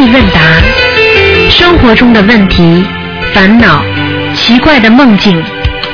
[0.00, 0.40] 意问答
[1.50, 2.84] 生活中的问题、
[3.34, 3.82] 烦恼、
[4.32, 5.42] 奇怪的梦境、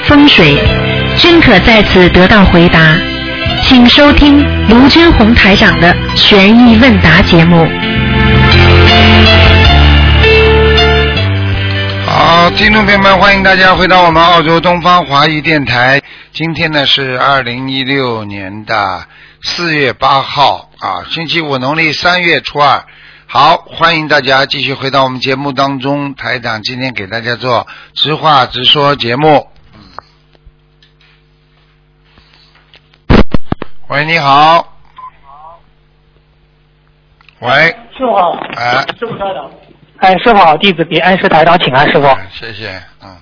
[0.04, 0.59] 风水，
[1.16, 2.98] 均可在此得到回答。
[3.62, 7.67] 请收听卢军红台长的《悬疑问答》节目。
[12.07, 16.02] 好，听众朋友们，欢迎大家回到我们澳洲东方华语电台。
[16.30, 19.05] 今天呢是二零一六年的
[19.43, 22.85] 四月八号啊，星期五，农历三月初二。
[23.36, 26.14] 好，欢迎大家继续回到我们节目当中。
[26.14, 29.48] 台长今天给大家做直话直说节目。
[33.88, 34.78] 喂，你好。
[37.41, 39.50] 喂，师傅好，哎，师傅稍等。
[39.96, 42.06] 哎，师傅好，弟子给恩师台长请安，师傅。
[42.30, 43.16] 谢谢，嗯，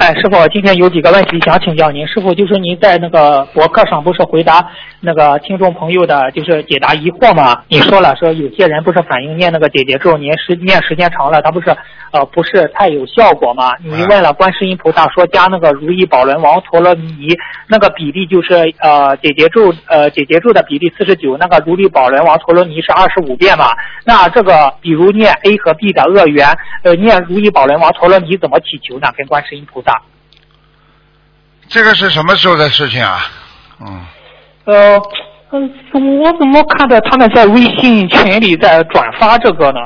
[0.00, 2.06] 哎，师傅，今天有几个问题想请教您。
[2.06, 4.66] 师傅，就是您在那个博客上不是回答
[4.98, 7.62] 那个听众朋友的，就是解答疑惑吗？
[7.68, 11.68] 你说了，说有些人不是反映念那个姐姐咒，您时念时间长了，他不是
[12.12, 13.72] 呃不是太有效果吗？
[13.84, 17.28] 你问了观世音菩萨说加那个如意宝轮王陀罗尼，
[17.68, 23.66] 那个比例就是呃姐姐咒呃姐姐咒的比例四十九，那个如意宝轮王陀罗尼是二十五遍嘛？
[24.06, 26.48] 那这个比如念 A 和 B 的恶缘，
[26.84, 29.12] 呃念如意宝轮王陀罗尼怎么祈求呢？
[29.14, 29.89] 跟观世音菩萨。
[31.68, 33.30] 这个是什么时候的事情啊？
[33.80, 34.04] 嗯，
[34.64, 35.02] 呃，
[35.52, 39.80] 嗯，我怎么看到他们在微信群里在转发这个呢？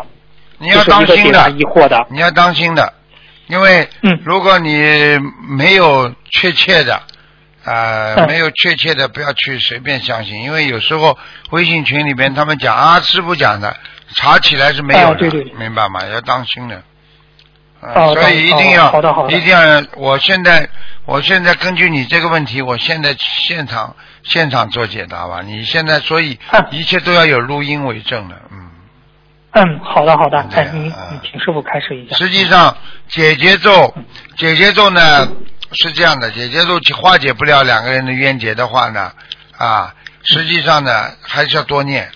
[0.58, 2.06] 你要当心的，疑惑的。
[2.10, 2.92] 你要当心的，
[3.48, 7.02] 因为嗯如果你没有确切的，
[7.64, 11.18] 呃，嗯没有确切的，不要去随便相信，因为有时候
[11.50, 13.76] 微信群里边他们讲啊，师傅讲的，
[14.14, 16.00] 查起来是没有的，明白吗？
[16.06, 16.82] 要当心的。
[17.92, 19.82] 所以一定要，哦好的好的一定要。
[19.96, 20.68] 我现在，
[21.04, 25.42] 我现在根据你这个问题，我现在现场现场做解答吧。
[25.42, 28.70] 你现在，所以嗯一切都要有录音为证的，嗯。
[29.56, 32.16] 嗯，好的好的，哎，你啊你请师傅开始一下。
[32.16, 32.76] 实际上，
[33.08, 33.94] 解结咒，
[34.36, 35.28] 解结咒呢
[35.72, 39.12] 是这样的，解结咒化解不了两个人的冤结的话呢，
[39.56, 39.94] 啊，
[40.24, 42.10] 实际上呢还是要多念，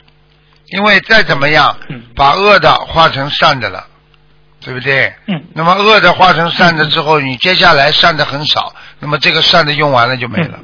[0.71, 3.87] 因为再怎么样嗯，把恶的化成善的了，
[4.69, 5.15] 对不对？
[5.29, 5.43] 嗯。
[5.55, 10.59] 那么恶的化成善的之后，你接下来善的很少，那么这个善的用完了就没了。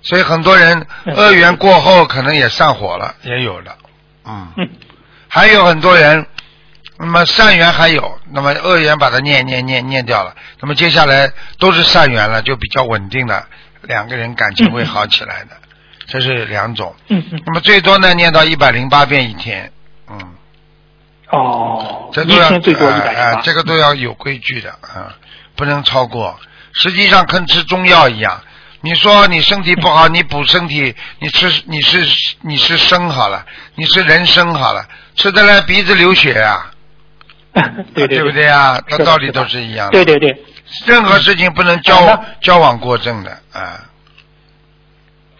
[0.00, 1.14] 所以很多人嗯。
[1.14, 3.76] 恶缘过后可能也散伙了，也有了，
[4.24, 4.48] 嗯。
[4.56, 4.70] 嗯。
[5.28, 6.26] 还有很多人，
[6.98, 13.46] 那么善缘还有，那么恶缘把它念念念念掉了，那么接下来都是善缘了，就比较稳定了，
[13.82, 15.50] 两个人感情会好起来的，
[16.06, 16.96] 这是两种。
[17.08, 17.22] 嗯。
[17.30, 19.83] 嗯，那么最多呢，念到一百零八遍一天，嗯，
[21.34, 23.30] 哦，这都要一天最多一呃百零八。
[23.30, 25.14] 呃这个都要有规矩的啊、
[25.56, 26.38] 不能超过。
[26.72, 28.40] 实际上跟吃中药一样，
[28.80, 33.44] 你说你身体不好，你补身体，你吃你是你是生好了，
[33.76, 34.84] 你是人参好了，
[35.16, 36.70] 吃的来鼻子流血啊，
[37.94, 38.74] 对对不对啊？
[38.88, 39.92] 是的那道理都是一样的。
[39.92, 40.44] 对对对，
[40.86, 43.80] 任何事情不能交嗯交往过正的啊。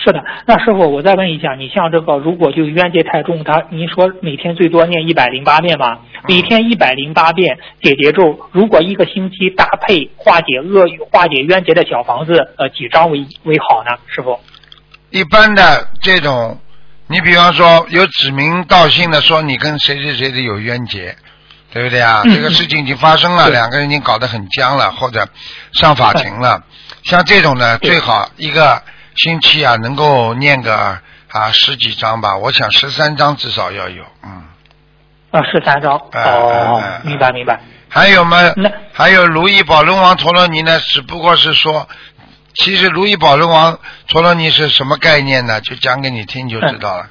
[0.05, 0.23] 是的。
[0.47, 6.01] 那师傅，我再问一下，你像这个，如果就冤结太重，他您说每天最多念一百零八遍吧？
[6.29, 13.97] 每天一百零八遍解结咒，如果一个星期搭配化解恶化解冤结的小房子，呃，几张为为好呢？
[14.07, 14.39] 师傅？
[15.11, 16.59] 一般的这种，
[17.07, 21.17] 你比方说有指名道姓的说你跟谁谁谁的有冤结，
[21.73, 22.23] 对不对啊？
[22.25, 25.27] 嗯这个事情已经发生了，两个人已经搞得很僵了，或者
[25.73, 26.63] 上法庭了。
[27.05, 28.83] 像这种呢，最好一个
[29.17, 30.99] 星期啊，能够念个
[31.31, 32.37] 啊十几章吧。
[32.37, 34.45] 我想十三章至少要有，嗯。
[35.31, 36.01] 啊，十三张。
[36.13, 37.61] 哎哦明白明白。
[37.89, 41.89] 还有吗那，还有如意宝轮王陀罗尼呢，只不过是说，
[42.55, 45.61] 其实如意宝轮王陀罗尼是什么概念呢？
[45.61, 47.09] 就讲给你听就知道了。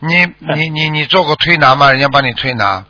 [0.00, 1.90] 你你你你做过推拿吗？
[1.92, 2.84] 人家帮你推拿。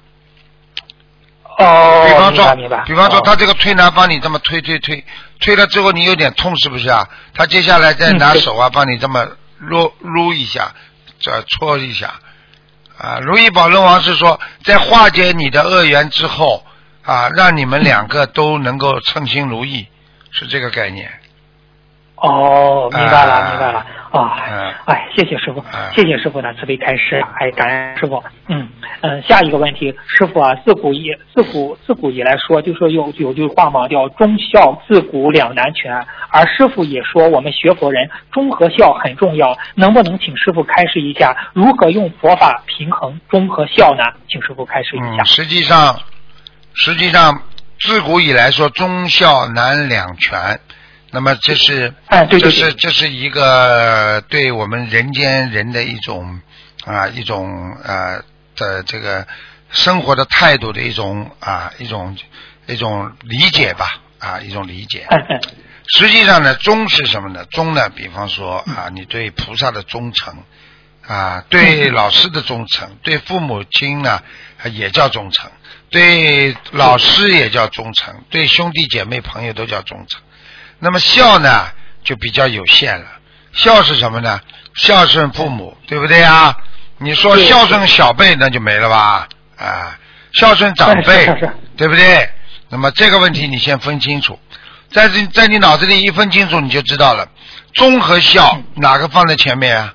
[1.59, 5.05] 哦，比方说明白。，比方说哦他这个推拿帮你这么推推推，
[5.41, 7.09] 推了之后你有点痛是不是啊？
[7.35, 9.27] 他接下来再拿手啊帮你这么
[9.59, 10.73] 撸撸一下，
[11.19, 12.15] 这搓一下。
[12.97, 16.65] 啊，如意宝轮王是说在化解你的恶缘之后
[17.05, 19.87] 啊，让你们两个都能够称心如意，
[20.31, 21.11] 是这个概念。
[22.20, 23.86] 哦，明白了，啊明白了。
[24.10, 28.24] 啊嗯，哎，谢谢师傅啊，谢谢师傅的慈悲开示，哎，感恩师傅。
[28.47, 28.66] 嗯
[29.03, 35.92] 嗯，下一个问题，师傅啊，自古以自古自古以来说，就说有有句话嘛，叫忠孝自古两难全，
[36.30, 44.03] 而师傅也说我们学佛人忠和孝很重要，能不能请师傅开示一下如何用佛法平衡忠和孝呢？
[44.26, 45.26] 请师傅开示一下嗯，。
[45.26, 45.94] 实际上，
[46.72, 47.42] 实际上
[47.78, 50.59] 自古以来说忠孝难两全，
[51.10, 56.41] 那么这是，哎对对这是对这是一个对我们人间人的一种
[56.84, 57.49] 啊一种
[57.83, 58.22] 呃
[58.57, 59.27] 的这个
[59.71, 62.16] 生活的态度的一种啊一种
[62.66, 65.07] 一种理解吧啊一种理解。
[65.09, 65.41] 哎哎，
[65.97, 67.47] 实际上呢，忠是什么呢？
[67.51, 70.43] 忠呢，比方说啊，你对菩萨的忠诚
[71.07, 74.21] 啊，对老师的忠诚，对父母亲呢
[74.72, 75.51] 也叫忠诚，
[75.89, 80.21] 对老师也叫忠诚，对兄弟姐妹朋友都叫忠诚。
[80.78, 81.69] 那么孝呢，
[82.04, 83.07] 就比较有限了。
[83.53, 84.41] 孝是什么呢？
[84.75, 86.57] 孝顺父母，对不对啊？
[86.98, 89.28] 你说孝顺小辈，那就没了吧？
[89.57, 89.98] 啊，
[90.33, 91.27] 孝顺长辈
[91.77, 92.30] 对不对？
[92.69, 94.39] 那么这个问题你先分清楚，
[94.91, 97.28] 在这在你脑子里一分清楚，你就知道了。
[97.75, 99.95] 忠和孝哪个放在前面啊？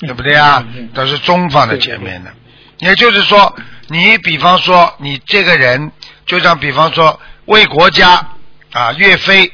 [0.00, 0.64] 对不对啊？
[0.94, 2.32] 都是忠放在前面的。
[2.78, 3.56] 也就是说，
[3.88, 5.90] 你比方说你这个人，
[6.26, 8.26] 就像比方说为国家
[8.72, 9.52] 啊，岳飞，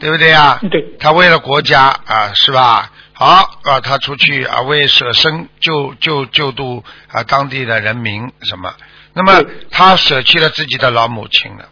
[0.00, 0.58] 对不对啊？
[0.70, 2.90] 对他为了国家啊，是吧？
[3.12, 3.26] 好
[3.64, 6.82] 啊，他出去啊，为舍身救救救度
[7.12, 8.72] 啊当地的人民什么？
[9.12, 11.68] 那么他舍弃了自己的老母亲了，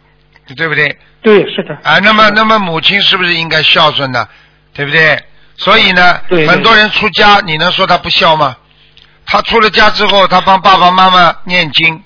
[0.55, 0.97] 对不对？
[1.21, 1.75] 对，是的。
[1.83, 4.27] 啊，那么那么母亲是不是应该孝顺呢？
[4.73, 5.21] 对不对？
[5.57, 8.55] 所以呢，很多人出家，你能说他不孝吗？
[9.25, 12.03] 他出了家之后，他帮爸爸妈妈念经，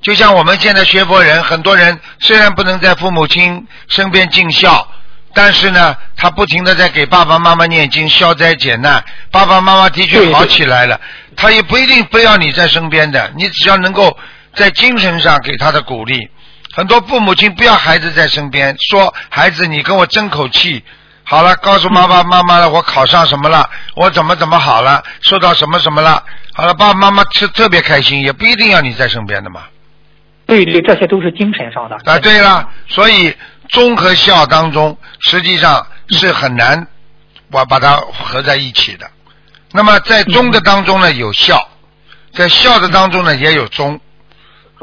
[0.00, 4.86] 就像我们现在学佛人，很多人虽然不能在父母亲身边尽孝，
[5.34, 11.00] 但是呢，他不停的在给爸爸妈妈念经，消灾解难，爸爸妈妈的确好起来了，
[11.36, 14.16] 他也不一定非要你在身边的，你只要能够
[14.54, 16.28] 在精神上给他的鼓励。
[16.74, 20.82] 很多父母亲不要孩子在身边，说孩子你跟我争口气。
[21.24, 26.22] 好了，告诉爸爸妈妈了，我考上什么了，我怎么怎么好了，受到什么什么了。
[26.52, 29.62] 好了，爸爸妈妈是特别开心，也不一定要你在身边的嘛。
[30.46, 31.96] 对对，这些都是精神上的。
[32.04, 33.34] 啊，对了，所以
[33.72, 36.86] 忠和孝当中，实际上是很难
[37.50, 39.10] 我把它合在一起的。
[39.72, 41.68] 那么在忠的当中呢有孝，
[42.34, 43.98] 在孝的当中呢也有忠，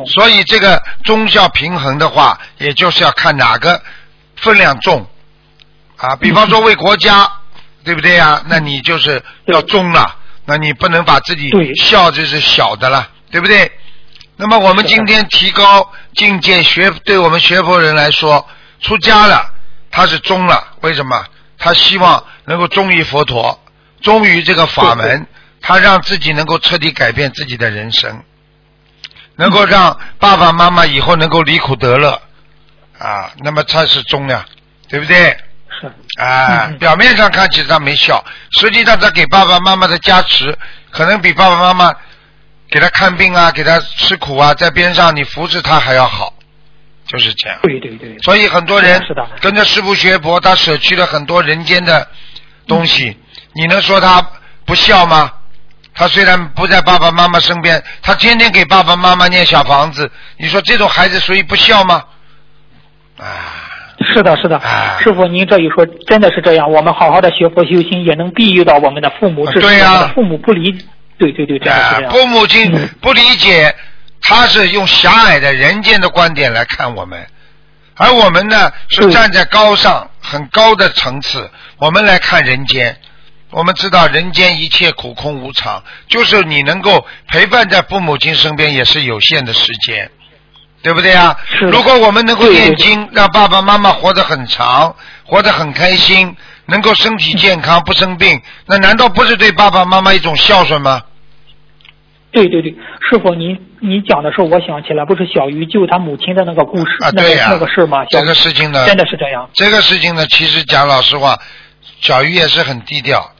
[0.07, 3.81] 所以这个忠孝平衡的话，也就是要看哪个
[4.35, 5.05] 分量重。
[5.97, 6.15] 啊。
[6.15, 7.31] 比方说为国家，
[7.83, 8.43] 对不对呀？
[8.47, 10.15] 那你就是要忠了，
[10.45, 13.71] 那你不能把自己孝就是小的了，对不对？
[14.35, 18.47] 那么我们今天提高境界学，对我们学佛人来说，
[18.81, 19.53] 出家了，
[19.91, 21.25] 他是忠了，为什么？
[21.57, 23.61] 他希望能够忠于佛陀，
[24.01, 25.27] 忠于这个法门，
[25.61, 28.23] 他让自己能够彻底改变自己的人生，
[29.35, 32.21] 能够让爸爸妈妈以后能够离苦得乐，
[32.97, 34.45] 啊，那么他是忠呀，
[34.87, 35.37] 对不对？
[35.81, 35.91] 是。
[36.21, 40.57] 啊，表面上看起来他没孝，实际上他给爸爸妈妈的加持，
[40.91, 41.93] 可能比爸爸妈妈
[42.69, 46.33] 给他看病啊，给他吃苦啊，在边上你扶持他还要好，
[47.09, 47.57] 就是这样。
[47.63, 48.15] 对对对。
[48.19, 52.07] 所以很多人是的跟着师傅学佛，他舍去了很多人间的
[52.67, 53.17] 东西，
[53.53, 54.25] 你能说他
[54.63, 55.33] 不孝吗？
[55.91, 62.03] 他虽然不在爸爸妈妈身边，他天天给爸爸妈妈念小房子，你说这种孩子属于不孝吗？
[63.17, 63.25] 啊，
[64.13, 66.71] 是的，是的啊，师傅，您这一说真的是这样。
[66.71, 69.45] 我们好好的学佛修心，也能庇佑到我们的父母。
[69.51, 70.71] 是对呀父母不理，
[71.17, 72.11] 对对对，真的是啊这，样。
[72.13, 73.75] 父母亲嗯不理解，
[74.21, 77.27] 他是用狭隘的人间的观点来看我们，
[77.95, 82.99] 而我们呢是站在高尚、很高的层次，我们来看人间。
[83.51, 90.11] 我们知道人间一切苦空无常，就是你能够陪伴在父母亲身边也是有限的时间，
[90.83, 91.35] 对不对啊？
[91.61, 94.95] 如果我们能够念经，让爸爸妈妈活得很长，
[95.25, 96.35] 活得很开心，
[96.67, 101.01] 能够身体健康不生病，那难道不是对爸爸妈妈一种孝顺吗？
[102.31, 102.71] 对对对，
[103.09, 108.05] 师傅，您您讲的时候，我想起来，不是小鱼救他母亲的那个故事，啊，那个对呀、那个事儿吗？
[108.09, 109.49] 这个事情呢，真的是这样。
[109.53, 111.39] 这个事情呢，其实讲老实话，
[112.01, 113.31] 小鱼也是很低调。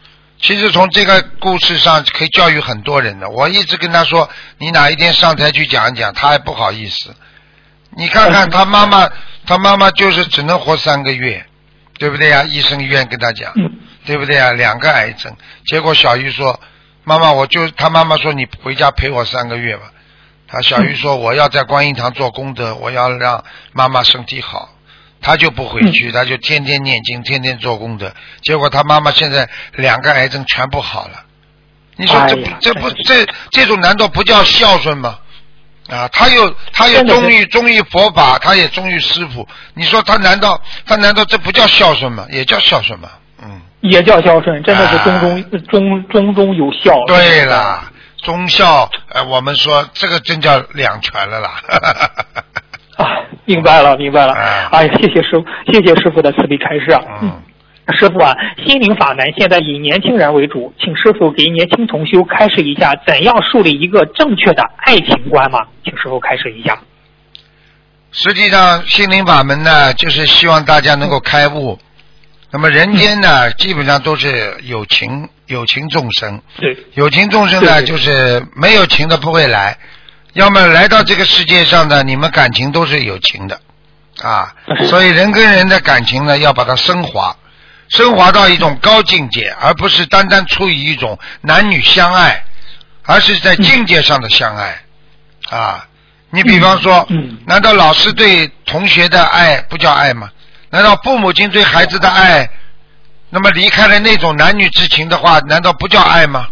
[0.42, 3.30] 其实从这个故事上可以教育很多人的。
[3.30, 7.14] 我一直跟他说，你哪一天上台去讲一讲，他还不好意思。
[7.98, 9.10] 你看看他妈妈，
[9.46, 11.46] 他妈妈就是只能活三个月，
[11.98, 13.70] 对不对呀、医生医院跟他讲，嗯，
[14.06, 16.58] 对不对呀、两个癌症，结果小鱼说
[17.18, 19.92] ：“妈妈，我就他妈妈说你回家陪我三个月吧。”
[20.48, 24.70] 他小鱼说：“我要在观音堂做功德，我要让妈妈身体好。”
[25.22, 28.14] 他就不回去，他就天天念经，天天做功德。
[28.42, 31.24] 结果他妈妈现在两个癌症全部好了。
[31.98, 35.20] 你说这这不这这种难道不叫孝顺吗？
[35.90, 39.48] 啊，他又他又忠于忠于佛法，他也忠于师傅。
[39.74, 42.26] 你说他难道他难道这不叫孝顺吗？
[42.32, 43.10] 也叫孝顺吗？
[43.82, 43.92] 嗯。
[43.92, 46.94] 也叫孝顺，真的是啊中中中中中有孝。
[47.08, 47.82] 对了，
[48.22, 51.50] 忠孝，呃，我们说这个真叫两全了啦。
[53.00, 53.06] 啊，
[53.46, 54.34] 明白了，明白了。
[54.34, 57.02] 啊哎呀，谢谢师傅，谢谢师傅的慈悲开示啊。
[57.22, 57.42] 嗯，
[57.98, 65.60] 师傅啊，心灵法门现在以年轻人为主，请师傅给年轻同修开示一下，怎样树立一个正确的爱情观嘛？
[65.86, 66.78] 请师傅开示一下。
[68.12, 71.80] 实际上，心灵法门呢，就是希望大家能够开悟。
[72.52, 77.82] 那么人间呢，基本上都是有情有情众生，对，有情众生呢，对。
[77.82, 79.78] 对就是没有情的不会来，
[80.34, 83.62] 要么来到这个世界上的，你们感情都是有情的。
[84.22, 84.54] 啊，
[84.90, 87.38] 所以人跟人的感情呢，要把它升华，
[87.88, 92.44] 升华到一种高境界，而不是单单出于一种男女相爱，
[93.04, 94.82] 而是在境界上的相爱。
[95.50, 95.86] 啊。
[96.32, 97.38] 你比方说，嗯。
[97.46, 100.30] 难道老师对同学的爱不叫爱吗？
[100.72, 102.50] 难道父母亲对孩子的爱，
[103.30, 106.48] 那么离开了那种男女之情的话，难道不叫爱吗？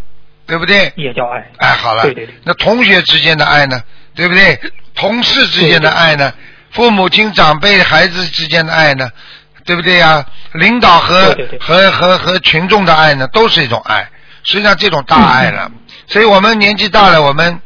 [0.46, 0.92] 对不对？
[0.96, 1.46] 也叫爱。
[1.58, 3.82] 哎，好了，对对对那同学之间的爱呢？
[4.16, 4.60] 对不对？
[4.96, 6.34] 同事之间的爱呢？
[6.72, 9.10] 父母亲、长辈、孩子之间的爱呢？
[9.66, 10.26] 对不对呀？
[10.54, 14.10] 领导和和和和群众的爱呢，都是一种爱。
[14.46, 15.70] 实际上，这种大爱了。
[16.08, 17.60] 所以我们年纪大了，我们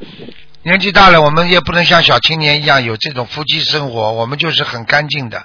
[0.63, 5.43] 年纪大了，我们也不能像小青年一样有这种夫妻生活，我们就是很干净的，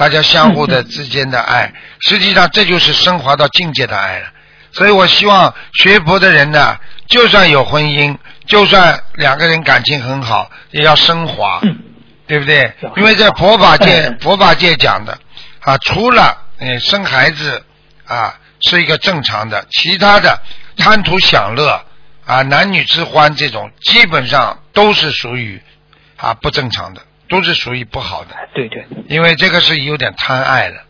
[0.00, 1.70] 大家相互的之间的爱。
[2.00, 4.28] 实际上，这就是升华到境界的爱了。
[4.72, 8.16] 所以我希望学佛的人呢，就算有婚姻，
[8.46, 11.78] 就算两个人感情很好，也要升华，嗯
[12.26, 12.72] 对不对？
[12.96, 15.18] 因为在佛法界嗯，佛法界讲的
[15.60, 17.62] 啊，除了嗯生孩子
[18.06, 20.40] 啊是一个正常的，其他的
[20.78, 21.84] 贪图享乐
[22.24, 25.60] 啊男女之欢这种，基本上都是属于
[26.16, 28.36] 啊不正常的，都是属于不好的。
[28.52, 30.82] 对对，因为这个是有点贪爱了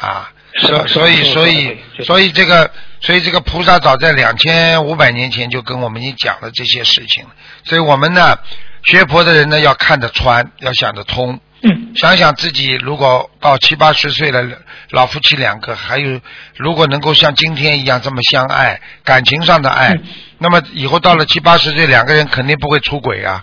[0.00, 7.30] 啊，所所以所以所以这个所以这个菩萨早在两千五百年前就跟我们已经讲了这些事情了，
[7.64, 8.36] 所以我们呢
[8.82, 11.38] 学佛的人呢要看得穿，要想得通。
[11.66, 14.44] 嗯想想自己如果到七八十岁了，
[14.90, 16.20] 老夫妻两个，还有
[16.56, 20.02] 如果能够像今天一样这么相爱，感情上的爱，嗯
[20.38, 23.42] 那么以后到了七八十岁，两个人肯定不会出轨啊。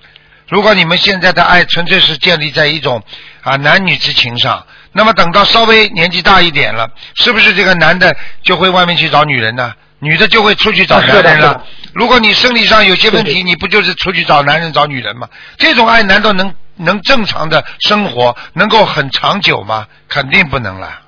[0.51, 3.01] 如果你们现在的爱纯粹是建立在一种
[3.41, 9.73] 啊男女之情上，那么等到稍微年纪大一点了，是不是这个男的就会外面去找女人呢？
[9.99, 11.63] 女的就会出去找男人了。
[11.93, 15.29] 如果你生理上有些问题，你不就是出去找男人找女人吗？
[15.57, 19.87] 这种爱难道能能正常的生活，能够很长久吗？
[20.09, 20.99] 肯定不能了。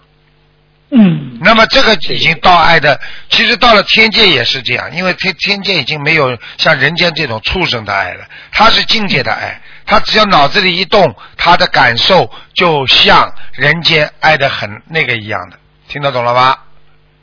[0.95, 15.57] 嗯，那么这个已经到爱的，其实到了天界也是这样，因为天天界已经没有像人间这种畜生的爱了，它是境界的爱，他只要脑子里一动，他的感受就像人间爱的很那个一样的，
[15.87, 16.63] 听得懂了吧？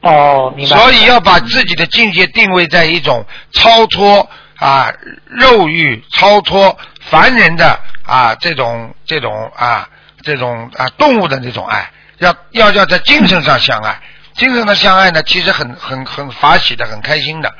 [0.00, 0.76] 哦，明白。
[0.76, 4.92] 所以要把自己的境界定位在一种超脱啊
[5.26, 6.76] 肉欲、超脱
[7.08, 9.88] 凡人的啊这种这种啊
[10.22, 11.88] 这种啊动物的那种爱，
[12.20, 14.00] 要要要在精神上相爱。
[14.34, 17.52] 精神的相爱呢，其实很很很法喜的，很开心的，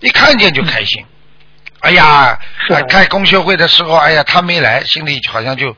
[0.00, 1.04] 一看见就开心。
[1.80, 2.04] 哎呀，
[2.70, 5.76] 啊开公学会的时候，哎呀，他没来，心里好像就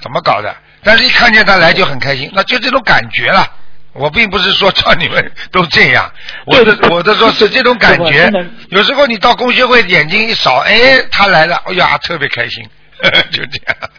[0.00, 0.54] 怎么搞的？
[0.84, 3.50] 但是一看见他来就很开心，那就这种感觉了。
[3.94, 6.12] 我并不是说叫你们 都这样，
[6.46, 8.30] 我的我的说是这种感觉。
[8.68, 12.62] 有时候你到工学会眼睛一扫，哎，他来了，哎呀，特别开心，
[13.32, 13.90] 就这样。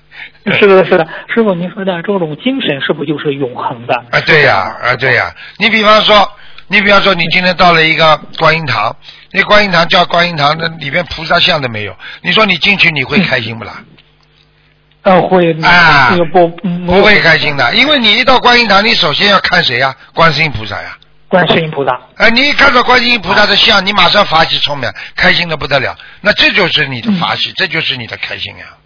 [0.58, 3.96] 是的，是的，师傅，您说的这种精神是不是就是永恒的？
[4.12, 6.32] 啊，对呀、啊，对呀、你比方说，
[6.68, 8.96] 你比方说，你今天到了一个观音堂，
[9.32, 13.84] 那观音堂叫观音堂，那里边菩萨像都没有，你说你进去你会开心不啦？
[15.02, 20.98] 呃，会啊那个不嗯不会开心的，因为你一到观音堂，你首先要看谁呀、观世音菩萨呀。
[21.30, 22.00] 观世音菩萨。
[22.18, 25.96] 哎，你一看到观世音菩萨的像，你马上法喜充满，开心的不得了。
[26.22, 28.66] 那这就是你的法喜，这就是你的开心呀。
[28.72, 28.79] 嗯，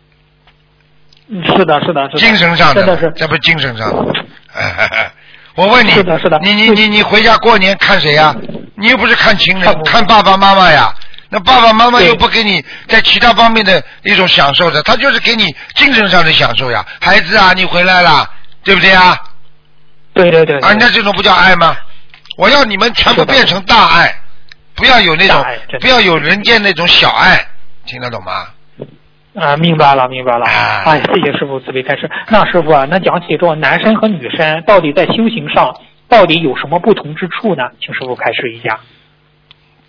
[1.42, 2.18] 是的，是的，是的。
[2.18, 3.12] 精神上真的是。
[3.16, 4.14] 这不是精神上的。
[4.54, 5.12] 哎
[5.56, 8.36] 我问你，是的是的你你你你回家过年看谁呀？
[8.76, 10.94] 你又不是看情人，看爸爸妈妈呀。
[11.30, 16.86] 那爸爸妈妈又不给你在其他方面的一种享受的，他就是给你精神上的享受呀。
[17.02, 18.30] 孩子啊，你回来了，
[18.64, 19.18] 对不对啊？
[20.14, 20.58] 对对对。
[20.60, 21.76] 啊，那这种不叫爱吗？
[22.38, 24.16] 我要你们全部变成大爱，
[24.76, 25.44] 不要有那种
[25.80, 27.44] 不要有人间那种小爱，
[27.86, 28.48] 听得懂吗？
[29.36, 30.46] 啊，明白了，明白了。
[30.46, 32.10] 啊哎，谢谢师傅慈悲开示。
[32.30, 35.76] 那师傅啊，那讲起这种男生和女生到底在修行上
[36.08, 37.64] 到底有什么不同之处呢？
[37.82, 38.80] 请师傅开示一下。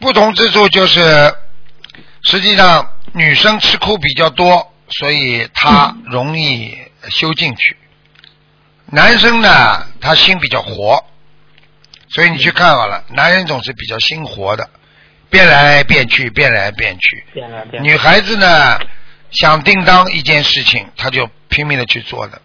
[0.01, 1.01] 不同之处就是，
[2.23, 6.77] 实际上女生吃苦比较多，所以她容易
[7.09, 7.77] 修进去。
[8.87, 9.49] 男生呢，
[10.01, 11.03] 他心比较活，
[12.09, 14.69] 所以你去看好了，男人总是比较心活的，
[15.31, 17.25] 变来变去，变来变去。
[17.33, 17.91] 变来变去。
[17.91, 18.79] 女孩子呢，
[19.35, 22.41] 想叮当一件事情，他就拼命的去做的。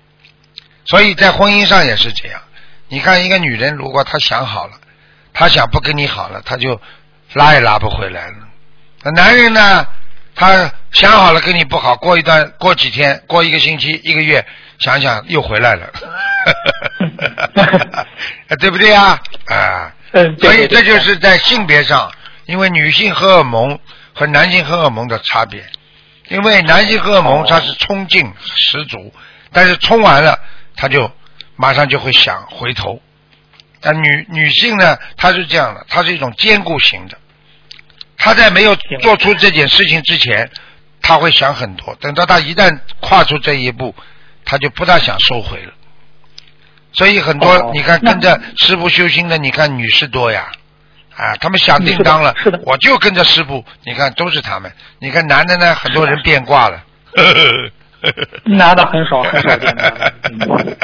[0.85, 2.41] 所以在婚姻上也是这样，
[2.87, 4.73] 你看一个女人，如果她想好了，
[5.33, 6.81] 她想不跟你好了，她就
[7.33, 8.37] 拉也拉不回来了。
[9.03, 9.85] 那男人呢，
[10.35, 14.45] 他想好了跟你不好，过一段过几天，过一个星期、一个月，
[14.79, 15.91] 想想又回来了，
[18.59, 19.19] 对不对啊？
[19.47, 22.11] 啊，嗯，所以这就是在性别上，
[22.45, 23.79] 因为女性荷尔蒙
[24.13, 25.63] 和男性荷尔蒙的差别。
[26.29, 29.13] 因为男性荷尔蒙哦它是冲劲十足，
[29.51, 30.39] 但是冲完了，
[30.75, 31.11] 他就
[31.55, 33.01] 马上就会想回头。
[33.81, 37.17] 但女女性呢，她是这样的，她是一种坚固型的。
[38.17, 40.49] 她在没有做出这件事情之前，
[41.01, 41.95] 她会想很多。
[41.95, 43.95] 等到她一旦跨出这一步，
[44.43, 45.73] 她就不大想收回了。
[46.91, 50.51] 所以很多、哦你看跟着师傅修心的，你看女士多呀，
[51.19, 54.71] 啊，他们响叮当了，是的是的我就跟着师傅，你看都是他们。
[54.99, 56.81] 你看男的呢，很多人变卦了。
[58.45, 60.13] 男的很少很少见的。
[60.31, 60.77] 嗯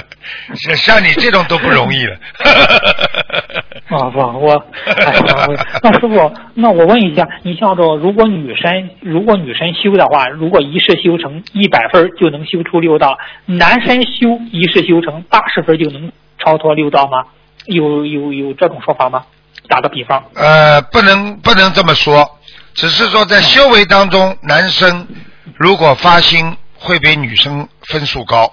[0.55, 2.17] 像像你这种都不容易了。
[3.87, 4.51] 啊不，我
[4.85, 17.23] 哎呀，我那师傅，那我问一下，你像这如果女生如果女生修的话，如果一世修成一百分就能修出六道，男生修一世修成八十分就能超脱六道吗？
[17.67, 19.23] 有有有这种说法吗？
[19.69, 22.39] 打个比方，呃，不能不能这么说，
[22.73, 25.07] 只是说在修为当中，男生
[25.55, 28.51] 如果发心会比女生分数高，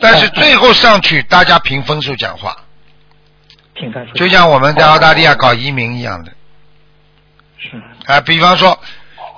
[0.00, 2.56] 但是最后上去大家凭分数讲话，
[3.74, 4.14] 凭分数。
[4.14, 6.32] 就像我们在澳大利亚搞移民一样的。
[7.58, 7.82] 是。
[8.06, 8.78] 啊，比方说，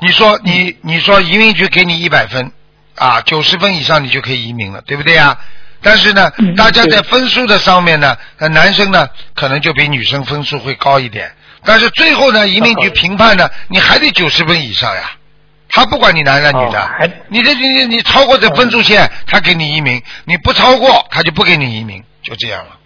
[0.01, 2.53] 你说你你说移民局给你一百分，
[2.97, 5.39] 啊，九十分以上你就可以移民了，对不对呀？
[5.83, 11.33] 但是呢，嗯大家在分数的上面呢，呃男生呢可能就比女生分数会高一点，
[11.65, 15.13] 但是最后呢，移民局评判呢，你还得九十分以上呀。
[15.73, 16.91] 他不管你男的女的，
[17.29, 22.77] 你这你你你超过这分数线，他给你移民；你不超过，他就不给你移民，就这样了。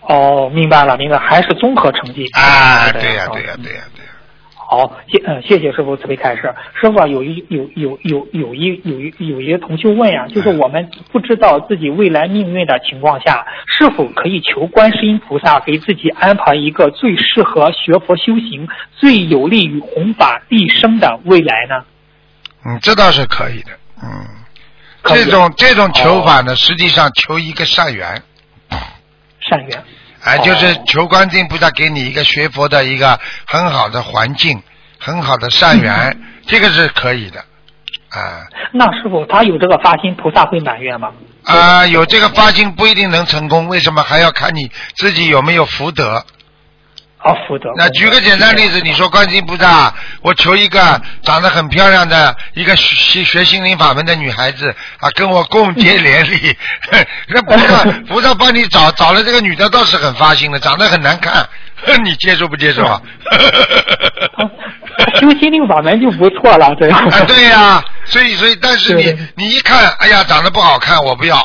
[0.00, 2.26] 哦，明白了，明白，还是综合成绩。
[2.32, 4.10] 啊，对对呀、哦对呀、对呀、对呀、
[4.68, 6.52] 好，谢呃谢谢师傅慈悲开示。
[6.74, 21.84] 师傅啊，有一有有有有一有一有一个同修问呀、就是我们不知道自己未来命运的情况下，是否可以求观世音菩萨给自己安排一个最适合学佛修行、最有利于弘法利生的未来呢？
[22.64, 23.70] 嗯，这倒是可以的，
[24.02, 24.08] 嗯，
[25.04, 28.20] 这种这种求法呢，实际上求一个善缘，
[29.38, 29.84] 善缘。
[30.26, 34.60] 哎，哦就是求观世音菩萨给你一个学佛的一个很好的环境，
[34.98, 37.40] 很好的善缘，嗯这个是可以的，
[38.10, 41.12] 啊那师傅他有这个发心，菩萨会满愿吗？
[41.44, 46.24] 啊，有这个发心不一定能成功，为什么还要看你自己有没有福德？
[47.26, 47.70] 啊，福德。
[47.76, 56.56] 那举个简单例子，你说观世音菩萨，我求一个长得很漂亮的一个学学心灵法门的女孩子啊，跟我共 结连理。
[57.28, 61.46] 那菩萨 菩萨帮你找找了这个女的，倒是很发心的，长得很难看，
[62.04, 63.00] 你接受不接受啊？
[64.36, 64.46] 啊
[65.20, 66.98] 修心灵法门就不错了，这样。
[67.08, 71.36] 啊，对呀、所以所以，但是你你一看，哎呀，长得不好看，我不要。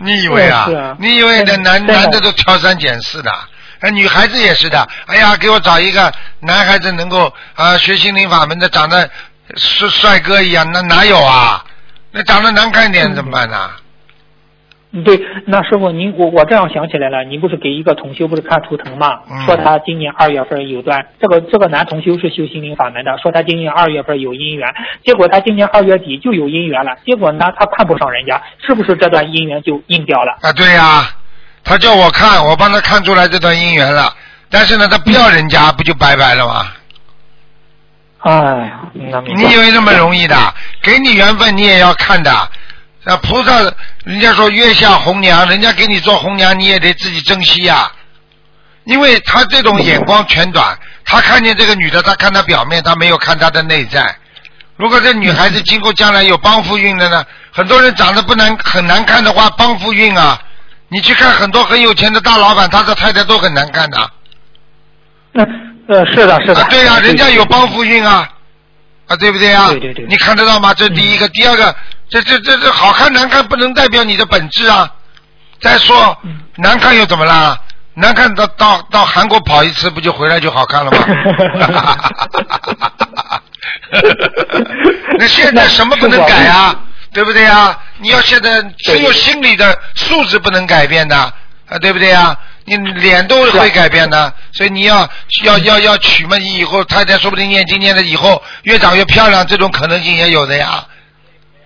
[0.00, 0.68] 你以为啊？
[0.74, 3.32] 啊你以为那男男的都挑三拣四的？
[3.80, 4.86] 那女孩子也是的。
[5.06, 9.08] 哎呀，给我找一个男孩子能够啊、学心灵法门的，长得
[9.56, 11.64] 帅帅哥一样，那哪有啊？
[12.12, 13.70] 那长得难看一点怎么办呢？
[15.04, 19.20] 对，那师傅您我我这样想起来了，您不是给一个同修不是看图腾嘛？
[19.30, 24.66] 嗯说他今年二月份有段，这个这个男同修是修心灵法门的，说他今年二月份有姻缘，
[25.04, 30.38] 结果他今年二月底就有姻缘了，结果呢他看不上人家，是不是这段姻缘就硬掉了？
[30.40, 31.10] 啊，对呀、
[31.66, 34.14] 他叫我看，我帮他看出来这段姻缘了，
[34.48, 36.72] 但是呢，他不要人家，不就拜拜了吗？
[38.20, 38.72] 哎
[39.36, 40.54] 你以为那么容易的？
[40.80, 42.50] 给你缘分，你也要看的。
[43.02, 43.60] 那，菩萨，
[44.04, 47.90] 人家说月下红娘，人家给你做红娘，你也得自己珍惜呀、
[48.84, 54.14] 因为他这种眼光全短，他看见这个女的，他看她表面，他没有看她的内在。
[54.76, 57.24] 如果这女孩子今后将来有帮扶运的呢？
[57.52, 60.40] 很多人长得不难很难看的话，帮扶运啊！
[60.88, 64.10] 你去看很多很有钱的大老板，他的太太都很难看的。
[65.34, 68.28] 嗯呃是的是的，啊，对呀、人家有帮扶运啊，
[69.06, 69.68] 啊，对不对啊？
[69.70, 70.74] 对对对你看得到吗？
[70.74, 71.74] 这第一个，第二个，
[72.08, 74.90] 这这这这好看难看不能代表你的本质啊。
[75.60, 77.58] 再说嗯难看又怎么啦？
[77.94, 80.98] 难看到到到韩国跑一次不就回来就好看了吗？
[85.18, 86.74] 那现在什么不能改啊？
[87.12, 87.78] 对不对啊？
[87.98, 92.38] 你要现在只有心理的素质不能改变的啊，对不对啊？
[92.64, 95.08] 你脸都会改变的，所以你要
[95.44, 100.84] 要要要娶嘛，你以后太太说不定念经念的以后越长越漂亮，这种可能性也有的呀。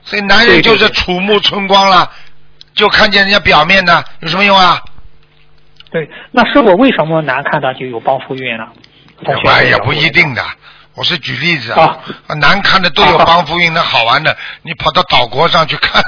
[0.05, 2.11] 所以男人就是楚目春光了，
[2.74, 4.81] 就看见人家表面的，有什么用啊？
[5.90, 8.64] 对，那师傅为什么难看的就有帮扶运呢？
[9.46, 10.44] 哎呀，不一定的。
[11.01, 11.97] 我是举例子啊，
[12.37, 16.03] 难看的都有 帮扶运，那好玩的，你跑到岛国上去看，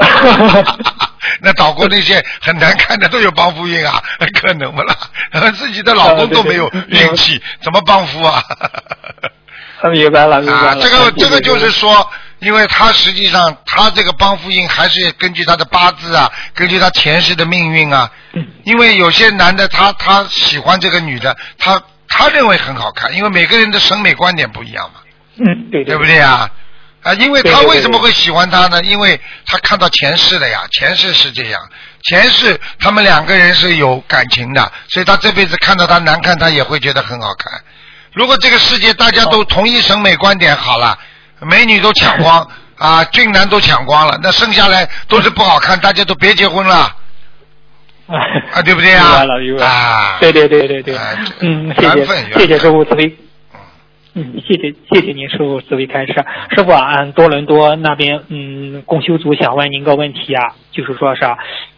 [1.42, 4.02] 那岛国那些很难看的都有帮扶运啊，
[4.40, 4.96] 可能不啦？
[5.58, 8.42] 自己的老公都没有运气，怎么帮扶啊？
[9.92, 10.80] 明白了，明白啊，了。
[10.80, 18.10] 这个这个就是说，因为他实际上他这个帮扶运还是根据他的八字啊，根据他前世的命运啊。
[18.32, 25.00] 嗯因为有些男的他他喜欢这个女的，他他认为很好看，因为每个人的审美观点不一样嘛，
[25.38, 26.14] 嗯，对对不对？
[26.14, 26.48] 对啊？
[27.02, 28.82] 啊，因为他对对对为什么会喜欢他呢？
[28.82, 31.60] 因为他看到前世了呀，前世是这样，
[32.04, 37.60] 前世他们两个人是有感情的，所以他这辈子看到他难看，他也会觉得很好看。
[38.14, 40.98] 如果这个世界大家都同一审美观点好了，
[41.40, 46.90] 美女都抢光 啊，俊男都抢光了，那剩下来都是不好看，大家都别结婚了
[48.06, 49.02] 啊，对不对啊？
[49.02, 49.66] 明白了，明白了。
[49.66, 52.04] 啊，对对对对对哎，嗯，谢谢
[52.38, 53.16] 谢谢师傅慈悲。
[54.16, 56.14] 嗯，谢谢谢谢您师傅慈悲开示。
[56.54, 61.22] 师傅俺，多伦多那边嗯共修组想问您个问题啊，就是说是，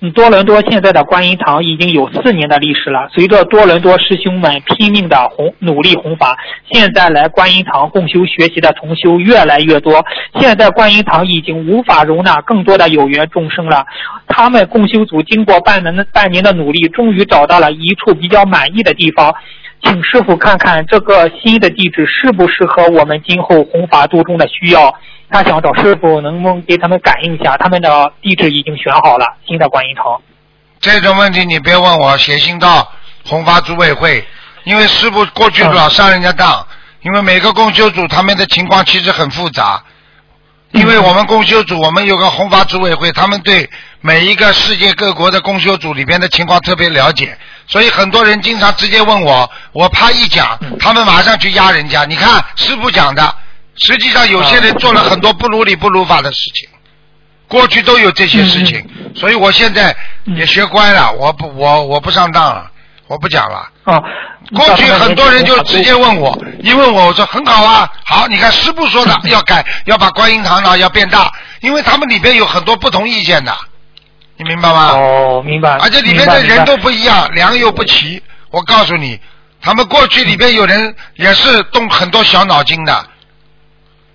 [0.03, 3.09] 嗯多伦多现在的观音堂已经有四年的历史了。
[3.11, 6.37] 随着多伦多师兄们拼命的弘努力弘法，
[6.71, 10.05] 现在来观音堂共修学习的同修越来越多。
[10.39, 13.87] 现在观音堂已经无法容纳更多的有缘众生了。
[14.29, 19.35] 他们共修组经过半年的半年的努力，终于找到了一处比较满意的地方。
[19.83, 24.95] 请师傅看看这个新的地址适不适合我们今后弘法度中的需要。
[25.29, 30.21] 他想找师傅能不能给他们感应一下，他们的地址已经选好了，新的观音堂。
[30.79, 32.89] 这种问题你别问我，写信到
[33.25, 34.25] 弘法组委会，
[34.65, 36.65] 因为师傅过去老上人家当，
[37.03, 39.83] 因为每个供修组他们的情况其实很复杂，
[40.71, 43.69] 因为我们供修组我们有个弘法组委会，他们对
[44.07, 52.05] 每一个世界各国的公修组里边的情况特别了解，所以很多人经常直接问我，我怕一讲，他们马上去压人家。
[52.05, 53.35] 你看师傅讲的，
[53.75, 56.69] 实际上有些人做了很多不如理不如法的事情。
[57.49, 59.97] 过去都有这些事情，所以我现在
[60.37, 62.71] 也学乖了，我不我我不上当了，
[63.09, 63.69] 我不讲了。
[63.83, 64.01] 啊，
[64.55, 71.29] 过去很多人就直接问我，一问我我说很好啊，好，你看师傅说的 要改，要把观音堂呢要变大，
[71.61, 73.53] 因为他们里边有很多不同意见的，
[74.39, 74.91] 你明白吗？
[74.93, 75.79] 哦，明白。
[75.79, 78.23] 而且里面的人都不一样，良莠不齐。
[78.51, 79.19] 我告诉你，
[79.61, 83.07] 他们过去里边有人也是动很多小脑筋的，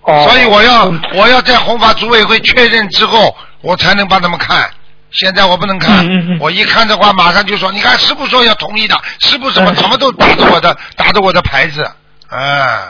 [0.02, 1.00] 哦，所以我要嗯。
[1.14, 4.70] 我要在红法组委会确认之后，我才能帮他们看。
[5.10, 6.38] 现在我不能看，嗯嗯嗯。
[6.40, 9.76] 我一看的话，马上就说，你看师傅说要同意的，师傅什么嗯。
[9.76, 11.82] 什么都打着我的打着我的牌子，
[12.28, 12.88] 啊，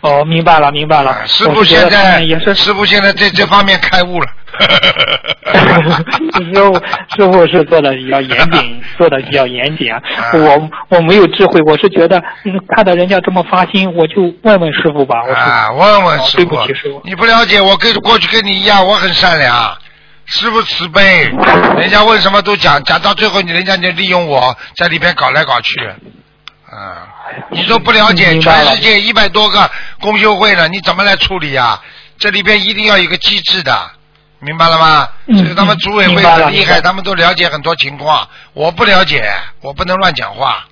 [0.00, 1.26] 哦，明白了，明白了。
[1.26, 4.26] 师傅现在也是师傅现在在这方面开悟了。
[6.34, 6.74] 师傅
[7.16, 10.00] 师傅是做的比较严谨， 做的比较严谨啊。
[10.16, 15.22] 啊我我没有智慧，我是觉得嗯看到人家这么发心，我就问问师傅吧。
[15.22, 19.76] 我说啊，问问哦师傅对不起师傅，你不了解我跟过去跟你一样，我很善良，
[20.26, 21.30] 师傅慈悲，
[21.76, 25.78] 人家问什么都讲，讲到最后你人家就利用我在里边搞来搞去，
[26.70, 27.06] 啊，
[27.50, 31.82] 你说不了解，全世界一百多个公修会呢，你怎么来处理啊？
[32.18, 33.90] 这里边一定要有个机制的，
[34.40, 35.08] 明白了吗？
[35.26, 40.64] 嗯所以他们组委会很厉害，他们都了解很多情况，我不了解，我不能乱讲话，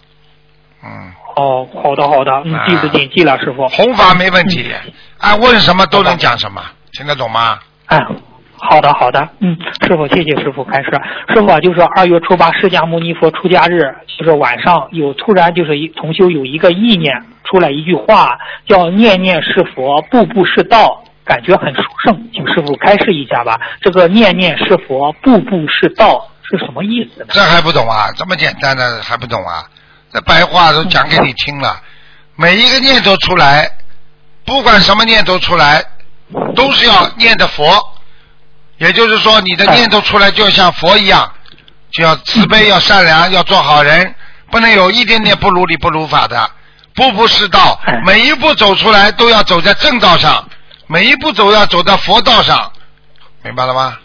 [0.83, 1.13] 嗯。
[1.37, 3.69] 哦，好的好的，嗯啊，弟子谨记了，师傅。
[3.69, 4.75] 弘法没问题，
[5.19, 7.59] 爱问什么都能讲什么，听得懂吗？
[7.87, 7.99] 哎，
[8.59, 10.91] 好的好的，嗯，师傅谢谢师傅开示。
[11.35, 13.81] 师傅啊就是二月初八释迦牟尼佛出家日，
[14.19, 21.03] 就是晚上有突然就是一同修有一个意念出来一句话，叫念念是佛，步步是道。
[21.25, 23.59] 感觉很殊胜，请师傅开示一下吧。
[23.81, 27.27] 这个念念是佛，步步是道是什么意思呢？
[27.31, 28.13] 这还不懂啊？
[28.17, 29.65] 这么简单的还不懂啊？
[30.13, 31.81] 这白话都讲给你听了，
[32.37, 33.69] 每一个念头出来，
[34.45, 35.83] 不管什么念头出来，
[36.55, 37.65] 都是要念的佛。
[38.79, 41.33] 也就是说，你的念头出来就要像佛一样，
[41.91, 44.15] 就要慈悲，要善良，要做好人，
[44.51, 46.51] 不能有一点点不如理不如法的，
[46.95, 50.47] 步步是道，每一步走出来都要走在正道上，
[50.87, 52.71] 每一步走要走在佛道上，
[53.43, 53.97] 明白了吗？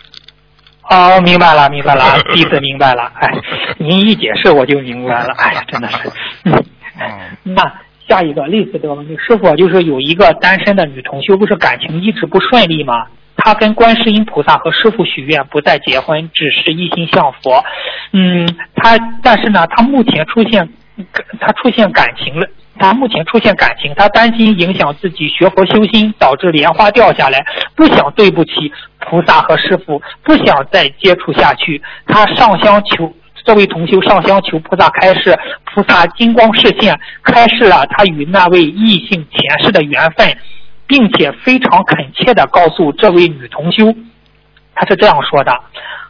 [0.90, 3.12] 哦，明白了，明白了，弟子明白了。
[3.16, 3.30] 哎，
[3.78, 5.34] 您一解释我就明白了。
[5.38, 5.98] 哎呀，真的是，
[6.44, 6.66] 嗯，
[7.00, 7.64] 嗯，那
[8.10, 13.06] 下一个类似这个问题，师傅就是有一个单身的女同修，不是感情一直不顺利吗？
[13.43, 17.63] 他跟观世音菩萨和师傅许愿不再结婚，只是一心向佛。
[18.13, 20.67] 嗯，他但是呢，他目前出现，
[21.39, 27.43] 他出现感情了，他目前出现感情，他担心影响自己学佛修心，导致莲花掉下来，
[27.75, 31.82] 不想对不起菩萨和师傅，不想再接触下去。
[32.06, 33.12] 他上香求
[33.43, 40.27] 这位同修上香求菩萨开示，菩萨金光示现，开示了他与那位异性前世的缘分，
[40.91, 43.95] 并且非常恳切地告诉这位女同修，
[44.75, 45.58] 他是这样说的。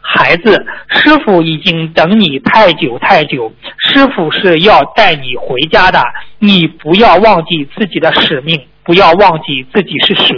[0.02, 6.02] 孩子，师傅已经等你太久太久，师傅是要带你回家的，
[6.40, 10.36] 你不要忘记自己的使命，不要忘记自己是谁，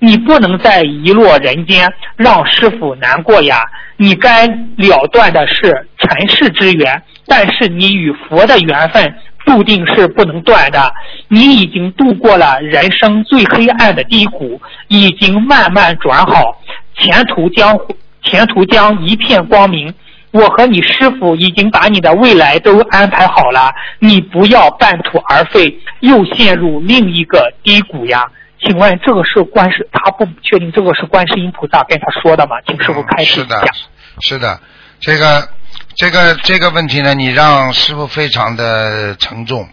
[0.00, 3.60] 你不能再遗落人间，让师傅难过呀。
[3.96, 10.92] 你该了断的是尘世之缘，但是你与佛的缘分注定是不能断的。
[11.28, 16.60] 你已经度过了人生最黑暗的低谷，已经慢慢转好，
[16.96, 17.78] 前途将。
[18.26, 19.92] 前途将一片光明，
[20.30, 28.24] 我和你师傅已经把你的未来都安排好了，你不要半途而废，又陷入另一个低谷呀。
[28.58, 32.56] 请问这个是观世，他不确定这个是观世音菩萨跟他说的吗？
[32.66, 33.56] 请师傅开始一下。
[33.56, 33.68] 是的，
[34.22, 34.60] 是的，
[35.00, 35.46] 这个
[35.96, 39.68] 这个这个问题呢，你让师傅非常的沉重，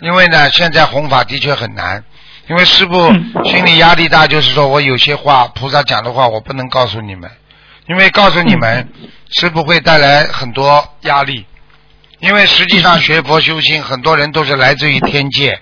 [0.00, 2.02] 因为呢，现在弘法的确很难。
[2.48, 3.12] 因为师傅
[3.44, 7.30] 心理压力大，就是说我有些话菩萨讲的话，我不能告诉你们，
[7.86, 8.88] 因为告诉你们，
[9.30, 11.46] 师傅会带来很多压力。
[12.18, 15.60] 因为实际上学佛修心，很多人都是来自于天界，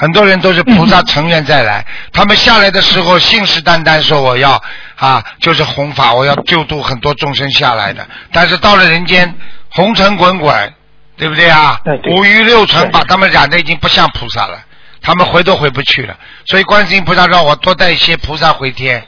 [0.00, 4.62] 很多人都是菩萨成愿再来，他们下来的时候信誓旦旦说我要
[4.94, 8.06] 啊，就是弘法，我要救度很多众生下来的。
[8.32, 9.34] 但是到了人间，
[9.70, 10.72] 红尘滚滚，
[11.16, 11.80] 对不对啊？
[12.12, 14.60] 五欲六尘把他们染的已经不像菩萨了。
[15.02, 19.04] 他们回都回不去了，所以观世音菩萨让我多带一些菩萨回天。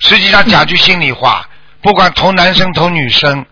[0.00, 1.48] 实际上讲句心里话，
[1.80, 3.46] 不管投男生投女生，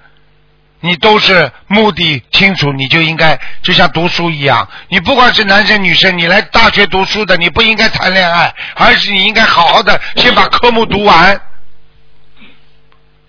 [0.83, 4.69] 你都是目的清楚，你就应该就像读书一样。
[4.89, 11.41] 你不管是男生女生，你来大学读书的，你不应该谈恋爱，而是你应该好好的先把科目读完。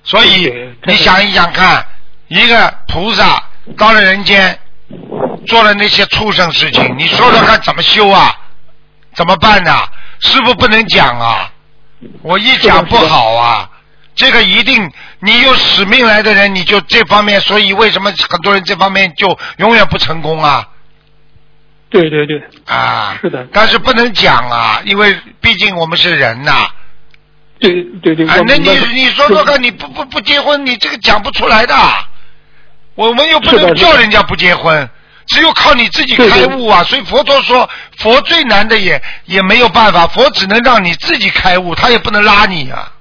[0.03, 0.51] 所以
[0.85, 1.85] 你想一想看，
[2.27, 3.41] 一个菩萨
[3.77, 4.59] 到了人间，
[5.47, 8.35] 做了那些畜生事情，你说说看怎么修啊？
[9.13, 9.71] 怎么办呢？
[10.21, 11.51] 师傅不能讲啊！
[12.23, 13.69] 我一讲不好啊！
[14.15, 20.67] 这个一定，你有使命来的人，你就这方面，所以为什么很多人这方面就永远不成功啊？
[21.89, 22.41] 对对对。
[22.65, 23.17] 啊。
[23.21, 23.47] 是的。
[23.51, 26.67] 但是不能讲啊，因为毕竟我们是人呐。
[27.59, 28.27] 对对对。
[28.27, 31.75] 啊，那你你说说看，你不不不结婚，你这个讲不出来的。
[32.95, 34.89] 我们又不能叫人家不结婚。
[35.27, 36.83] 只有靠你自己开悟啊！
[36.83, 42.91] 所以佛陀说，佛最难的也也没有办法，佛只能让你自己开悟，他也不能拉你啊。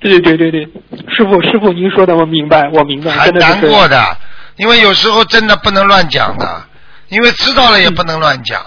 [0.00, 0.68] 对对对对对，
[1.14, 3.10] 师傅师傅，您说的我明白，我明白。
[3.12, 4.16] 很难过的，
[4.56, 6.64] 因为有时候真的不能乱讲的，
[7.08, 8.64] 因为知道了也不能乱讲。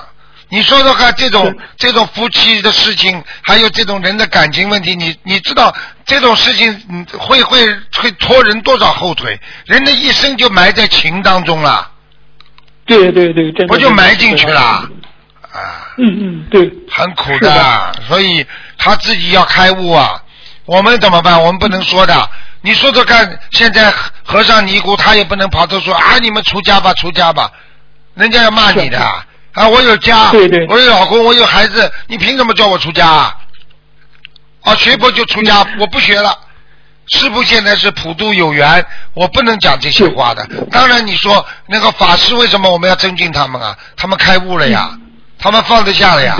[0.50, 5.74] 你说说看，这种这种夫妻的事情，还有这种人的感情问题，你你知道
[6.06, 7.66] 这种事情会会
[8.00, 9.40] 会拖人多少后腿？
[9.66, 11.90] 人的一生就埋在情当中了。
[12.86, 14.88] 对对对，不就埋进去了啊？
[15.98, 18.46] 嗯嗯，对，很苦的，所以
[18.78, 20.22] 他自己要开悟啊。
[20.66, 21.42] 我们怎么办？
[21.42, 22.30] 我们不能说的。
[22.62, 27.52] 你说说看，现在和尚尼姑他也不能跑着说啊，你们出家吧，出家吧，
[28.14, 29.68] 人家要骂你的啊。
[29.68, 33.36] 我有家，对对，我有老公，我有孩子，你凭什么叫我出家啊？
[34.62, 36.38] 啊，学佛就出家，我不学了。
[37.08, 40.48] 师傅现在是普度有缘，我不能讲这些话的。
[40.72, 43.78] 当然，你说那个法师为什么我们要尊敬他们啊？
[43.98, 44.98] 他们开悟了呀，
[45.38, 46.38] 他们放得下了呀。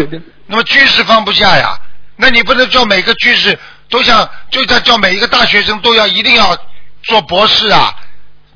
[0.48, 1.78] 那么居士放不下呀？
[2.16, 3.60] 那你不能叫每个居士
[3.94, 6.58] 都想，就在叫每一个大学生都要一定要
[7.04, 7.94] 做博士啊？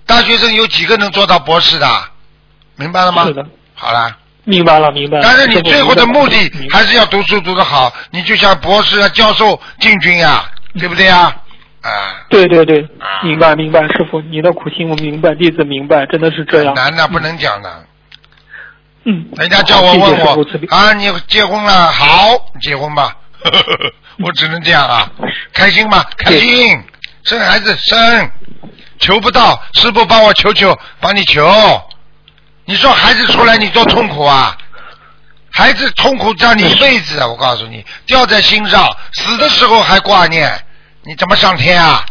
[0.08, 1.88] 大学生有几个能做到博士的？
[2.76, 3.24] 明白了吗？
[3.26, 3.46] 是的。
[3.76, 4.18] 好了。
[4.46, 5.24] 明白了，明白了。
[5.24, 10.44] 但是你最后的目的还是要读书读得好，你就像博士啊、教授进军呀，
[10.80, 11.32] 对不对呀？
[11.82, 12.84] 啊，对对对，
[13.24, 16.74] 明白明白，师傅，你的苦心我明白，弟子明白，真的是这样。
[16.74, 17.86] 难的不能讲的。
[19.04, 19.24] 嗯。
[19.36, 21.92] 人家叫我问我啊，你结婚了？
[21.92, 22.08] 好，
[22.60, 23.16] 结婚吧。
[24.20, 25.10] 我只能这样啊，
[25.54, 26.04] 开心吗？
[26.18, 26.84] 开心。
[27.24, 28.32] 生孩子生，
[29.00, 31.46] 求不到，师傅帮我求求，帮你求。
[32.66, 34.58] 你说孩子出来你多痛苦啊？
[35.52, 40.52] 孩子痛苦让你一辈子，我告诉你，掉在心上，死的时候还挂念。
[41.04, 42.06] 你怎么上天啊？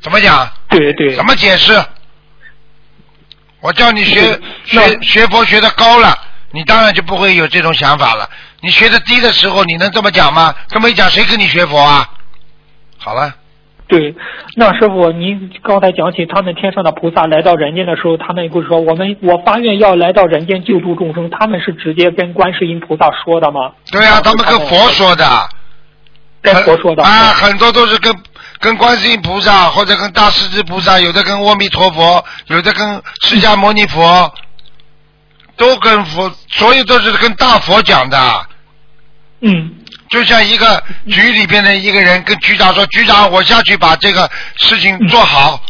[0.00, 0.50] 怎么讲？
[0.68, 1.16] 对对。
[1.16, 1.84] 怎么解释？
[3.60, 6.16] 我叫你学学学佛学的高了，
[6.52, 8.28] 你当然就不会有这种想法了。
[8.60, 10.54] 你学的低的时候，你能这么讲吗？
[10.68, 12.08] 这么一讲，谁跟你学佛啊？
[12.98, 13.32] 好了。
[13.86, 14.14] 对，
[14.56, 23.72] 那师傅，您刚才讲起他们天上的菩萨来到人间的时候，他们不是说我们我发愿要来到人间救助众生，他们是直接跟观世音菩萨说的吗？
[23.90, 25.24] 对啊，他们跟佛说的。
[26.42, 27.02] 跟佛说的。
[27.02, 28.14] 啊，很多都是跟
[28.58, 34.30] 跟观世音菩萨或者跟大势至菩萨，有的跟阿弥陀佛，有的跟释迦牟尼佛，
[35.56, 38.46] 都跟佛，所有都是跟大佛讲的。
[39.40, 39.74] 嗯。
[40.10, 45.60] 就像一个局里边的一个人跟局长说：“局长，我下去把这个事情做好，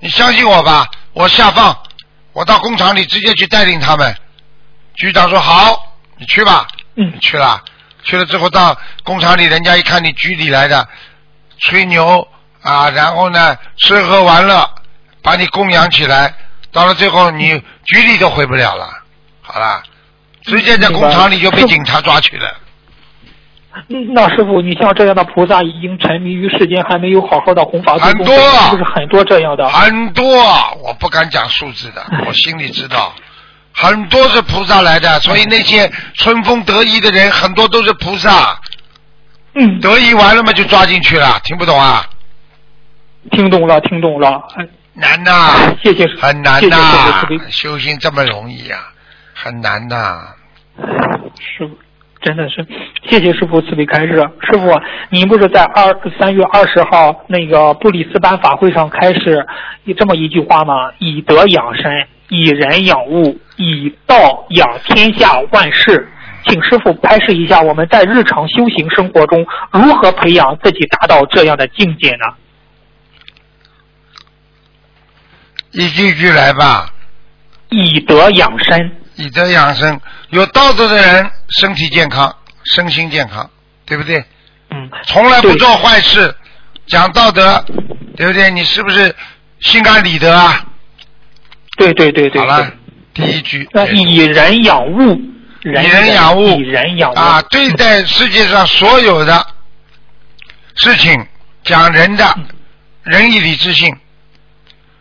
[0.00, 1.74] 你相信我吧，我下放，
[2.34, 4.14] 我到工厂里直接去带领他们。”
[4.96, 6.66] 局长说：“好，你去吧。”
[7.00, 7.62] 嗯，去了，
[8.02, 10.86] 去了之后到工厂里，人家一看你局里来的，
[11.60, 12.26] 吹牛
[12.60, 14.68] 啊，然后呢吃喝玩乐，
[15.22, 16.34] 把你供养起来，
[16.72, 18.90] 到了最后你局里都回不了了，
[19.40, 19.82] 好了，
[20.42, 22.54] 直接在工厂里就被警察抓去了。
[23.86, 28.34] 那师傅，你像这样的菩萨已经沉迷于世间，还没有好好的弘法很多，
[28.70, 29.68] 是不是很多这样的？
[29.68, 30.24] 很多，
[30.84, 33.14] 我不敢讲数字的， 我心里知道，
[33.72, 38.58] 很多是菩萨来的，所以那些春风得意的人，很多都是菩萨。
[39.54, 39.80] 嗯。
[39.80, 42.04] 得意完了嘛，就抓进去了，听不懂啊？
[43.30, 44.42] 听懂了，听懂了。
[44.94, 45.74] 难呐！
[45.82, 47.24] 谢谢很难呐！
[47.50, 48.80] 修行这么容易啊？
[49.32, 50.34] 很难呐！
[51.38, 51.70] 师傅。
[52.20, 52.66] 真的是，
[53.08, 54.14] 谢谢师傅慈悲开示。
[54.42, 59.46] 师傅，您不是在二三月二十号那个布里斯班法会上开始
[59.96, 60.74] 这么一句话吗？
[60.98, 66.08] 以德养身，以人养物，以道养天下万事。
[66.46, 72.34] 请师傅拍示一下，我们在日常修行生活中如何培养自己达到这样的境界呢？
[75.72, 76.92] 一句句来吧。
[77.68, 78.92] 以德养身。
[79.18, 80.00] 以德养生，
[80.30, 81.28] 有道德的人
[81.58, 82.32] 身体健康，
[82.72, 83.50] 身心健康，
[83.84, 84.24] 对不对？
[84.70, 84.88] 嗯。
[85.06, 86.32] 从来不做坏事，
[86.86, 87.64] 讲道德，
[88.16, 88.48] 对不对？
[88.52, 89.12] 你是不是
[89.58, 90.64] 心安理得啊？
[91.76, 92.40] 对对对对。
[92.40, 92.70] 好了，
[93.12, 93.68] 第一句。
[93.92, 95.20] 以人养物。
[95.64, 96.56] 以人养物。
[96.56, 97.18] 以人养物。
[97.18, 99.46] 啊，对待世界上所有的
[100.76, 101.26] 事情，
[101.64, 102.38] 讲人的
[103.02, 103.92] 仁义礼智信。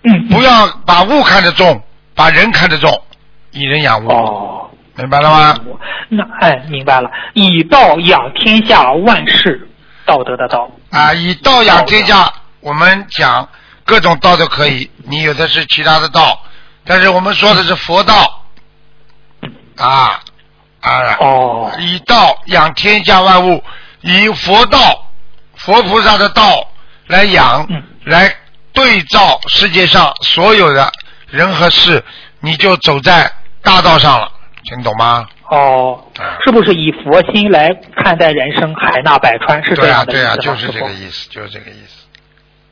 [0.01, 0.27] 嗯。
[0.29, 1.79] 不要把物看得重，
[2.15, 3.03] 把人看得重。
[3.57, 5.57] 以人养物，哦，明白了吗？
[6.09, 7.09] 那哎，明白了。
[7.33, 9.67] 以道养天下万事，
[10.05, 12.31] 道德的道啊，以道养天下。
[12.59, 13.49] 我们讲
[13.83, 16.39] 各种道都可以，你有的是其他的道，
[16.85, 18.43] 但是我们说的是佛道
[19.77, 20.19] 啊
[20.81, 21.17] 啊。
[21.19, 21.71] 哦。
[21.79, 23.63] 以道养天下万物，
[24.01, 25.09] 以佛道、
[25.55, 26.63] 佛菩萨的道
[27.07, 27.67] 来养，
[28.03, 28.31] 来
[28.71, 30.91] 对照世界上所有的
[31.27, 32.03] 人和事，
[32.39, 33.31] 你就走在。
[33.67, 34.31] 大道上了，
[34.63, 35.27] 听懂吗？
[35.49, 36.01] 哦，
[36.45, 42.07] 是不是以佛心来看待人生，海纳百川是这样的意思对啊，对啊，就是这个意思，就是这个意思。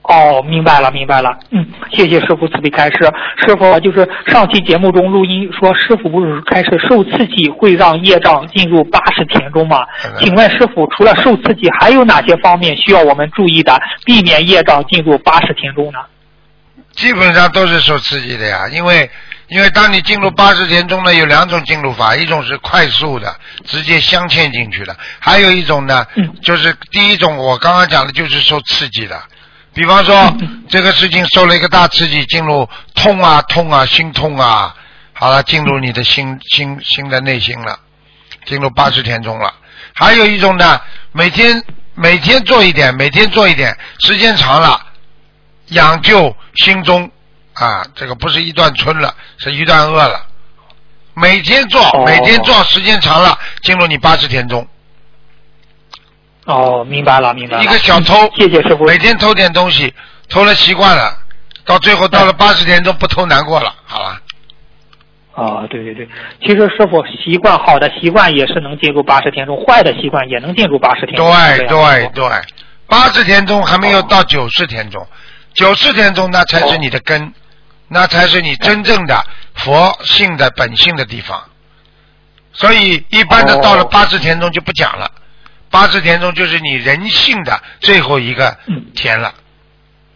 [0.03, 1.29] 哦，明白了，明白了。
[1.51, 2.97] 嗯，谢谢师傅慈悲开示。
[3.45, 9.85] 师傅就是上期节目中录音说，师傅不是开始受刺激会让业障进入八十田中吗？
[10.19, 15.99] 请问师傅，除了受刺激，还有哪些方面需要我们注意的，避免业障进入八十田中呢？
[16.91, 19.09] 基本上都是受刺激的呀，因为。
[19.47, 26.05] 因为当你进入八十天中呢，有两种进入法，一种是快速的，直接镶嵌进去的；还有一种呢，
[26.41, 29.21] 就是第一种我刚刚讲的，就是受刺激的。
[29.73, 30.35] 比方说，
[30.67, 34.75] 这个事情受了一个大刺激，进入痛啊痛啊心痛啊，
[35.13, 37.77] 好了，进入你的心心心的内心了，
[38.45, 39.53] 进入八十天中了。
[39.93, 40.81] 还有一种呢，
[41.11, 44.81] 每天每天做一点，每天做一点，时间长了，
[45.67, 47.11] 养就心中。
[47.55, 50.25] 啊，这个不是一段春了，是一段恶了。
[51.13, 54.67] 每天做，每天做，时间长了，进入你八十天中。
[56.45, 57.63] 哦，明白了，明白了。
[57.63, 58.85] 一个小偷， 谢谢师傅。
[58.85, 59.93] 每天偷点东西，
[60.29, 61.17] 偷了习惯了，
[61.63, 64.21] 到最后到了八十天中不偷难过了，好了。
[65.33, 66.07] 啊，对对对，
[66.41, 71.31] 其实师傅习惯好的习惯也是能进入八十天中，坏的习惯也能进入八十天中。
[71.31, 72.29] 对对对，
[72.87, 75.07] 八十天中还没有到九十天中，
[75.53, 77.33] 九十天中那才是你的根。
[77.87, 81.43] 那才是你真正的佛性的本性的地方，
[82.53, 85.11] 所以一般的到了八字田中就不讲了，
[85.69, 88.57] 八字田中就是你人性的最后一个
[88.95, 89.33] 田了，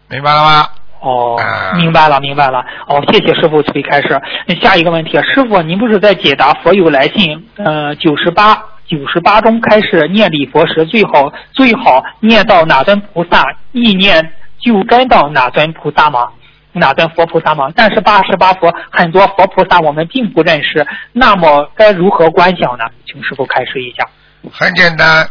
[0.08, 0.70] 明白了吗？
[1.02, 1.40] 哦，
[1.78, 2.60] 明白了，明白了。
[2.88, 4.20] 哦，谢谢师傅慈悲开示。
[4.62, 7.48] 下一个问题，师傅您不是在解答佛友来信？
[7.56, 16.28] 呃，九十八九十八中开始念礼佛时，最好最好念到哪尊菩萨，意念就该到哪尊菩萨吗？
[16.72, 17.72] 哪尊佛菩萨吗？
[17.76, 22.86] 但是八十八佛很多佛菩萨我们并不认识，那么该如何观想呢？
[23.06, 24.08] 请师傅开示一下。
[24.52, 25.30] 很简单，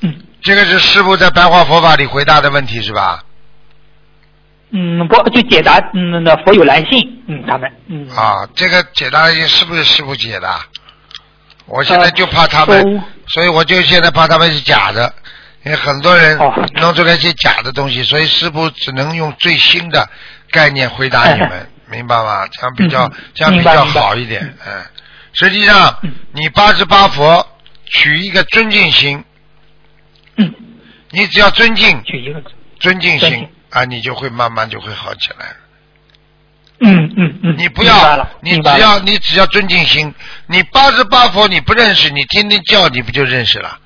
[0.00, 3.22] 嗯，这个是师傅在白话佛法里回答的问题是吧？
[4.76, 10.48] 嗯，不就解答嗯那佛有来信，嗯，他们嗯啊，这个解答是不是师傅解的？
[11.66, 15.14] 我现在就怕他们，都所以我就现在怕他们是假的，
[15.64, 16.52] 因为很多人哦。
[16.80, 20.08] 弄出来一些假的东西，所以师傅只能用最新的
[20.50, 22.46] 概念回答你们，明白吗？
[22.48, 24.82] 这样比较嗯这样比较好一点，嗯。
[25.32, 25.98] 实际上，
[26.32, 27.46] 你八十八佛
[27.86, 29.24] 取一个尊敬心，
[30.36, 30.54] 嗯，
[31.10, 32.42] 你只要尊敬取一个
[32.78, 35.46] 尊敬心啊，你就会慢慢就会好起来。
[36.80, 40.14] 嗯嗯嗯，你不要，你只要你只要尊敬心，
[40.46, 43.78] 你八十八佛你不认识，你天天叫你不就认识了？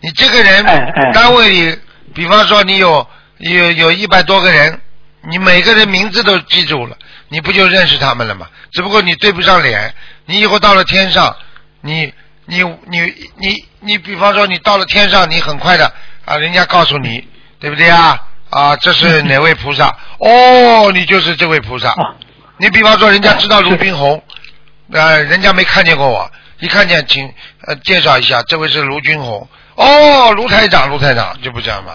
[0.00, 1.78] 你这个人，哎哎单位里，
[2.14, 3.06] 比方说你有
[3.38, 4.80] 有有一百多个人，
[5.28, 6.96] 你每个人名字都记住了，
[7.28, 8.46] 你不就认识他们了吗？
[8.72, 9.94] 只不过你对不上脸，
[10.26, 11.36] 你以后到了天上，
[11.80, 12.12] 你
[12.46, 15.92] 你你你你，比方说你到了天上，你很快的
[16.24, 17.26] 啊，人家告诉你，
[17.58, 18.20] 对不对啊？
[18.50, 19.96] 啊，这是 哪位菩萨？
[20.18, 21.90] 哦，你就是这位菩萨。
[21.90, 22.16] 啊
[22.58, 24.22] 你比方说，人家知道卢军红，
[24.92, 27.32] 呃， 人家没看见过我，一看见，请
[27.66, 29.48] 呃介绍一下，这位是卢军红。
[29.74, 31.92] 哦，卢台长，卢台长，就不这样吗？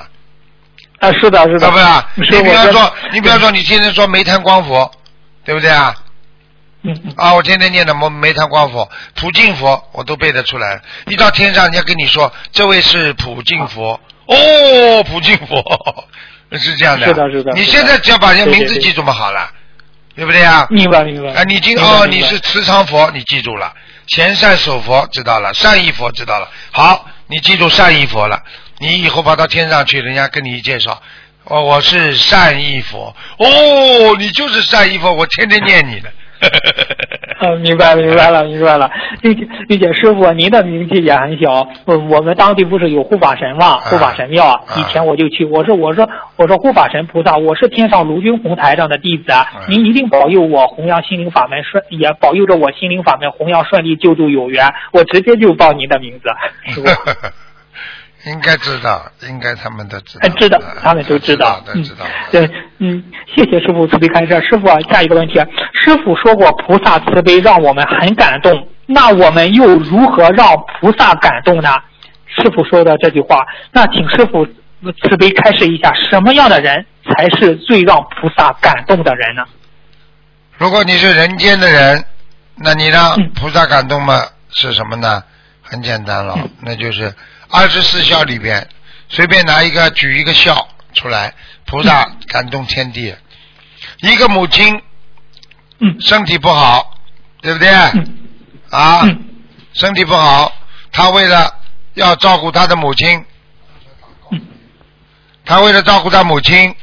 [0.99, 2.25] 啊，是的，是的，对不对？
[2.25, 4.89] 是我你比方说，你比方说，你天天说煤炭光佛，
[5.43, 5.95] 对不对啊？
[6.87, 10.79] 嗯嗯啊，我天天念的煤煤炭光佛、普净佛，我都背得出来。
[11.07, 13.99] 一到天上，人家跟你说，这位是普净佛。
[14.27, 15.63] 哦，普净佛
[16.57, 17.07] 是这样的。
[17.07, 19.49] 是的是的你现在只要把人家名字记住嘛，好了，
[20.15, 20.65] 对不对啊？
[20.69, 21.31] 明白明白。
[21.33, 23.73] 啊，你今哦你是慈常佛，你记住了；
[24.07, 26.47] 贤善守佛知道了，善意佛知道了。
[26.71, 28.43] 好，你记住善意佛了，
[28.79, 31.01] 你以后跑到天上去，人家跟你一介绍，
[31.45, 36.11] 哦，我是善意佛，哦，你就是善意佛，我天天念你的。
[37.39, 38.89] 呃， 明白明白了，明白了，
[39.21, 41.67] 并且并且师傅，您的名气也很小。
[41.85, 44.45] 我我们当地不是有护法神嘛，护法神庙。
[44.45, 54.73] 啊以前我就去，我说我说我说护法神菩萨，我是天上卢军红台上的弟子啊，嗯您一定保佑我弘扬心灵法门顺，也保佑着我心灵法门弘扬顺利，救助有缘。
[54.91, 56.29] 我直接就报您的名字，
[56.73, 56.87] 师傅。
[58.25, 60.29] 应该知道，应该他们都知道哎，。
[60.39, 62.05] 知道嗯，他们都知道，嗯都知道。
[62.31, 62.49] 对，
[62.79, 63.03] 嗯，
[63.35, 64.33] 谢谢师傅慈悲开示。
[64.41, 65.35] 师傅啊，下一个问题，
[65.73, 70.47] 师傅说过菩萨慈悲让我们很感动，那我们又如何让
[70.79, 71.69] 菩萨感动呢？
[72.27, 79.45] 师傅说的这句话，那请师傅慈悲开示一下，什么样的人才是最让菩萨感动的人呢？
[80.57, 82.03] 如果你是人间的人，
[82.57, 84.21] 那你让嗯菩萨感动吗？
[84.51, 85.23] 是什么呢？
[85.61, 87.13] 很简单了，嗯那就是
[87.49, 88.67] 二十四孝里边
[89.09, 91.33] 随便拿一个举一个孝出来，
[91.65, 93.15] 菩萨感动天地。
[94.01, 94.81] 一个母亲
[95.79, 95.97] 嗯。
[95.99, 96.97] 身体不好，
[97.41, 97.69] 对不对？
[97.69, 98.17] 嗯。
[98.69, 99.23] 啊，嗯。
[99.73, 100.51] 身体不好，
[100.91, 101.53] 他为了
[101.93, 103.23] 要照顾他的母亲，
[104.31, 104.41] 嗯。
[105.45, 106.75] 她为了照顾他母亲，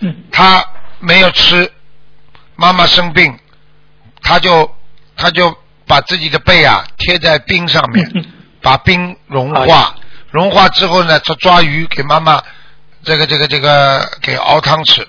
[0.00, 0.24] 嗯。
[0.32, 0.64] 他
[0.98, 1.72] 没有吃，
[2.56, 3.38] 妈妈生病，
[4.22, 4.74] 他就
[5.16, 5.56] 他就
[5.86, 8.24] 把自己的背啊贴在冰上面，嗯
[8.62, 9.94] 把冰融哎化，
[10.30, 12.42] 融化之后呢，他抓鱼给妈妈
[13.02, 15.06] 这个这个这个给熬汤吃。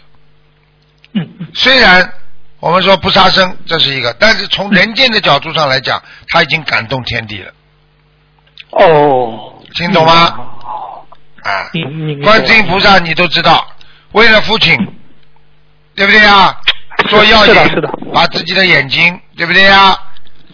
[1.14, 1.47] 嗯嗯。
[1.54, 2.12] 虽然
[2.60, 7.51] 我们说不杀生，这是一个，但是从人间的角度上来讲，他已经感动天地了，
[8.72, 10.34] 哦，听懂吗？
[10.64, 11.06] 哦
[11.43, 11.70] 啊，
[12.24, 13.68] 观世音菩萨你都知道，
[14.14, 14.76] 为了父亲，
[15.93, 16.60] 对不对啊？
[17.10, 17.56] 做药引
[18.14, 19.97] 把自己的眼睛，对不对啊？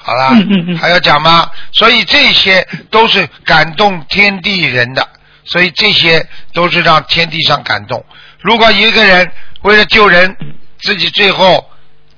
[0.01, 1.49] 好了，嗯嗯嗯还要讲吗？
[1.73, 5.07] 所以这些都是感动天地人的，
[5.43, 8.03] 所以这些都是让天地上感动。
[8.39, 9.29] 如果一个人
[9.61, 10.35] 为了救人，
[10.79, 11.69] 自己最后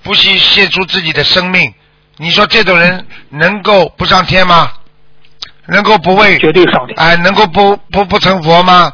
[0.04, 1.74] 不惜献出自己的生命，
[2.18, 4.72] 你说这种人能够不上天吗？
[5.68, 6.96] 能够不为绝对上天。
[6.98, 8.94] 哎，能够不不不成佛吗？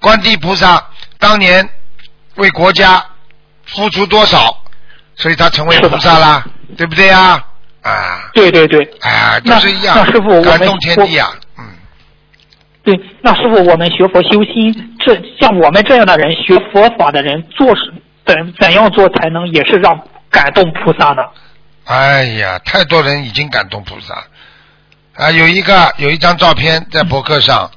[0.00, 0.86] 观地菩萨
[1.18, 1.68] 当年
[2.36, 3.04] 为国家
[3.66, 4.62] 付出多少，
[5.16, 6.44] 所以他成为菩萨啦，
[6.76, 7.44] 对不对呀？
[7.82, 11.64] 啊，对对对，啊，都那是一样那师傅我，们感动天地啊，嗯，
[12.82, 17.92] 对，那师傅，我们学佛修心，这像我们这样的人学佛法的人，做是
[18.26, 19.98] 怎怎样做才能也是让
[20.30, 21.22] 感动菩萨呢？
[21.84, 24.24] 哎呀，太多人已经感动菩萨
[25.14, 25.30] 啊！
[25.30, 27.70] 有一个有一张照片在博客上，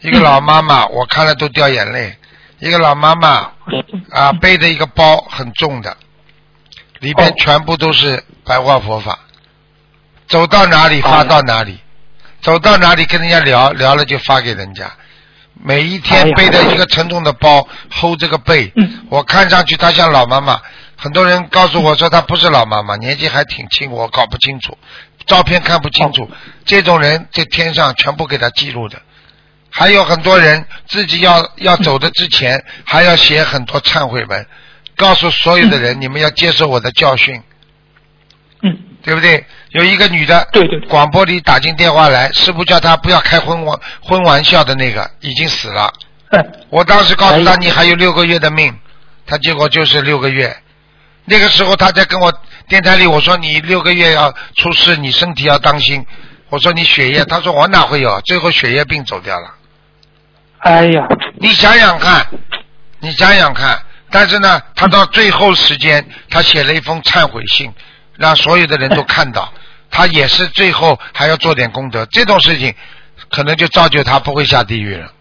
[0.00, 2.16] 一个老妈妈，我看了都掉眼泪。
[2.58, 3.50] 一个老妈妈
[4.10, 5.96] 啊，背着一个包很重的，
[7.00, 9.18] 里边哦全部都是白话佛法，
[10.28, 11.78] 走到哪里发到哪里，
[12.40, 14.90] 走到哪里跟人家聊聊了就发给人家。
[15.64, 19.06] 每一天背着一个沉重的包，hold 这个背，嗯。
[19.10, 20.60] 我看上去她像老妈妈。
[20.96, 24.78] 很多人告诉我说她不是老妈妈，年纪还挺轻，我搞不清楚，
[25.26, 26.28] 照片看不清楚。
[26.64, 29.00] 这种人在天上全部给他记录的，
[29.68, 34.46] 还有很多人自己要要走的之前，还要写很多忏悔文，
[34.96, 37.42] 告诉所有的人，你们要接受我的教训，
[38.62, 39.44] 嗯，对不对？
[39.70, 45.92] 有一个女的，对对对广播里打进电话来，师傅叫她不要开婚玩荤玩笑的那个已经死了。
[46.30, 48.74] 嗯我当时告诉他哎呀你还有六个月的命，
[49.26, 50.56] 她结果就是六个月。
[51.24, 52.32] 那个时候她在跟我
[52.68, 56.04] 电台里我说你六个月要出事，你身体要当心。
[56.48, 59.54] 我说你血液，她说我哪会有，最后血液病走掉了。
[60.58, 61.06] 哎呀，
[61.38, 62.26] 你想想看，
[63.00, 63.78] 你想想看。
[64.10, 67.72] 但是呢，他到最后时间，他写了一封忏悔信，
[68.16, 69.52] 让所有的人都看到。
[69.94, 72.74] 他也是最后还要做点功德，这种事情
[73.30, 75.12] 可能就造就他不会下地狱了。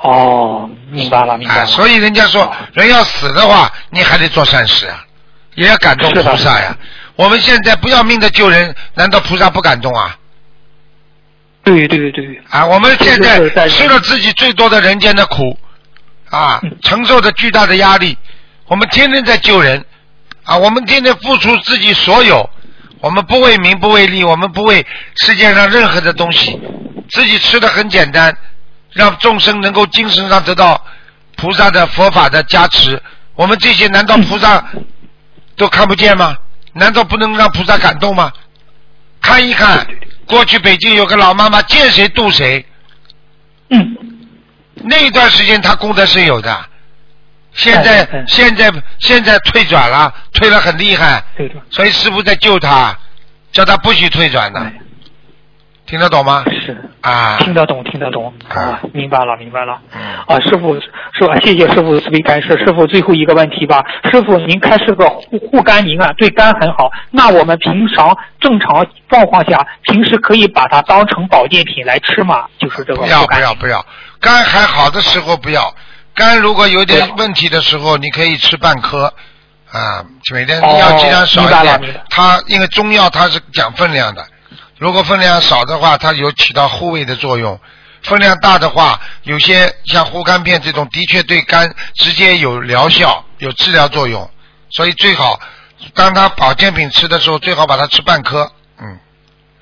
[0.00, 1.66] 哦，明白了明白。
[1.66, 5.04] 所以人家说，人要死的话，你还得做善事啊，
[5.56, 6.76] 也要感动菩萨呀。
[7.16, 10.16] 我们现在不要命的救人，难道菩萨不感动啊？
[11.64, 15.58] 对对对，啊，我们现在吃了自己最多的人间的苦，
[16.30, 18.16] 啊嗯，承受着巨大的压力，
[18.66, 19.84] 我们天天在救人，
[20.44, 22.48] 啊，我们天天付出自己所有，
[23.00, 24.86] 我们不为名不为利，我们不为
[25.16, 26.60] 世界上任何的东西，
[27.10, 28.36] 自己吃的很简单，
[28.92, 30.84] 让众生能够精神上得到
[31.36, 33.02] 菩萨的佛法的加持，
[33.34, 34.64] 我们这些难道菩萨
[35.56, 36.36] 都看不见吗？
[36.74, 38.32] 难道不能让菩萨感动吗？
[39.22, 39.86] 看一看，
[40.26, 42.66] 过去北京有个老妈妈，见谁渡谁，
[43.70, 43.96] 嗯，
[44.74, 46.66] 那一段时间她功德是有的。
[47.54, 51.22] 现在现在现在退转了，退了很厉害，
[51.70, 52.96] 所以师傅在救他，
[53.52, 54.72] 叫他不许退转的，哎，
[55.86, 56.44] 听得懂吗？
[56.46, 56.76] 是。
[57.00, 59.78] 啊，听得懂，听得懂啊啊，明白了，明白了。
[59.94, 62.48] 嗯啊，师傅，是吧，谢谢师傅慈悲开示。
[62.64, 66.90] 师傅，最后一个问题吧，师傅您开示个护护肝宁啊，对肝很好。
[67.10, 72.46] 那我们平常正常状况下，平时可以把它当成保健品来吃吗？
[72.58, 73.38] 就是这个不要不。
[73.38, 73.84] 要不要，
[74.18, 75.74] 肝还好的时候不要，
[76.14, 79.12] 肝如果有点问题的时候，你可以吃半颗。
[79.70, 82.04] 啊，每天哦要尽量少一点。
[82.08, 84.24] 它因为中药它是讲分量的，
[84.78, 87.58] 如果分量少的话，它有起到护胃的作用；
[88.02, 94.30] 分量大的话，有些像护肝片这种，的确对肝直接有疗效、有治疗作用。
[94.70, 95.40] 所以最好
[95.92, 98.48] 当它保健品吃的时候，最好把它吃半颗。
[98.80, 99.00] 嗯，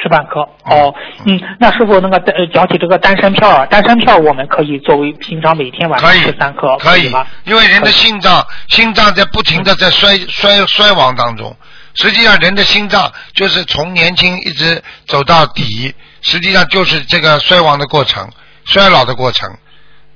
[0.02, 0.92] 吃半颗哦，
[1.24, 7.24] 嗯，那师傅那个呃讲起这个丹参片啊，丹参片儿我们可以作为平常每天晚上吃三颗，可以吗？
[7.44, 11.56] 因为人的心脏心脏在不停的在衰衰衰亡当中。
[11.94, 18.28] 实际上，人的心脏就是从年轻一直走到底，实际上就是这个衰亡的过程、
[18.64, 19.48] 衰老的过程。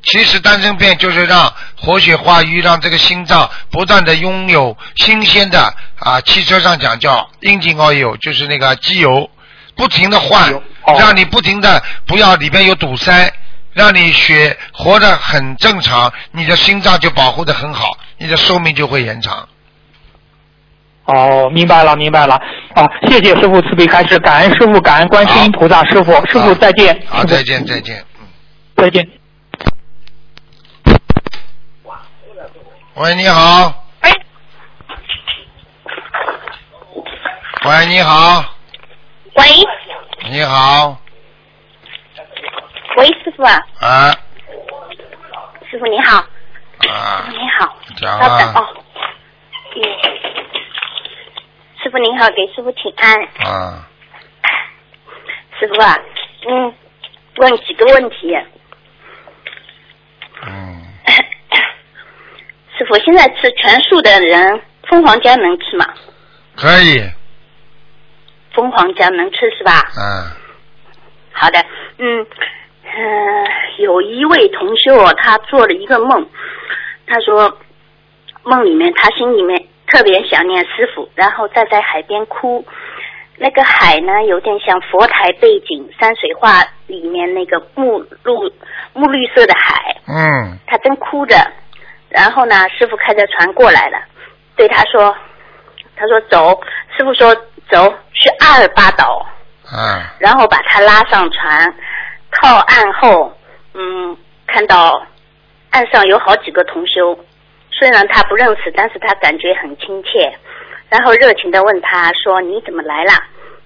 [0.02, 9.28] 其实丹参片就是让活血化瘀，让这个心脏不断的拥有新鲜的啊，汽车上讲叫 engine oil，就是那个机油，
[9.76, 13.32] 不停的换，哦让你不停的不要里边有堵塞，
[13.72, 19.48] 让你血活得很正常，你的心脏就保护的很好，你的寿命就会延长。
[21.04, 22.34] 哦，明白了，明白了。
[22.74, 27.00] 啊，谢谢师傅慈悲开示，感恩师傅，感恩观世音菩萨，师傅，师傅再见。
[27.06, 28.04] 好，再见，再见。
[28.20, 28.26] 嗯
[28.76, 29.08] 再见。
[32.94, 33.84] 喂，你好。
[37.64, 38.44] 喂，你好，
[39.36, 39.44] 喂。
[40.30, 40.98] 你好，
[42.96, 44.12] 喂，师傅啊，啊。
[45.70, 46.18] 师傅你好，
[46.88, 47.24] 啊。
[47.26, 48.66] 师傅，你好，讲稍等啊哦。
[49.76, 49.82] 嗯，
[51.82, 53.14] 师傅您好，给师傅请安。
[53.50, 53.86] 啊，
[55.60, 55.96] 师傅啊，
[56.48, 56.74] 嗯，
[57.36, 58.36] 问几个问题。
[60.46, 60.82] 嗯，
[62.76, 65.86] 师傅，现在吃全素的人，凤凰浆能吃吗？
[66.56, 66.98] 可以，
[68.56, 69.82] 凤凰浆能吃是吧？
[69.96, 70.32] 嗯，
[71.30, 71.58] 好的，
[71.98, 72.26] 嗯，
[72.82, 76.26] 呃，有一位同修哦，他做了一个梦，
[77.06, 77.58] 他说
[78.42, 82.66] 梦里面他心里面特别想念师傅，然后站在海边哭。
[83.38, 88.52] 那个海呢，有点像佛台背景山水画里面那个木绿
[88.94, 91.36] 木绿色的海，嗯，他正哭着。
[92.08, 93.98] 然后呢，师傅开着船过来了，
[94.56, 95.14] 对他说
[95.96, 96.58] ：“他说走。”
[96.96, 97.36] 师傅说
[97.70, 99.26] ：“走，去阿尔巴岛。”
[99.68, 101.74] 嗯，然后把他拉上船，
[102.30, 103.36] 靠岸后，
[103.74, 105.04] 嗯，看到
[105.70, 107.18] 岸上有好几个同修，
[107.72, 110.38] 虽然他不认识，但是他感觉很亲切，
[110.88, 113.12] 然后热情的问他说：“你怎么来了？”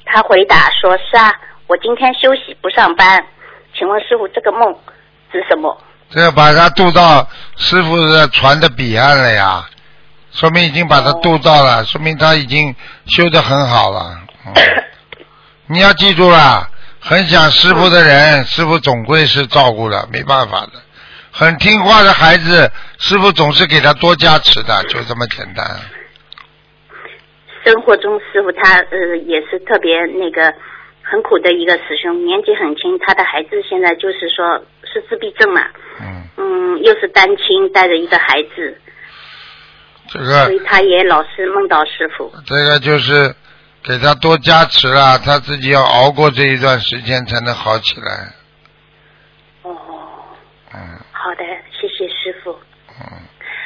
[0.06, 1.30] 他回答说：“是啊，
[1.66, 3.22] 我今天休息不上班。
[3.76, 4.74] 请问师傅，这个梦
[5.30, 5.78] 指什么？”
[6.08, 7.28] 这把他渡到
[7.58, 9.68] 师傅的船的彼岸了呀，
[10.32, 12.74] 说明已经把他渡到了，说明他已经
[13.10, 14.20] 修得很好了。
[14.46, 14.54] 嗯、
[15.66, 16.68] 你要记住了，
[17.00, 20.72] 很想师傅的人，师傅总归是照顾的，没办法的。
[21.32, 25.64] 很听话的孩子，师傅总是给他多加持的，就这么简单。
[27.64, 30.52] 生活中师傅他呃也是特别那个
[31.02, 35.60] 很苦的一个师兄，年纪很轻，他的孩子现在就是说是自闭症嘛，
[36.00, 38.80] 嗯，嗯，又是单亲带着一个孩子，
[40.12, 42.32] 这个所以他也老是梦到师傅。
[42.44, 43.34] 这个就是
[43.82, 48.34] 给他多加持了，他自己要熬过这一段时间才能好起来。
[49.62, 49.70] 哦，
[50.74, 50.80] 嗯
[51.12, 52.50] 好的，谢谢师傅。
[52.88, 53.06] 嗯，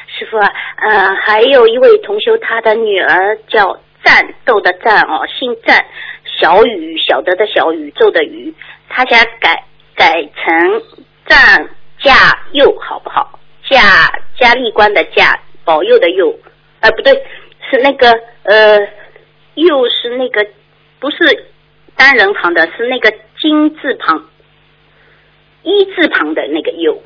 [0.06, 5.82] 师傅啊，呃，还有一位同修，他的女儿叫战斗的战哦，姓战，
[6.40, 8.54] 小雨，晓得的小，宇宙的宇，
[8.90, 9.64] 他想改
[9.94, 10.82] 改成
[11.26, 11.70] 战
[12.02, 13.38] 驾佑，好不好？
[13.70, 13.80] 驾
[14.38, 16.38] 加利关的驾，保佑的佑，
[16.80, 17.12] 呃，不对，
[17.70, 18.10] 是那个
[18.42, 18.78] 呃，
[19.54, 20.46] 佑是那个
[21.00, 21.46] 不是
[21.96, 24.28] 单人旁的，是那个金字旁，
[25.62, 27.02] 一字旁的那个佑。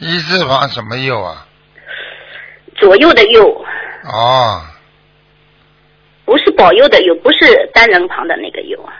[0.00, 1.46] 一字旁什么右啊？
[2.76, 3.64] 左右的右，
[4.04, 4.62] 哦，
[6.24, 8.94] 不是保佑的佑，不是单人旁的那个佑啊。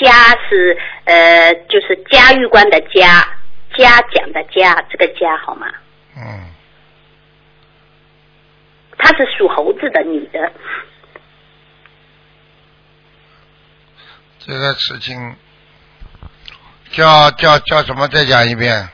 [0.00, 0.10] 嘉
[0.48, 3.24] 是呃，就是嘉峪关的嘉，
[3.76, 5.66] 嘉奖的嘉，这个嘉好吗？
[6.16, 6.50] 嗯，
[8.98, 10.52] 她是属猴子的女的，
[14.38, 15.36] 这个事情
[16.90, 18.06] 叫叫叫什么？
[18.08, 18.88] 再讲一遍。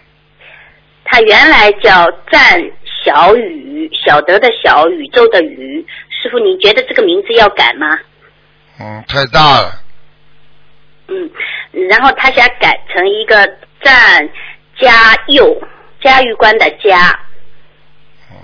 [1.05, 2.61] 她原来叫战
[3.05, 5.87] 小雨，小德的小，宇宙的宇。
[6.11, 7.99] 师傅，你觉得这个名字要改吗？
[8.81, 9.83] 嗯，太大了。
[11.09, 11.31] 嗯，
[11.89, 13.47] 然后他想改成一个
[13.81, 14.29] 战
[14.79, 15.61] 嘉佑，
[16.01, 17.19] 嘉峪关的嘉，
[18.31, 18.37] 嗯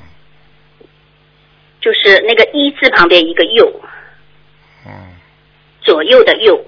[1.80, 3.80] 就是那个一字旁边一个右，
[4.87, 4.93] 嗯，
[5.80, 6.64] 左右的右。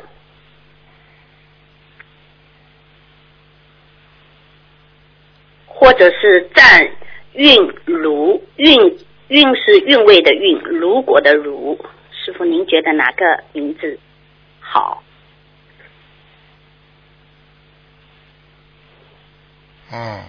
[5.66, 6.90] 或者是占
[7.34, 8.98] 韵如韵
[9.28, 11.78] 韵是韵味的韵，如果的如，
[12.10, 13.98] 师傅您觉得哪个名字
[14.58, 15.02] 好？
[19.92, 20.20] 嗯，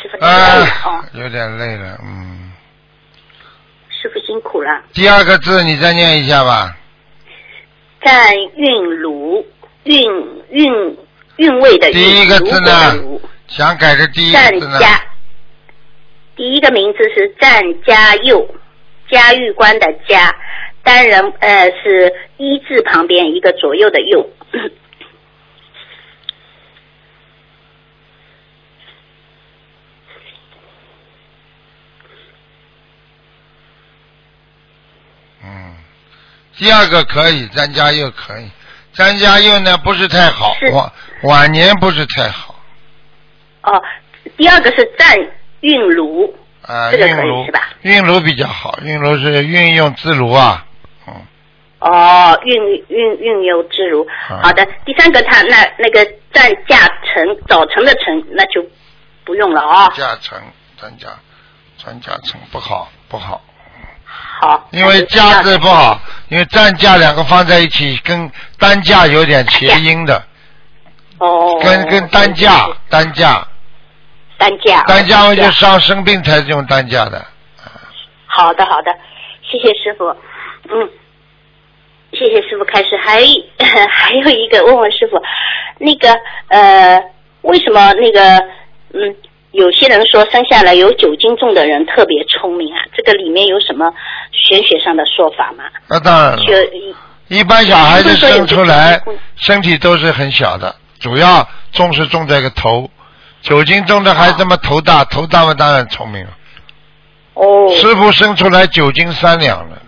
[0.00, 2.52] 师傅您累了哦啊，，有点累了，嗯。
[3.90, 4.82] 师傅辛苦了。
[4.94, 6.76] 第二个字你再念一下吧。
[8.02, 9.46] 占韵如
[9.84, 10.02] 韵
[10.50, 10.96] 韵
[11.36, 14.78] 韵味的韵，第一个字呢想改的第一占个字呢？
[14.78, 15.04] 家，
[16.34, 18.54] 第一个名字是占家佑，
[19.10, 20.34] 嘉峪关的嘉，
[20.82, 24.30] 单人呃是一字旁边一个左右的右。
[35.42, 35.74] 嗯，
[36.60, 38.50] 第二个可以，詹家佑可以，
[38.92, 40.92] 詹家佑呢不是太好是，晚
[41.22, 42.54] 晚年不是太好。
[43.62, 43.82] 哦，
[44.36, 45.16] 第二个是占
[45.60, 46.90] 运炉，啊。
[46.90, 47.70] 这个可以运炉是吧？
[47.80, 50.66] 运炉比较好，运炉是运用自如啊，
[51.06, 51.14] 嗯，
[51.78, 54.06] 哦，运运运用自如。
[54.28, 54.40] 啊。
[54.42, 58.62] 好的，第三个他那那个占驾乘早晨的晨那就
[59.24, 60.38] 不用了啊、驾乘，
[60.78, 61.08] 专家
[61.78, 63.42] 专家乘不好不好，
[64.40, 70.22] 好，因为架子不好，因为站架两个放在一起，跟单架有点谐音的，
[71.18, 73.46] 哦，跟跟担架，担架。
[74.38, 74.82] 担架。
[74.84, 77.22] 担架我就哦上生病才用担架的，
[78.24, 78.90] 好的，好的，
[79.42, 80.06] 谢谢师傅。
[80.70, 80.88] 嗯，
[82.12, 82.96] 谢谢师傅开始。
[82.96, 83.20] 还
[83.90, 85.20] 还有一个问问师傅，
[85.76, 86.08] 那个
[86.48, 86.98] 呃，
[87.42, 88.36] 为什么那个
[88.94, 89.14] 嗯，
[89.52, 92.78] 有些人说生下来有酒精重的人特别聪明啊？
[92.96, 93.92] 这个里面有什么
[94.32, 95.64] 玄学上的说法吗？
[95.88, 96.38] 那当然了。
[96.38, 96.70] 学
[97.28, 99.00] 一般小孩子生出来
[99.36, 102.90] 身体都是很小的，主要重是重在个头。
[103.42, 106.30] 酒精重的孩子嘛头大，头大嘛当然聪明了。
[107.34, 109.82] 哦，师傅生出来酒精三两了，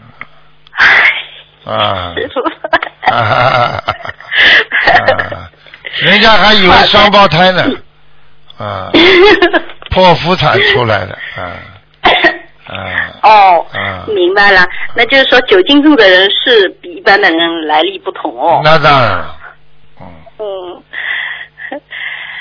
[1.72, 2.40] 啊，师傅。
[3.12, 3.82] 啊哈哈哈
[5.34, 5.50] 啊
[6.00, 7.62] 人家还以为双胞胎呢，
[8.62, 8.90] 啊，
[9.90, 11.42] 剖腹产出来的，啊，
[12.68, 18.60] 啊，哦，嗯明白了，那就是说酒精重的人是比一般的人来历不同哦。
[18.62, 19.36] 那当然了，
[20.00, 20.06] 嗯，
[20.38, 21.80] 嗯。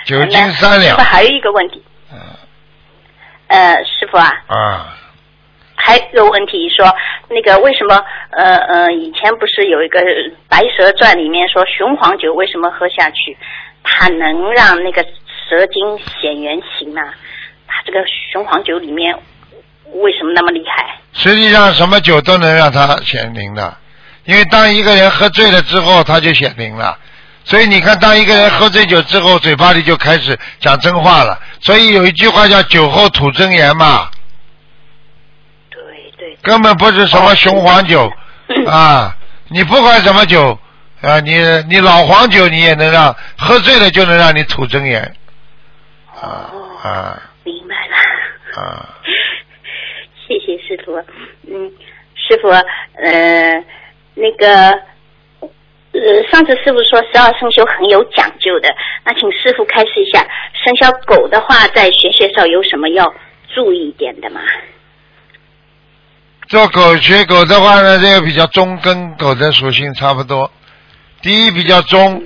[0.06, 0.98] 酒精三两。
[0.98, 2.20] 还有一个问题，嗯。
[3.48, 4.96] 呃，师傅啊，啊，
[5.76, 6.86] 还有一个问题说，
[7.30, 10.00] 那个为什么呃呃，以前不是有一个
[10.48, 13.38] 《白蛇传》里面说雄黄酒为什么喝下去，
[13.84, 15.06] 它能让那个
[15.52, 17.02] 蛇精显原形呢？
[17.68, 18.00] 它这个
[18.32, 19.14] 雄黄酒里面
[19.96, 20.98] 为什么那么厉害？
[21.12, 23.78] 实际上什么酒都能让他显灵的，
[24.24, 26.98] 因为当一个人喝醉了之后，他就显灵了。
[27.44, 31.38] 所以你看，当一个人喝醉酒之后，嘴巴里就开始讲真话了。
[31.60, 34.10] 所以有一句话叫“酒后吐真言”嘛，
[35.70, 35.82] 对
[36.18, 38.10] 对，根本不是什么雄黄酒
[38.68, 39.18] 啊！
[39.50, 40.58] 你不管什么酒
[41.02, 45.14] 啊，你你老黄酒你也能让喝醉了就能让你吐真言
[46.22, 47.96] 啊哦，啊明白了。
[48.62, 48.98] 啊！
[50.28, 50.94] 谢谢师傅。
[51.48, 51.72] 嗯，
[52.16, 53.66] 师傅，呃，
[54.14, 54.72] 那个，
[55.40, 58.70] 呃，上次师傅说十二生肖很有讲究的，
[59.04, 60.20] 那请师傅开示一下，
[60.54, 63.14] 生肖狗的话，在玄学上有什么要
[63.54, 64.42] 注意一点的吗？
[66.48, 70.52] 做狗学狗的话呢，这个比较忠，跟狗的属性差不多。
[71.22, 72.22] 第一比较忠，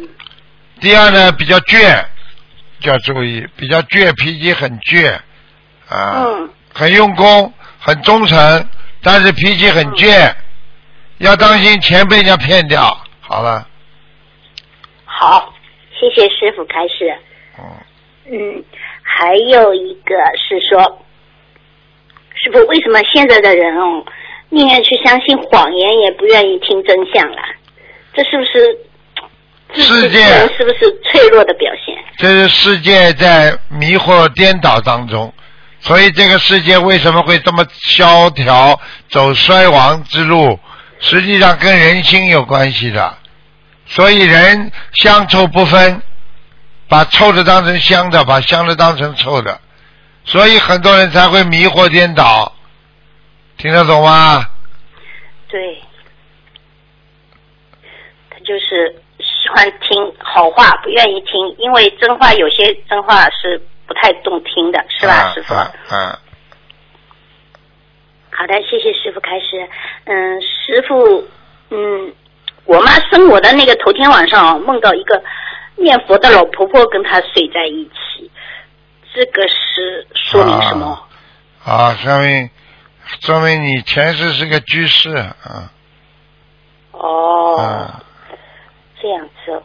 [0.82, 2.04] 第二呢比较倔，
[2.86, 5.12] 就要注意，比较倔，脾气很倔
[5.90, 8.70] 啊，嗯很用功，很忠诚，
[9.02, 10.32] 但是脾气很倔，
[11.18, 12.96] 要当心钱被人家骗掉。
[13.22, 13.68] 好了，
[15.04, 15.52] 好，
[16.00, 17.18] 谢谢师傅开始。
[17.58, 17.64] 嗯，
[18.32, 18.64] 嗯，
[19.02, 21.04] 还有一个是说，
[22.36, 24.06] 师傅为什么现在的人哦，
[24.50, 27.42] 宁愿去相信谎言，也不愿意听真相了？
[28.14, 28.95] 这是不是自
[29.82, 31.96] 世界人是不是脆弱的表现？
[32.18, 35.34] 这是世界在迷惑颠倒当中，
[35.80, 40.60] 所以这个世界为什么会这么萧条，走衰亡之路？
[41.00, 43.18] 实际上跟人心有关系的。
[43.88, 46.02] 所以人香臭不分，
[46.88, 49.60] 把臭的当成香的，把香的当成臭的，
[50.24, 52.52] 所以很多人才会迷惑颠倒。
[53.58, 54.44] 听得懂吗？
[55.48, 55.82] 对，
[58.30, 59.05] 他就是喜
[59.56, 65.54] 欢听好话，不愿意听，因为真话有些真话是不太动听的，是吧，啊师傅？
[65.54, 66.20] 啊啊
[68.38, 69.66] 好的，谢谢师傅开始。
[70.04, 71.26] 嗯，师傅，
[71.70, 72.14] 嗯，
[72.66, 75.24] 我妈生我的那个头天晚上梦到一个
[75.78, 78.30] 念佛的老婆婆跟她睡在一起，
[79.14, 81.02] 这个是说明什么？
[81.64, 82.50] 啊，说明
[83.22, 85.72] 说明你前世是个居士啊。
[86.92, 88.04] 哦，啊
[89.06, 89.62] 这样子哦。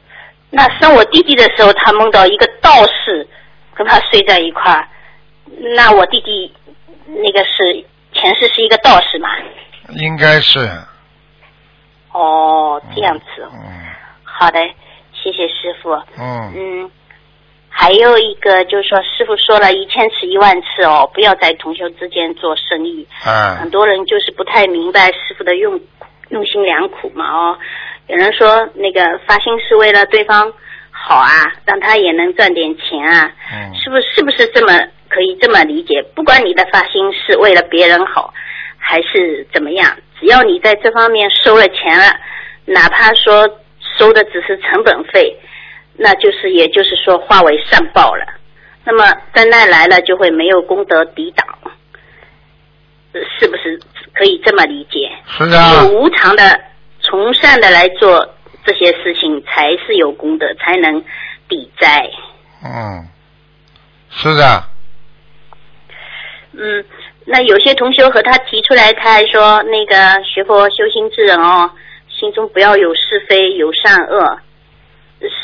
[0.51, 3.27] 那生我弟弟的时候，他梦到一个道士
[3.75, 4.87] 跟他睡在一块儿，
[5.75, 6.53] 那我弟弟
[7.07, 7.83] 那个是
[8.13, 9.31] 前世是一个道士嘛？
[9.97, 10.59] 应该是。
[12.13, 13.51] 哦，这样子哦。
[13.55, 13.87] 嗯
[14.23, 14.59] 好的，
[15.13, 15.93] 谢谢师傅。
[16.19, 16.91] 嗯嗯，
[17.69, 23.07] 还有一个就是说，师傅说了一千次一万次哦，不要在同修之间做生意。
[23.27, 25.79] 嗯很多人就是不太明白师傅的用
[26.31, 27.59] 用心良苦嘛哦。
[28.11, 30.53] 有人说那个发心是为了对方
[30.91, 34.73] 好啊，让他也能赚点钱啊，嗯是不是是不是这么
[35.09, 36.03] 可以这么理解？
[36.15, 38.35] 不管你的发心是为了别人好，
[38.79, 42.19] 还是怎么样，只要你在这方面收了钱了，
[42.65, 43.49] 哪怕说
[43.99, 45.37] 收的只是成本费，
[45.97, 48.27] 那就是也就是说化为善报了。
[48.85, 51.47] 那么灾难来了就会没有功德抵挡，
[53.13, 53.79] 呃是不是
[54.13, 55.11] 可以这么理解？
[55.29, 56.61] 是啊有无偿的、
[57.11, 58.35] 从善的来做
[58.65, 61.03] 这些事情，才是有功德，才能
[61.49, 62.09] 抵灾。
[62.65, 63.09] 嗯，
[64.11, 64.65] 是的，
[66.53, 66.85] 嗯，
[67.25, 71.69] 那有些同修和他提出来，他还说那个学佛修心之人哦，
[72.09, 74.39] 心中不要有是非，有善恶。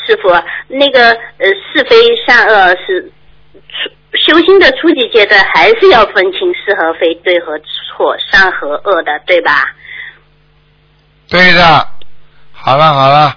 [0.05, 0.29] 师傅，
[0.67, 3.11] 那个呃是非善恶是
[4.11, 9.75] 初修心的初级阶段，还是要分清是和非、对和错、善和恶的，对吧？
[11.27, 11.87] 对的。
[12.53, 13.33] 好了好了，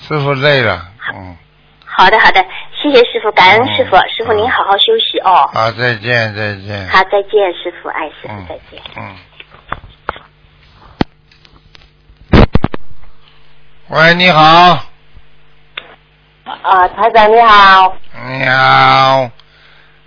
[0.00, 0.84] 师傅累了，
[1.14, 1.36] 嗯，
[1.84, 2.44] 好的，好的，
[2.82, 5.48] 谢谢师傅，感恩师傅，嗯师傅您好好休息哦。
[5.52, 6.88] 好，再见再见。
[6.88, 8.82] 好，再见，师傅，哎，师傅嗯再见。
[8.96, 9.16] 嗯。
[13.88, 14.40] 喂，你好，
[16.44, 17.94] 啊，台长你好，
[18.26, 19.30] 你好，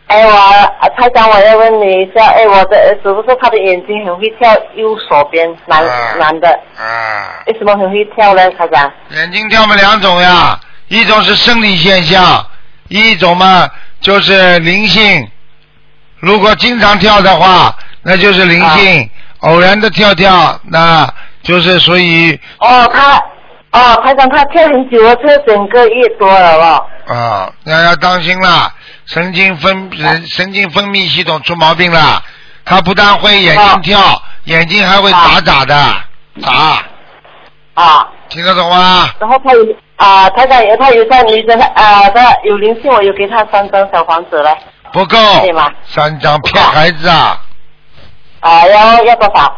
[0.08, 6.48] 哎我啊台长我要问你一下，哎我的儿子不是他的眼睛很会跳右手边男、啊男的，
[6.78, 8.52] 啊，为什么很会跳呢？
[8.52, 8.92] 台长？
[9.12, 12.46] 眼睛跳嘛两种呀，一种是生理现象，
[12.90, 13.68] 一种嘛
[14.00, 15.28] 就是灵性。
[16.20, 19.04] 如果经常跳的话，那就是灵性；
[19.40, 21.08] 偶然的跳跳，那
[21.42, 23.18] 就是属于哦他
[23.72, 26.86] 哦台长他跳很久了，跳整个月多了哦。
[27.08, 28.74] 啊，那要当心啦，
[29.06, 32.24] 神经分人神经分泌系统出毛病了。
[32.64, 35.76] 他不但会眼睛跳，眼睛还会眨眨的
[36.42, 36.84] 眨，
[37.76, 39.08] 啊，听得懂吗？
[39.20, 39.64] 然后他有
[39.98, 44.58] 啊台长有他有在女生啊他有灵性，我有给他三张小房子了。
[44.92, 47.40] 不够对吗，三张骗孩子啊！
[48.40, 49.58] 啊，要要多少？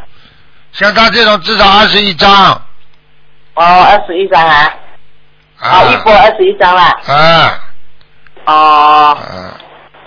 [0.74, 2.30] 像他这种至少二十一张。
[3.54, 4.74] 哦，二十一张啊。
[5.60, 5.84] 啊。
[5.84, 6.92] 一波二十一张啦。
[7.08, 7.64] 啊。
[8.48, 9.18] 哦。
[9.32, 9.54] 嗯。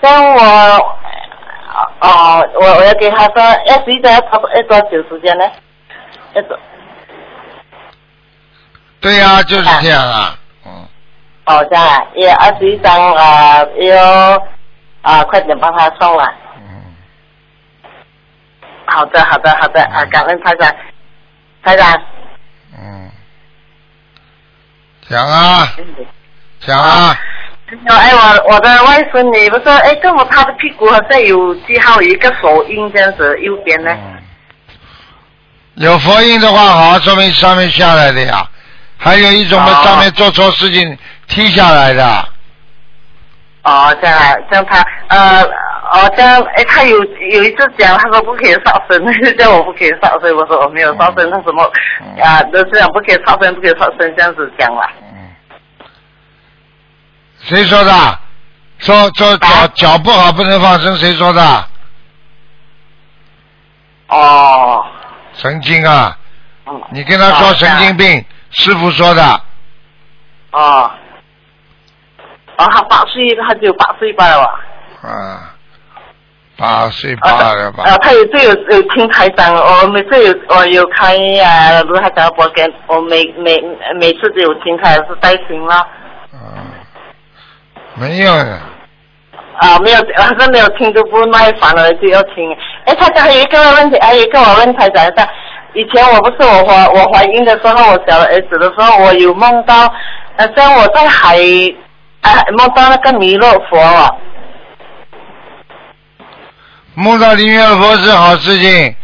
[0.01, 0.41] 像我，
[2.01, 5.45] 哦，我我要给他说二十一张要差不多要多久时间呢？
[6.33, 6.59] 要多。
[8.99, 10.37] 对呀、就是这样啊。
[11.45, 14.43] 哦，这样啊，也二十一张啊，要
[15.01, 16.33] 啊，快点帮他送了。
[16.57, 16.95] 嗯。
[18.85, 20.75] 好的，好的，好的，啊，感恩台长，
[21.63, 22.01] 台长。
[22.77, 23.11] 嗯。
[25.09, 25.67] 讲啊，
[26.59, 27.15] 讲啊，
[27.87, 33.97] 哎，我我的外孙女不是，哎，跟我她的屁股好像有记号，有一个手印这样子，右边呢？
[35.75, 38.45] 有佛印的话，好，说明上面下来的呀。
[38.97, 40.97] 还有一种嘛，哦上面做错事情
[41.27, 42.05] 踢下来的。
[43.63, 45.41] 哦，这样啊，这样他呃，
[45.91, 46.97] 哦这样，哎，他有
[47.31, 49.03] 有一次讲，他说不可以杀生，
[49.37, 51.63] 叫我不可以杀生，我说我没有杀生，他什么
[52.21, 54.81] 啊，都是讲不可以杀生，不可以杀生，这样子讲了。
[57.43, 58.19] 谁说的？
[58.79, 61.65] 说说脚脚不好不能放生，谁说的？
[64.07, 64.83] 哦。
[65.33, 66.17] 神经啊！
[66.65, 66.81] 嗯。
[66.91, 69.23] 你跟他说哦神经病，师傅说的。
[70.51, 70.91] 哦。
[72.57, 75.09] 哦，他八岁，他只有八岁半了吧？
[75.09, 75.53] 啊，
[76.57, 77.83] 八岁半了吧？
[77.83, 83.59] 啊，他有这有有听台长，我每次有我有开啊，卢台长的播跟，我每每
[83.99, 85.87] 每次都有听，他也是带听了。
[87.95, 88.59] 没有的。
[89.59, 92.35] 啊，没有，好像没有听都不耐烦了，就要听。
[92.85, 95.27] 哎，台长还有一个问题，还有一个我问台长一下，
[95.73, 99.93] 以前我不是我怀我怀孕的时候，我小儿子的时候，我有梦到，
[100.37, 101.37] 呃，像我在海，
[102.21, 104.09] 啊，梦到那个弥勒佛啊。
[106.95, 108.95] 梦到弥勒佛是好事情。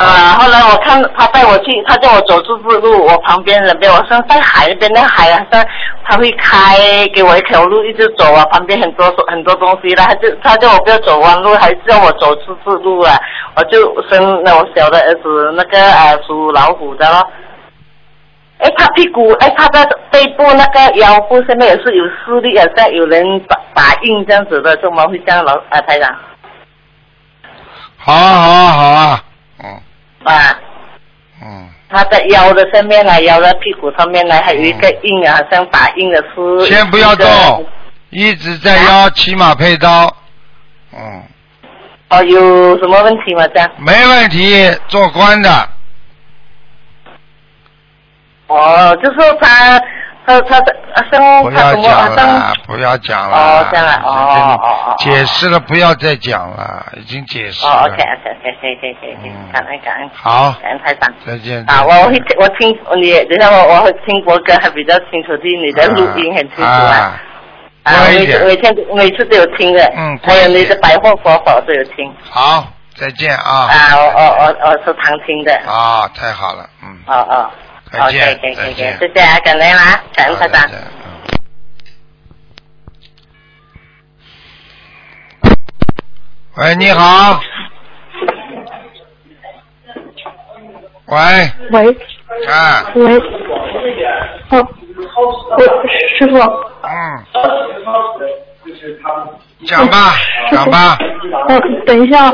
[0.00, 5.66] 啊，后来我看他带我去，他叫我走自治路，我旁边那边，我说在海那边，那海好像
[6.04, 6.78] 他会开
[7.14, 13.14] 给我一条路一直走啊，旁边很多很多东西啦，他就他叫我不要走弯路，还叫我走自治路啊，
[13.56, 17.30] 我就生了我小的儿子那个啊属老虎的咯。
[18.58, 26.14] 哎，他屁股，哎，他的背部那个腰部下面也是有视力，好像有人打打印这样子的，怎么会这样老啊台长？
[27.96, 29.24] 好啊好啊好啊，
[30.24, 30.58] 啊。
[31.42, 31.68] 嗯。
[31.88, 36.66] 他在腰的上面来，腰的屁股上面来，还有一个印啊，好像打印的是。
[36.66, 37.66] 先不要动，
[38.10, 40.14] 一直在腰，骑马配刀。
[40.92, 41.22] 嗯。
[42.10, 43.46] 哦，有什么问题吗？
[43.48, 43.70] 这样？
[43.78, 45.68] 没问题，做官的。
[48.46, 49.80] 哦，就是他，
[50.30, 50.76] 他他的
[51.10, 53.36] 生不要他什么讲生了，不要讲了。
[53.36, 54.94] 哦，这样啊，哦哦哦哦。
[54.98, 57.82] 解释了，不要再讲了，已经解释哦了。
[57.86, 60.10] ，OK OK OK OK OK OK，感恩感恩。
[60.12, 61.12] 好感恩台长。
[61.26, 61.64] 再见。
[61.68, 67.20] 啊，我会我听你，等一下我我会听国歌还比较清楚，听你的录音很清楚啊。
[67.82, 69.82] 啊，每次每天每次都有听的。
[69.96, 72.12] 嗯还有你的百货佛法都有听。
[72.28, 73.68] 好，再见啊。
[73.70, 75.54] 啊，我我我我是常听的。
[75.66, 76.98] 啊，太好了，嗯。
[77.06, 77.50] 哦哦。
[77.92, 80.70] 再见见谢谢啊，感恩啦，感恩台长。
[86.56, 87.40] 喂，你好。
[91.06, 91.16] 喂，
[91.72, 91.96] 喂。
[92.46, 93.18] 啊，喂，
[94.50, 94.68] 哦，
[95.58, 95.62] 我
[96.18, 96.38] 师傅，
[96.82, 96.88] 嗯，
[99.66, 100.14] 讲吧，
[100.52, 100.96] 讲吧，
[101.48, 102.30] 嗯，等一下，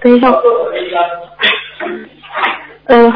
[0.00, 0.28] 等一下，
[2.86, 3.12] 嗯、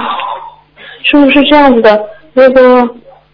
[1.05, 2.89] 师傅是这样子的，那个，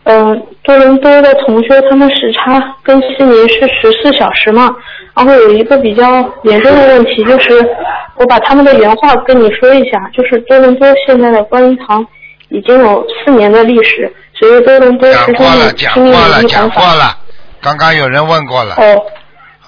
[0.04, 4.74] 嗯、多伦多的同学他们时差跟悉尼是十四小时嘛，
[5.14, 6.04] 然后有一个比较
[6.44, 7.68] 严重的问题就是，
[8.16, 12.06] 我把他们的原话跟你说一下，就是多伦多现在的观音堂
[12.50, 16.70] 已经有四年的历史，所以多伦多讲过了，讲过了，于讲。
[16.70, 17.16] 过了，
[17.60, 19.02] 刚刚有人问过了，哦。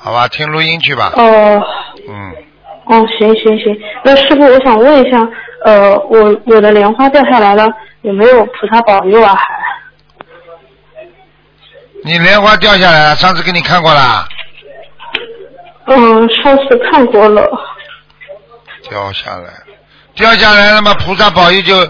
[0.01, 1.63] 好吧，听录音去吧，哦。
[2.09, 2.33] 嗯，
[2.87, 5.29] 哦，行行行，那师傅，我想问一下，
[5.65, 7.69] 呃，我我的莲花掉下来了，
[8.03, 9.35] 有没有菩萨保佑啊？
[9.35, 9.45] 还
[12.05, 14.27] 你莲花掉下来了，上次给你看过了，
[15.87, 17.43] 嗯，上次看过了。
[18.89, 19.53] 掉下来，
[20.15, 21.85] 掉下来了嘛，菩萨保佑就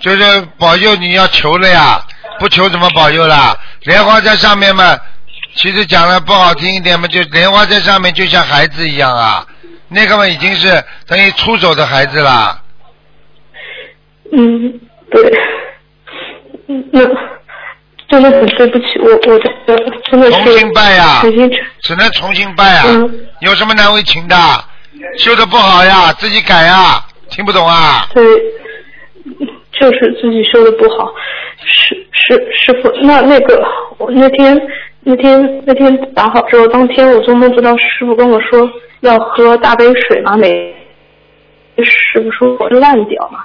[0.00, 2.00] 就是保佑你要求了呀，
[2.38, 3.56] 不求怎么保佑啦？
[3.84, 4.96] 莲花在上面嘛，
[5.56, 9.46] 其实讲的不好听一点嘛，就莲花在上面就像孩子一样啊，
[9.88, 12.62] 那个嘛已经是等于出走的孩子啦。
[14.32, 14.80] 嗯，
[15.10, 15.38] 对。
[16.68, 17.00] 嗯，那
[18.08, 19.52] 真的很对不起，我我的
[20.10, 21.50] 真的是重新拜呀曾经
[21.80, 24.36] 只能重新拜啊，嗯有什么难为情的？
[25.18, 27.04] 修的不好呀，自己改呀。
[27.30, 28.08] 听不懂啊？
[28.12, 28.22] 对，
[29.72, 31.12] 就是自己修的不好。
[31.64, 33.64] 师师师傅，那那个
[33.98, 34.60] 我那天
[35.02, 38.68] 那天那天打好之后，当天我做梦知道师傅跟我说
[39.00, 40.74] 要喝大杯水嘛，每
[41.84, 43.38] 师傅说我烂掉嘛。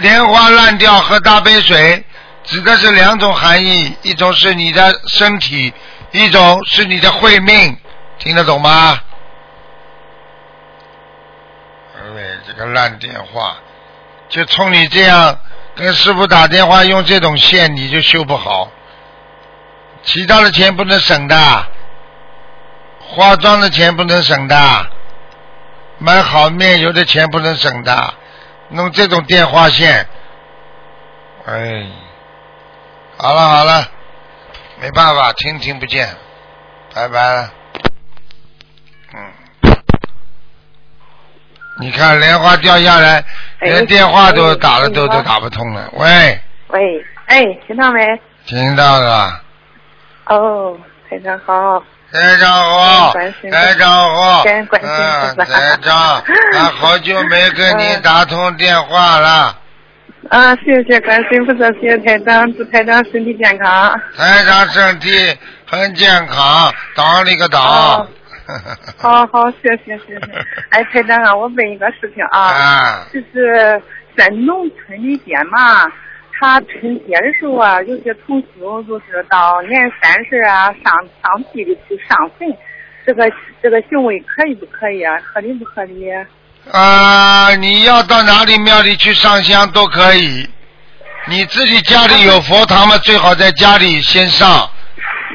[0.00, 2.04] 莲花烂掉喝大杯水，
[2.42, 5.72] 指的是两种含义，一种是你的身体，
[6.10, 7.76] 一种是你的慧命，
[8.18, 8.98] 听得懂吗？
[11.96, 12.00] 哎，
[12.46, 13.56] 这个烂电话，
[14.28, 15.38] 就冲你这样
[15.74, 18.70] 跟师傅打电话用这种线，你就修不好。
[20.02, 21.66] 其他的钱不能省的，
[23.00, 24.86] 化妆的钱不能省的，
[25.98, 28.14] 买好面油的钱不能省的。
[28.74, 30.06] 弄这种电话线，
[31.46, 31.86] 哎，
[33.16, 33.86] 好了好了，
[34.80, 36.08] 没办法，听听不见，
[36.92, 37.52] 拜拜了。
[39.14, 39.32] 嗯，
[41.78, 43.24] 你看莲花掉下来，
[43.60, 45.88] 连电话都打了都都打不通了。
[45.92, 48.20] 喂，喂，哎，听到没？
[48.44, 49.40] 听到了。
[50.26, 50.76] 哦，
[51.08, 51.80] 非常好。
[52.14, 53.12] 台长好，
[53.50, 56.22] 台长好，嗯，台长，
[56.54, 59.58] 俺好久没跟你打通电话了。
[60.30, 64.00] 啊，谢谢关心，不说谢谢台长，祝台长身体健康。
[64.16, 65.10] 台长身体
[65.66, 67.60] 很健康，当了一个当。
[68.96, 70.46] 好好，谢谢谢谢。
[70.70, 73.82] 哎，台长啊，我问一个事情啊，就是
[74.16, 75.90] 在农村里边嘛。
[76.40, 82.48] 他春节的时候啊，有些同修就是到年三十啊，上上地里去上坟，
[83.06, 83.30] 这个
[83.62, 85.16] 这个行为可以不可以啊？
[85.22, 86.06] 合理不合理？
[86.72, 90.48] 啊，你要到哪里庙里去上香都可以，
[91.28, 94.68] 你自己家里有佛堂嘛，最好在家里先上。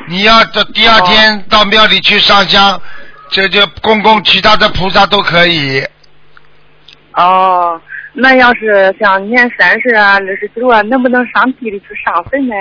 [0.07, 2.81] 你要到第二天到庙里去上香，
[3.29, 5.83] 这就供供其他的菩萨都可以。
[7.13, 7.81] 哦。
[8.13, 12.55] 那要是像年三十啊、二十九啊，能不能上地里去上坟呢？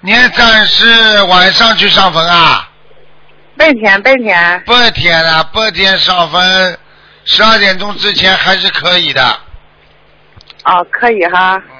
[0.00, 2.68] 年三十晚上去上坟啊？
[3.56, 4.62] 白天，白天。
[4.66, 6.78] 白天啊，白天上坟，
[7.24, 9.22] 十二点钟之前还是可以的。
[10.64, 11.62] 哦，可以哈。
[11.70, 11.78] 嗯。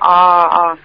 [0.00, 0.08] 哦
[0.52, 0.78] 哦，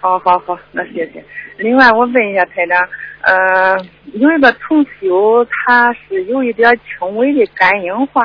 [0.00, 1.24] 好好好，那谢谢。
[1.56, 2.88] 另外，我问一下台长，
[3.22, 3.76] 呃，
[4.12, 8.22] 有一个同修，他是有一点轻微的肝硬化。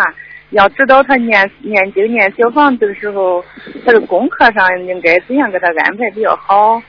[0.54, 3.44] 要知道他念念经念小房子的时候，
[3.86, 6.82] 他的功课上应该怎样给他安排比较好？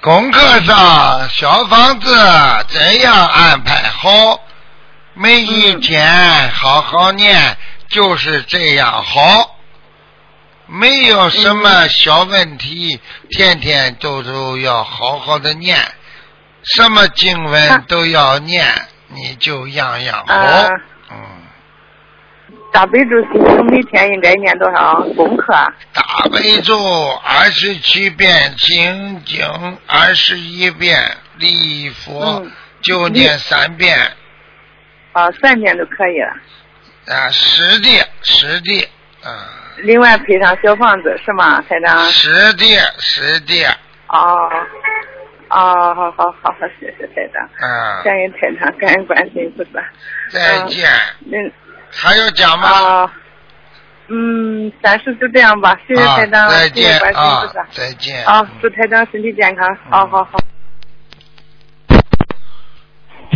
[0.00, 2.14] 功课上小房子
[2.68, 4.40] 怎样安排好？
[5.14, 7.56] 每一天好好念，
[7.88, 9.58] 就是这样好。
[10.66, 15.76] 没有什么小问题，天天都都要好好的念，
[16.76, 18.64] 什么经文都要念，
[19.08, 20.34] 你就样样好。
[21.10, 21.41] 嗯。
[22.72, 25.52] 大悲咒是每天应该念多少功课？
[25.92, 26.74] 大悲咒
[27.22, 29.44] 二十七遍，心经
[29.86, 30.98] 二十一遍，
[31.36, 32.42] 礼佛
[32.80, 33.94] 就念三遍。
[35.12, 36.32] 啊，三遍就可以了。
[37.14, 38.88] 啊，是的，是的，
[39.22, 39.60] 啊。
[39.76, 42.10] 另外配上小房子是吗，台长？
[42.10, 42.64] 是的，
[42.98, 43.66] 是的。
[44.08, 44.48] 哦，
[45.50, 47.46] 哦，好好好好，谢谢台长。
[47.60, 48.02] 嗯。
[48.02, 49.70] 感恩台长，感恩关心，不是。
[50.30, 50.88] 再见。
[51.30, 51.52] 嗯。
[51.94, 52.68] 还有讲吗？
[52.68, 53.12] 啊，
[54.08, 55.78] 嗯，暂时就这样吧。
[55.86, 58.24] 谢谢台长，再见啊，再见。
[58.26, 59.76] 啊，祝台长身体健康。
[59.90, 60.38] 好好好。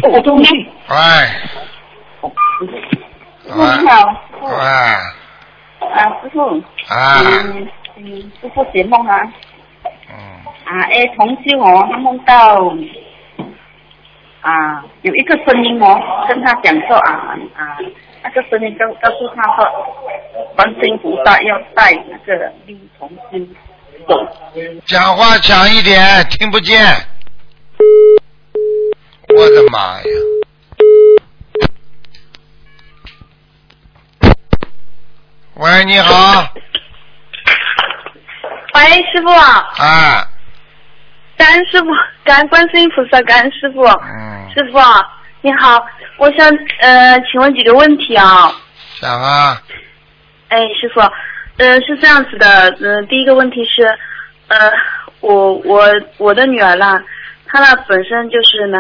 [0.03, 0.67] 我中心。
[0.89, 1.41] 哎。
[3.45, 3.53] 你
[3.89, 4.25] 好。
[4.59, 4.97] 哎。
[5.81, 6.63] 啊，师傅。
[6.89, 7.21] 啊。
[7.23, 9.21] 嗯嗯，师傅解梦啊。
[10.09, 10.17] 嗯。
[10.65, 12.75] 啊，哎，同修哦，他梦到
[14.41, 17.79] 啊，有一个声音哦，跟他讲说啊啊。
[18.27, 19.65] 那个声音告告诉他说，
[20.57, 23.57] 观音菩萨要带那个绿童心
[24.09, 24.19] 走。
[24.85, 26.85] 讲话响一点，听不见。
[29.29, 30.05] 我的妈呀！
[35.55, 36.53] 喂，你好。
[38.75, 38.81] 喂，
[39.13, 39.31] 师傅。
[39.31, 40.29] 啊。
[41.37, 41.87] 感恩师傅，
[42.25, 43.85] 感恩观世音菩萨，感恩师傅。
[43.85, 44.51] 嗯。
[44.53, 44.79] 师傅。
[45.47, 45.87] 你好，
[46.17, 46.45] 我想
[46.81, 48.51] 呃，请问几个问题啊？
[49.01, 49.63] 讲啊。
[50.49, 50.99] 哎，师傅，
[51.59, 53.85] 呃，是这样子的，嗯，第一个问题是，
[54.49, 54.59] 呃，
[55.21, 55.85] 我我
[56.19, 57.01] 我的女儿啦，
[57.47, 58.77] 她呢本身就是呢，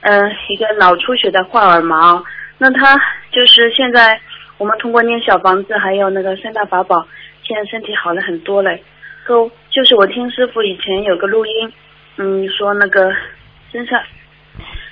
[0.00, 2.24] 嗯，一个脑出血的患耳盲，
[2.56, 2.98] 那她
[3.30, 4.18] 就是现在
[4.56, 7.06] 我们通过念小房子，还有那个三大法宝，
[7.42, 8.82] 现在身体好了很多嘞。
[9.26, 11.70] 都就是我听师傅以前有个录音，
[12.16, 13.12] 嗯，说那个
[13.70, 14.00] 身上。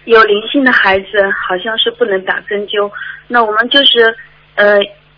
[0.05, 1.07] 有灵性的孩子
[1.46, 2.90] 好像是不能打针灸。
[3.28, 4.16] 那我们就是
[4.57, 4.76] 呃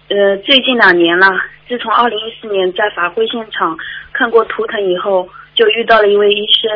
[0.09, 1.29] 呃最近两年了，
[1.69, 3.77] 自从二零一四年在法会现场
[4.13, 6.71] 看过图腾以后，就遇到了一位医生，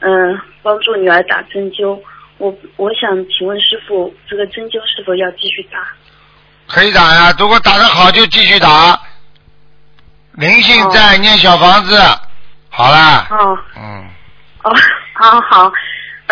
[0.00, 1.98] 嗯、帮助女儿打针灸。
[2.38, 5.86] 我我想请问师傅，这个针灸是否要继续打？
[6.66, 8.98] 可以打呀，如果打得好就继续打。
[10.32, 11.94] 灵性在念小房子，
[12.70, 14.08] 好啦，哦嗯，
[14.64, 14.74] 哦，
[15.12, 15.72] 好好，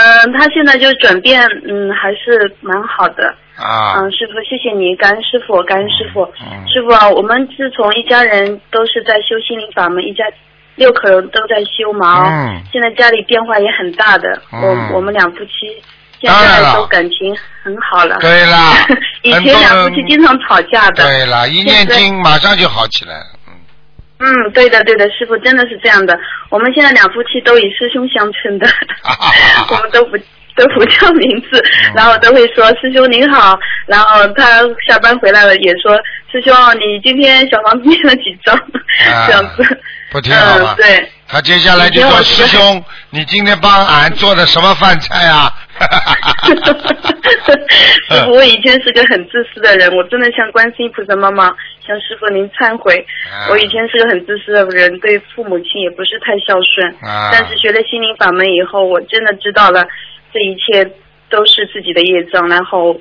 [0.00, 3.34] 嗯、他现在就转变，嗯，还是蛮好的。
[3.56, 6.24] 啊，嗯，师傅，谢谢你，感恩师傅，感恩师傅。
[6.40, 10.24] 嗯师傅啊，我们自从一家人都是在修心灵法门，一家
[10.76, 12.24] 六口人都在修嘛。
[12.24, 15.76] 哦嗯现在家里变化也很大的，嗯我我们两夫妻
[16.20, 18.16] 现在都感情很好了。
[18.20, 18.72] 对啦
[19.22, 21.04] 以前两夫妻经常吵架的。
[21.04, 23.26] 对了，一念经马上就好起来了。
[24.20, 26.18] 嗯，对的，对的，师傅真的是这样的。
[26.50, 28.68] 我们现在两夫妻都以师兄相称的，
[29.72, 30.16] 我们都不
[30.56, 31.58] 都不叫名字，
[31.88, 33.58] 嗯然后都会说师兄您好。
[33.86, 35.96] 然后他下班回来了也说
[36.30, 39.62] 师兄你今天小房子念了几张，啊 这样子。
[40.10, 41.08] 不挺好吗嗯，对。
[41.28, 45.48] 他接下来就说：“师兄，你今天帮俺做的什么饭菜啊？”
[48.08, 51.44] 师傅，我以前是个很自私的人，我真的向观世音菩萨妈妈、
[51.86, 53.06] 向师傅您忏悔。
[53.30, 56.92] 啊我以前是个很自私的人，对父母亲也不是太孝顺。
[57.00, 59.86] 啊但是学了心灵法门以后，我真的知道了，
[60.34, 60.84] 这一切
[61.28, 63.00] 都是自己的业障，然后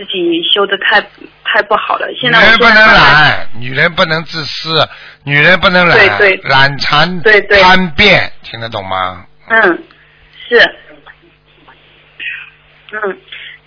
[0.00, 0.98] 自己修的太
[1.44, 2.08] 太不好了。
[2.08, 4.88] 女现在我人不能懒，女人不能自私，
[5.24, 6.48] 女人不能懒，对对。
[6.48, 7.60] 懒馋对对。
[7.60, 9.26] 贪变，听得懂吗？
[9.50, 9.60] 嗯，
[10.48, 10.58] 是，
[12.92, 13.18] 嗯，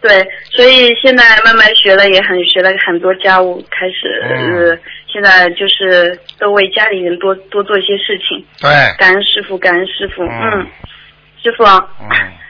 [0.02, 4.70] 对，所以现在慢慢学了，也很学了很多家务，开始、嗯。
[4.72, 8.44] 呃，现在就是都为家里人多多做一些事情。
[8.60, 10.42] 对，感恩师傅，感恩师傅，嗯。
[10.42, 10.68] 嗯，
[11.44, 11.64] 师傅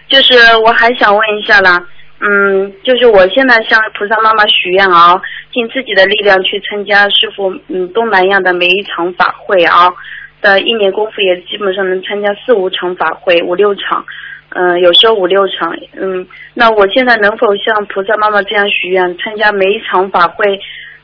[0.08, 1.84] 就是我还想问一下啦，
[2.26, 5.22] 嗯，就是我现在向菩萨妈妈许愿啊，
[5.52, 9.94] 尽自己的力量去参加师傅嗯东南亚的每一场法会啊，
[10.42, 14.06] 的一年功夫也基本上能参加四五场法会，五六场，
[14.50, 20.60] 嗯、有时候五六场，嗯，那我现在能否像菩萨妈妈这样许愿，参加每一场法会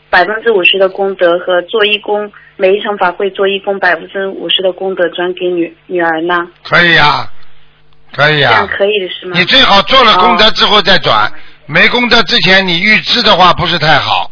[0.09, 6.47] 百分之五十的功德和做义工，每一场法会做义工百分之五十的功德转给女女儿呢？
[6.63, 7.27] 可以呀，
[8.15, 8.67] 可以啊这样。
[8.67, 9.33] 可以的是吗？
[9.35, 11.31] 你最好做了功德之后再转，
[11.65, 14.31] 没功德之前你预支的话不是太好。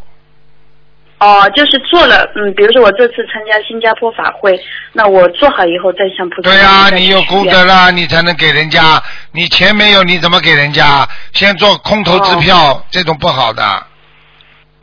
[1.19, 4.59] 哦，就是做了，嗯，比如说我这次参加新加坡法会，
[4.93, 6.51] 那我做好以后再向菩萨。
[6.51, 7.65] 对呀、你有功德。
[7.65, 9.01] 了，你才能给人家。
[9.31, 11.07] 你钱没有，你怎么给人家？
[11.33, 13.63] 先做空头支票，这种不好的。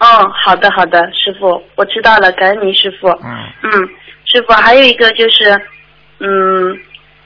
[0.01, 3.09] 哦，好的好的，师傅，我知道了，感恩您师傅。
[3.11, 3.31] 嗯。
[3.63, 3.71] 嗯，
[4.25, 5.53] 师傅，还有一个就是，
[6.19, 6.77] 嗯，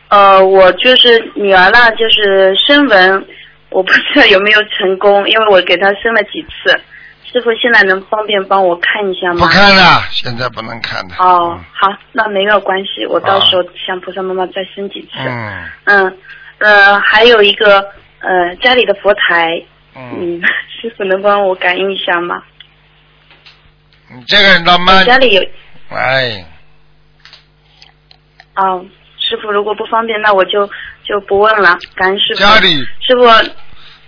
[0.09, 3.27] 呃，我就是女儿啦，就是生纹，
[3.71, 6.81] 我不知道有没有成功，因为我给她生了几次。
[7.31, 9.41] 师傅现在能方便帮我看一下吗？
[9.41, 11.15] 不看了，现在不能看的。
[11.19, 15.09] 哦，好，那没有关系，我到时候向菩萨妈妈再生几次。
[15.19, 16.19] 嗯嗯，
[16.59, 17.81] 呃，还有一个
[18.21, 19.63] 呃，家里的佛台，
[19.95, 20.43] 嗯，嗯，
[20.81, 22.43] 师傅能帮我感应一下吗？
[24.11, 25.43] 你这个人倒蛮我，家里有
[25.91, 26.47] 哎，
[28.57, 28.83] 哦，
[29.29, 30.66] 师傅如果不方便，那我就
[31.05, 32.41] 就不问了，感恩师傅。
[32.41, 33.26] 家里师傅，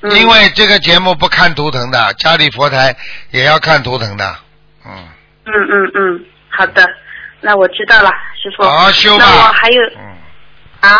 [0.01, 2.97] 嗯因为这个节目不看图腾的，家里佛台
[3.33, 4.25] 也要看图腾的。
[4.87, 5.09] 嗯，
[5.45, 6.89] 嗯嗯嗯，好的，
[7.43, 8.11] 那我知道了，
[8.41, 8.63] 师傅。
[8.63, 10.17] 好好修吧那我还有嗯，
[10.81, 10.99] 啊，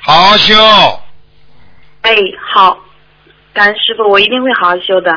[0.00, 0.54] 好好修。
[2.00, 2.16] 哎，
[2.54, 2.78] 好，
[3.52, 5.12] 感恩师傅，我一定会好好修的。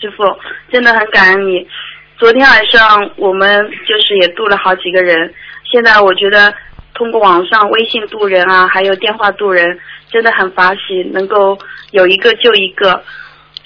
[0.00, 0.24] 师傅，
[0.72, 1.68] 真的很感恩你。
[2.16, 5.34] 昨天晚上我们就是也度了好几个人，
[5.70, 6.54] 现在我觉得
[6.94, 9.78] 通过网上微信度人啊，还有电话度人，
[10.10, 11.58] 真的很法喜，能够
[11.90, 13.02] 有一个就一个。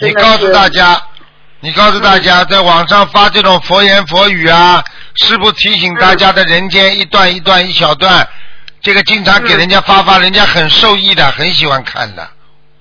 [0.01, 1.01] 你告诉大家，
[1.61, 4.83] 你告诉大家，在网上发这种佛言佛语啊，
[5.17, 8.27] 是不提醒大家的人间一段一段一小段，
[8.81, 12.27] 这个经常给人家发发，人家很受益的，很喜欢看的。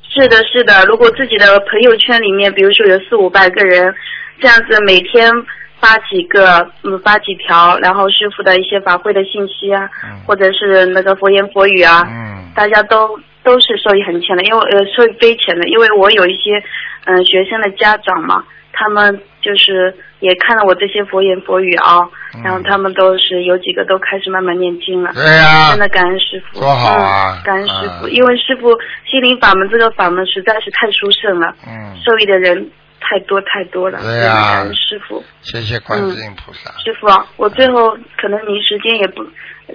[0.09, 0.85] 是的，是的。
[0.85, 3.93] 如果自己的朋友圈里面，比如说有四五百个人，
[4.41, 5.29] 这样子每天
[5.79, 9.89] 发几个，嗯，发几条，然后师傅的一些法会的信息啊，
[10.25, 16.57] 或者是那个佛言佛语啊，嗯，大家都都是受益很浅的，因为呃受益匪浅的，因为我有一些
[17.05, 18.43] 嗯、呃学生的家长嘛，
[18.73, 22.09] 他们就是也看了我这些佛言佛语啊，
[22.43, 25.11] 然后他们都是有几个都开始慢慢念经了。
[25.13, 26.59] 对呀真的感恩师傅。
[26.59, 27.43] 多好啊嗯！
[27.43, 28.75] 感恩师傅，嗯因为师傅
[29.05, 32.69] 心灵法门这个法门实在是太殊胜了，嗯，受益的人
[32.99, 33.99] 太多太多了。
[34.01, 35.23] 对呀师傅。
[35.41, 36.71] 谢谢观世音菩萨。
[36.83, 39.23] 师傅啊，我最后可能您时间也不，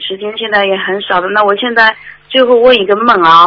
[0.01, 1.29] 时间现在也很少的。
[1.29, 1.95] 那我现在
[2.29, 3.47] 最后问一个梦啊，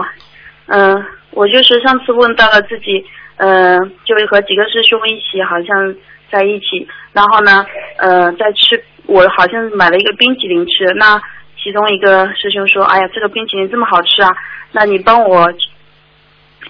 [0.67, 3.05] 嗯、我就是上次问到了自己，
[3.37, 5.95] 呃，就和几个师兄一起，好像
[6.31, 7.65] 在一起，然后呢，
[7.97, 11.21] 呃，在吃，我好像买了一个冰淇淋吃，那
[11.61, 14.29] 其中一个师兄说，哎呀，这个冰淇淋这么好吃啊，
[14.71, 15.51] 那你帮我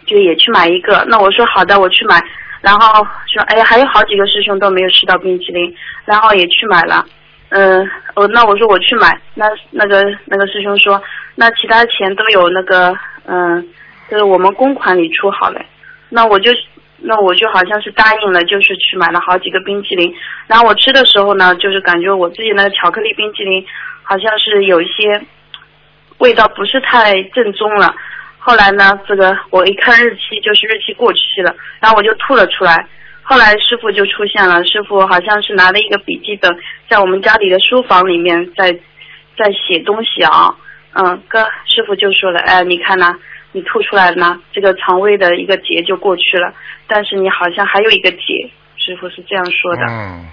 [0.05, 2.21] 就也去买一个，那我说好的，我去买，
[2.65, 5.71] 然后说，哎呀，还有好几个师兄都没有吃到冰淇淋，
[6.03, 7.05] 然后也去买了。
[7.49, 10.99] 嗯，哦，那我说我去买，那那个那个师兄说，
[11.35, 12.97] 那其他钱都有那个，
[13.27, 13.69] 嗯，
[14.09, 15.61] 就是我们公款里出好了，
[16.09, 16.51] 那我就
[16.97, 20.11] 那我就好像是答应了，就是去买了好几个冰淇淋，
[20.47, 23.63] 然后我吃的时候呢，就是感觉我自己那个巧克力冰淇淋
[24.01, 25.21] 好像是有一些
[26.17, 27.95] 味道不是太正宗了。
[28.45, 32.87] 后来呢，这个我一看日期，就是日期过期了，然后我就吐了出来。
[33.23, 36.55] 后来师傅就出现了，师傅好像是拿了一个笔记本，
[36.87, 38.71] 在我们家里的书房里面在
[39.35, 40.53] 在写东西啊。
[40.93, 43.15] 嗯，哥，师傅就说了，哎，你看呐、
[43.51, 46.53] 你吐出来了呢，这个肠胃的一个结就过去了，
[46.85, 48.47] 但是你好像还有一个结，
[48.77, 49.81] 师傅是这样说的。
[49.89, 50.29] 嗯，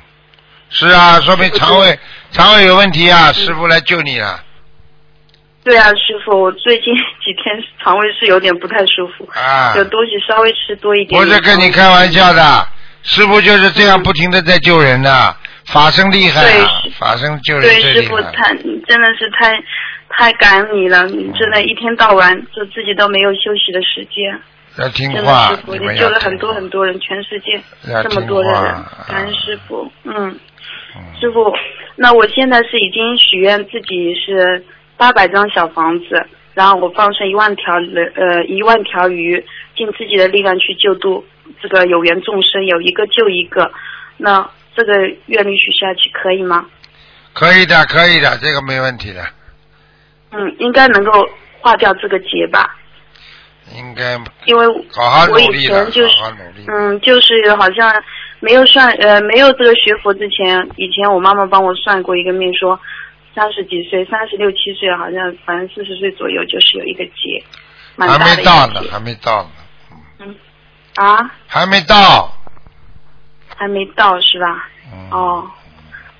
[0.68, 1.98] 是啊，说明肠胃
[2.30, 4.44] 肠胃有问题啊，师傅来救你了
[5.64, 6.92] 对啊，师傅，我最近
[7.24, 9.74] 几天肠胃是有点不太舒服，啊！
[9.76, 11.20] 有东西稍微吃多一点。
[11.20, 12.66] 我是跟你开玩笑的，
[13.02, 15.36] 师傅就是这样不停的在救人的，
[15.66, 18.02] 法身厉害啊，法身救人对，师。
[18.08, 19.56] 傅太真的是太
[20.10, 24.40] 太感恩你了，你真的一天到晚就自己都没有休息的时间。
[24.78, 27.62] 要听真的话师，傅，你你们救了很多很多人，全世界
[28.02, 28.74] 这么多的人，
[29.06, 29.92] 感恩师傅。
[30.04, 30.36] 嗯，
[31.20, 31.54] 师傅，
[31.94, 34.64] 那我现在是已经许愿自己是
[34.96, 39.44] 八百张小房子，然后我放生一万条人呃一万条鱼，
[39.76, 41.24] 尽自己的力量去救度
[41.60, 43.70] 这个有缘众生，有一个救一个。
[44.16, 44.92] 那这个
[45.26, 46.66] 愿力许下去可以吗？
[47.32, 49.24] 可以的，可以的，这个没问题的，
[50.30, 51.28] 嗯，应该能够
[51.60, 52.76] 化掉这个结吧，
[53.74, 56.16] 应该因为好好努我以，前就是。
[56.68, 57.92] 嗯，就是好像
[58.38, 62.78] 没有算呃没有这个学佛之前，以前我妈妈帮我算过一个命，说
[63.34, 67.44] 三十几岁，三十六七岁，好像反正四十岁左右就是有一个结，
[67.96, 69.50] 蛮还大的一没到呢，还没到呢，
[70.18, 70.36] 嗯
[70.96, 72.32] 啊，还没到。
[73.54, 74.68] 还没到是吧？
[74.92, 75.48] 嗯哦，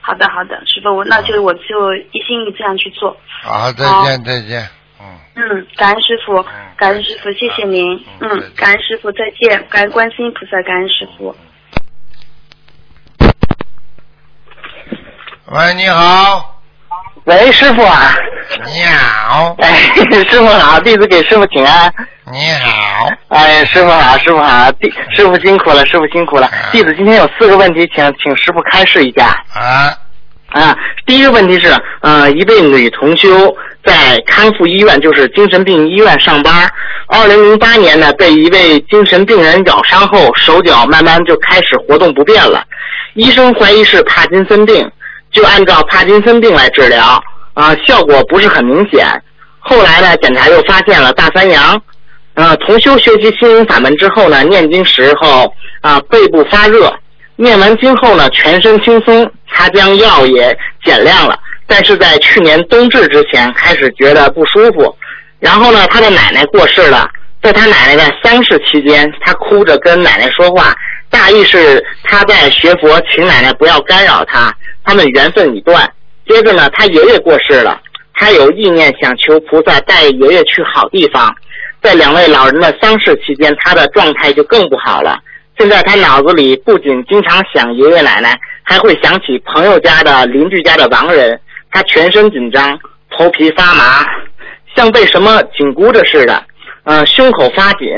[0.00, 3.16] 好的好的，师傅，我那就我就一心一意这样去做。
[3.42, 4.68] 好，再见，再见。
[5.34, 6.40] 嗯，感恩师傅，
[6.76, 8.04] 感恩师傅，谢谢您。
[8.20, 11.34] 嗯，感恩师傅，再见，感恩观世音菩萨，感恩师傅。
[15.46, 16.61] 喂，你好。
[17.24, 18.16] 喂，师傅啊。
[18.66, 19.54] 你好。
[19.60, 19.74] 哎，
[20.28, 21.92] 师傅好，弟子给师傅请安。
[22.32, 23.08] 你好。
[23.28, 26.50] 哎，师傅好，师傅好，弟师傅辛苦了，师傅辛苦了。
[26.72, 29.26] 弟子今天有四个问题，请请师傅开示一下。
[29.54, 29.94] 啊。
[30.48, 30.76] 啊，
[31.06, 33.54] 第一个问题是，呃，一位女同修
[33.84, 36.68] 在康复医院，就是精神病医院上班。
[37.06, 42.64] 二零零八年呢，被一位精神病人咬伤后，手脚慢慢就开始活动不便了。
[43.14, 44.90] 医生怀疑是帕金森病，
[45.32, 47.20] 就按照帕金森病来治疗，
[47.54, 49.06] 啊、效果不是很明显。
[49.58, 51.80] 后来呢，检查又发现了大三阳。
[52.34, 55.52] 呃，同修学习心灵法门之后呢，念经时候
[55.82, 56.90] 啊、背部发热，
[57.36, 64.96] 念完经后呢，全身轻松，他将药也减量了，但是在去年冬至之前开始觉得不舒服。
[65.40, 67.06] 然后呢，他的奶奶过世了，
[67.42, 70.74] 在他奶奶的丧事期间，他哭着跟奶奶说话，
[71.10, 74.50] 大意是他在学佛，请奶奶不要干扰他，
[74.84, 75.90] 他们缘分已断。
[76.28, 77.80] 接着呢，他爷爷过世了，
[78.14, 81.34] 他有意念想求菩萨带爷爷去好地方。
[81.82, 85.18] 在两位老人的丧事期间，他的状态就更不好了。
[85.58, 91.38] 现在他脑子里不仅经常想爷爷奶奶，还会想起朋友家的、邻居家的亡人。
[91.70, 92.78] 他全身紧张，
[93.10, 94.06] 头皮发麻，
[94.76, 96.42] 像被什么紧箍着似的。
[96.84, 97.88] 呃，胸口发紧，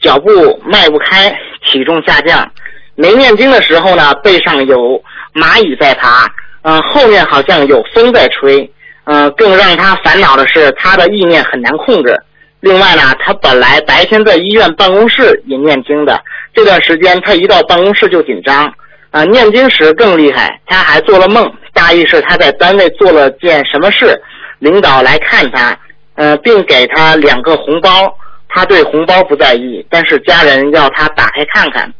[0.00, 1.30] 脚步迈不开，
[1.64, 2.50] 体重下降。
[2.96, 5.02] 没念经的时候呢，背上有
[5.38, 6.26] 蚂蚁在爬，
[6.62, 8.70] 呃，后面好像有风在吹。
[9.04, 12.14] 呃，更让他烦恼的是，他的意念很难控制。
[12.60, 16.20] 另外呢，他本来白天在医院办公室也念经的，
[16.52, 18.70] 这段时间他一到办公室就紧张，
[19.10, 20.60] 啊、念经时更厉害。
[20.66, 24.20] 他还做了梦，大意是他在单位做了件什么事，
[24.58, 25.74] 领导来看他，
[26.16, 28.14] 呃，并给他两个红包。
[28.50, 31.90] 他对红包不在意，但是家人要他打开看看，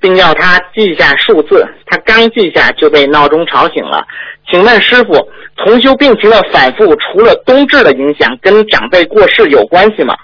[0.00, 1.66] 并要他记下数字。
[1.86, 4.06] 他刚记下就被闹钟吵醒了。
[4.50, 10.16] 请问师傅，同修病情的反复，除了冬至的影响，跟长辈过世有关系吗？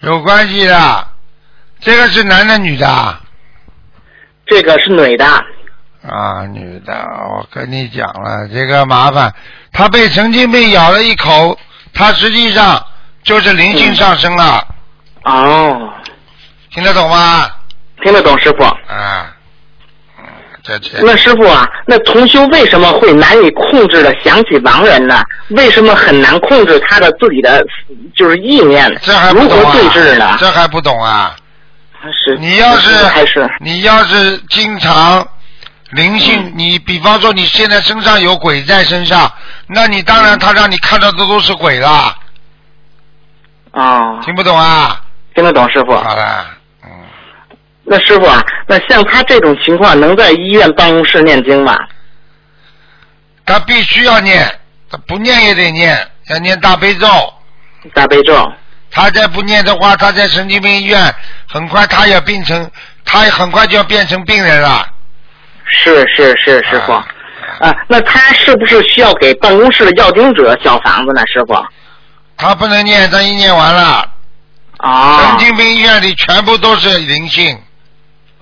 [0.00, 1.06] 有关系的。
[1.80, 3.20] 这个是男的女的啊？
[4.46, 5.26] 这个是女的。
[5.26, 6.92] 啊，女的，
[7.30, 9.34] 我跟你讲了，这个麻烦，
[9.72, 11.58] 他被神经病咬了一口，
[11.94, 12.84] 他实际上
[13.22, 14.66] 就是灵性上升了。
[15.24, 15.90] 哦，
[16.70, 17.50] 听得懂吗？
[18.04, 18.62] 听得懂师傅。
[18.62, 19.34] 啊，
[20.18, 20.24] 嗯，
[20.62, 21.02] 这这。
[21.02, 25.20] 那师傅啊，那同修为什么会难以控制的想起亡人呢？
[25.48, 27.64] 为什么很难控制他的自己的
[28.14, 29.00] 就是意念呢？
[29.02, 29.72] 这还不如何懂啊？
[29.72, 30.36] 对治呢？
[30.38, 31.34] 这还不懂啊？
[32.12, 35.26] 是你要是还是你要是经常
[35.92, 39.32] 灵性，你比方说你现在身上有鬼在身上，
[39.68, 42.14] 那你当然他让你看到的都是鬼啦，
[43.72, 45.00] 哦，听不懂啊？
[45.34, 45.94] 听得懂师傅。
[45.94, 46.46] 好了，
[47.86, 51.76] 那师傅啊，那像他这种情况，能在医院办公室念经吗？
[53.46, 54.50] 他必须要念，
[54.90, 55.96] 他不念也得念，
[56.30, 57.06] 要念大悲咒。
[57.92, 58.50] 大悲咒。
[58.90, 61.14] 他再不念的话，他在神经病医院，
[61.48, 62.70] 很快他也变成，
[63.04, 64.86] 他也很快就要变成病人了。
[65.66, 66.92] 是是是，师傅。
[66.92, 71.54] 啊，那他是不是需要给办公室的要经者小房子呢，师傅？
[72.36, 74.10] 他不能念，他一念完了。
[74.78, 75.18] 啊。
[75.20, 77.60] 神经病医院里全部都是灵性。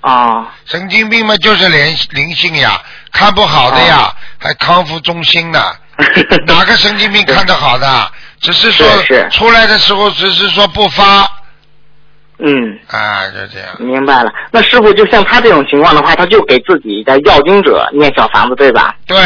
[0.03, 0.55] 啊。
[0.67, 2.81] 神经病嘛，就是灵灵性呀，
[3.11, 5.59] 看不好的呀，啊还康复中心呢。
[6.47, 8.11] 哪个神经病看得好的？
[8.41, 8.87] 只是说
[9.31, 11.27] 出来的时候，只是说不发
[12.39, 13.69] 嗯，啊，就这样。
[13.79, 14.33] 明白了。
[14.51, 18.97] 那师傅就像他这种情况的话，他就给自己的要经者念小房子，对吧？
[19.07, 19.17] 对。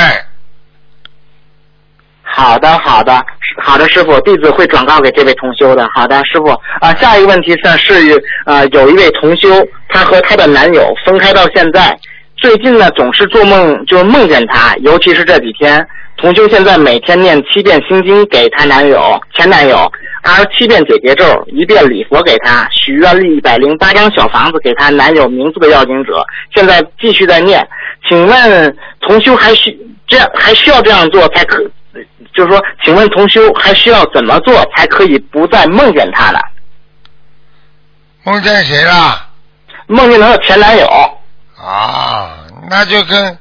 [2.22, 3.24] 好的，好的，
[3.62, 5.88] 好的，师傅，弟子会转告给这位同修的。
[5.94, 6.50] 好的，师傅
[6.80, 9.48] 啊，下一个问题呢是呃，有一位同修，
[9.88, 11.98] 她和她的男友分开到现在，
[12.36, 15.86] 最近呢总是做梦，就梦见他，尤其是这几天。
[16.18, 19.90] 同修现在每天念七遍心经给她男友前男友，
[20.22, 27.66] 二十七遍解结咒，一遍礼佛给她，许愿立一百零八张小房子给她男友名字的要经者，现在继续在念。
[28.08, 31.62] 请问同修还需这样还需要这样做才可？
[32.34, 36.40] 就是说，请问同修还需要怎么做才可以不再梦见他了？
[38.24, 39.25] 梦见谁了？
[39.86, 40.88] 梦见她的前男友。
[41.58, 42.36] 啊，
[42.70, 43.38] 那就跟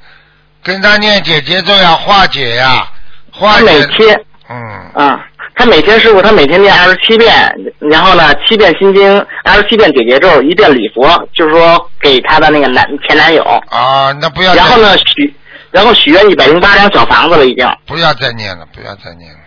[0.63, 2.88] 跟他念姐姐咒呀，化解呀，
[3.31, 3.65] 化他解。
[3.65, 4.57] 每天，嗯，
[4.95, 5.19] 啊，
[5.55, 13.43] 他每天师傅他每天念二十七遍，然后呢七遍心经，二十七遍姐姐咒，一遍礼佛，就是说给他的那个男前男友。
[13.69, 14.55] 啊，那不要。
[14.55, 15.35] 然后呢许，
[15.72, 17.67] 然后许愿一百零八张小房子了已经。
[17.85, 19.39] 不要再念了，不要再念了。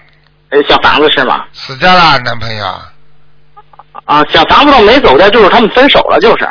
[0.51, 1.45] 呃，小房子是吗？
[1.53, 2.66] 死掉了，男朋友。
[4.05, 6.49] 啊，小房子都没走掉，就是他们分手了，就是。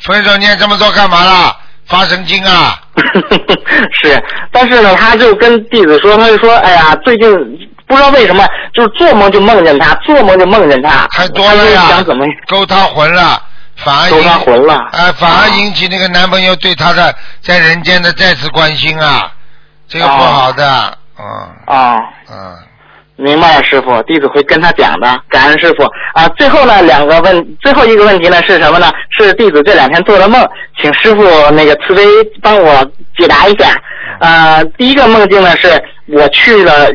[0.00, 1.56] 分手念这么多干嘛啦？
[1.86, 2.78] 发神经啊！
[4.02, 4.22] 是，
[4.52, 7.30] 但是呢，他就跟弟子说，他就说，哎呀，最近
[7.86, 13.42] 不知道为什么，就是做梦就梦见他，做梦就梦见他，太多了呀，想怎么勾他魂了，
[13.76, 19.32] 反而勾他魂了哎、反而引起那个男朋友对他的在人间的再次关心啊，
[19.88, 21.24] 这个不好的，嗯
[21.74, 21.96] 啊。
[22.30, 22.56] 嗯，
[23.20, 25.82] 明白了，师傅，弟子会跟他讲的，感恩师傅
[26.14, 26.28] 啊。
[26.36, 28.88] 最后呢，两个问，最后一个问题呢是什么呢？
[29.18, 30.40] 是弟子这两天做的梦，
[30.80, 32.04] 请师傅那个慈悲
[32.40, 33.74] 帮我解答一下。
[34.20, 35.68] 呃，第一个梦境呢是
[36.06, 36.88] 我去了，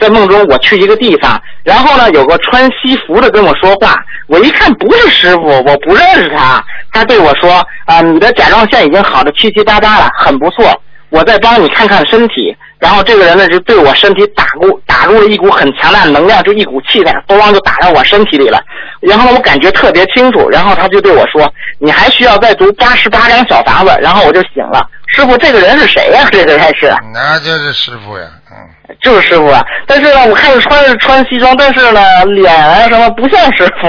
[0.00, 3.94] 在梦中我去一个地方，然后呢有个穿西服的跟我说话，
[4.28, 10.64] 我一看不是师傅，我不认识他，他对我说啊、你的甲状腺已经好的七七八八了，很不错，
[11.10, 12.56] 我再帮你看看身体。
[12.78, 18.60] 然后这个人呢，就对我身体打入打入了一股很强大的能量，就一股气弹，咣就打到我身体里了。
[19.00, 20.48] 然后呢，我感觉特别清楚。
[20.50, 21.50] 然后他就对我说
[21.80, 24.86] ：“你还需要再读八十八张小房子。”然后我就醒了。
[25.08, 29.64] 师傅，这个人是谁呀、 这个人是那就是师傅呀，嗯，就是师傅啊。
[29.86, 33.88] 但是呢，我看着穿着穿西装，但是呢，脸啊什么不像师傅。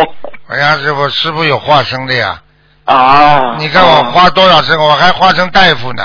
[0.53, 2.39] 哎呀，师傅，师傅有化身的呀，
[2.85, 6.03] 啊，你看我化多少身，我还化成大夫呢，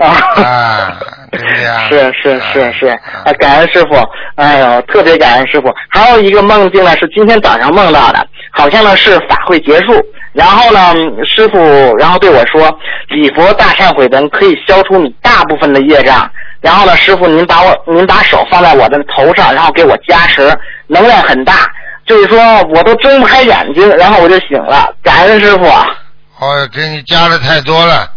[0.00, 0.98] 啊，啊，
[1.30, 1.88] 对不对啊？
[1.88, 3.96] 是是是是，啊，感恩师傅，
[4.36, 5.72] 哎呦，特别感恩师傅。
[5.90, 10.02] 还有一个梦境呢，是今天早上梦到的，好像呢是法会结束，
[10.32, 10.94] 然后呢，
[11.26, 12.74] 师傅然后对我说，
[13.08, 16.28] 礼佛大忏悔文可以消除你大部分的业障。
[16.62, 20.50] 然后呢，师傅您把我您把手放在我的头上，然后给我加持，
[20.86, 21.66] 能量很大，
[22.06, 22.38] 就是说
[22.74, 25.66] 我都睁不开眼睛，然后我就醒了，感恩师傅。
[25.66, 28.09] 哦，给你加的太多了，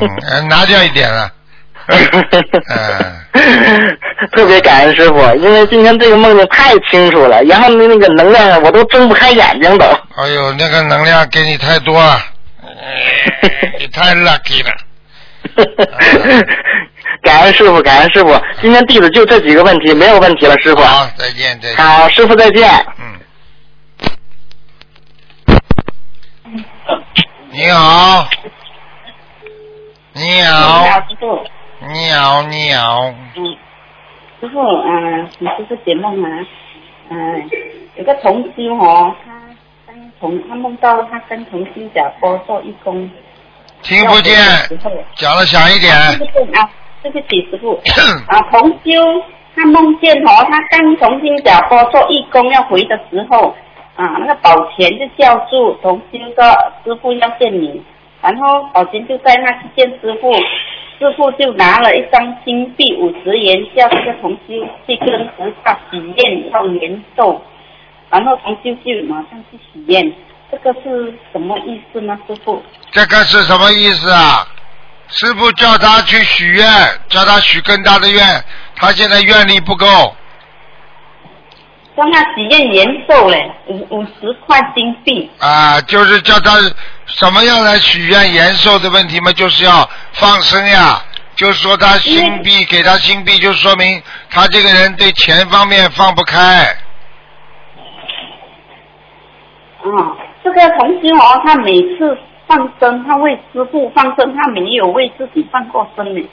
[0.00, 1.30] 嗯，呃拿掉一点了，
[1.88, 1.96] 嗯，
[4.32, 9.84] 特别感恩师傅，因为今天这个梦境太清楚了，然后那那个能量我都睁不开眼睛都。
[10.16, 12.20] 哎呦，那个能量给你太多了，
[12.62, 13.50] 哎
[13.80, 14.70] 你太 lucky 了。
[17.22, 18.38] 感恩师傅，感恩师傅。
[18.60, 20.82] 今天弟子就这几个问题，没有问题了，师傅。
[20.82, 21.76] 好，再见，再见。
[21.76, 22.68] 好，师傅再见。
[22.98, 23.04] 嗯
[26.46, 26.94] 你好，
[27.50, 27.70] 你
[30.42, 31.42] 好，师傅，
[31.92, 33.56] 你好，你好，嗯，
[34.40, 36.46] 师傅，嗯、你师傅解梦啊，
[37.10, 37.50] 嗯、
[37.96, 39.32] 有个同修哦，他
[39.86, 43.10] 跟同他梦到他跟同新加坡做义工，
[43.82, 44.34] 听不见
[45.14, 45.94] 讲的响一点。
[45.94, 46.70] 啊对不见啊？
[47.02, 47.74] 对不起，师傅。
[48.28, 48.90] 啊，同修
[49.54, 53.54] 他梦见哦，他刚从新加坡做义工要回的时候，
[53.96, 56.44] 啊，那个保全就叫住同修说
[56.84, 57.82] 师傅要见你，
[58.24, 60.32] 然后宝琴就带他去见师傅，
[60.98, 67.42] 师傅就拿了一张金币五十元，叫这个同修去跟菩萨许愿要延寿，
[68.08, 70.10] 然后同修就马上去许愿，
[70.50, 72.62] 这个是什么意思呢，师傅？
[72.92, 74.48] 这个是什么意思啊？
[75.08, 76.66] 师傅叫他去许愿，
[77.08, 78.24] 叫他许更大的愿，
[78.74, 79.86] 他现在愿力不够。
[81.96, 85.30] 让他许愿延寿嘞，五五十块金币。
[85.38, 86.52] 啊，就是叫他
[87.06, 91.00] 什么样来许愿延寿的问题嘛，就是要放生呀。
[91.36, 94.00] 就是说他心币给他心币，就说明
[94.30, 96.64] 他这个人对钱方面放不开。
[99.84, 102.16] 嗯，这个同修哦，他每次
[102.46, 106.28] 放生，他为师傅放生，他没有为自己放过生呢。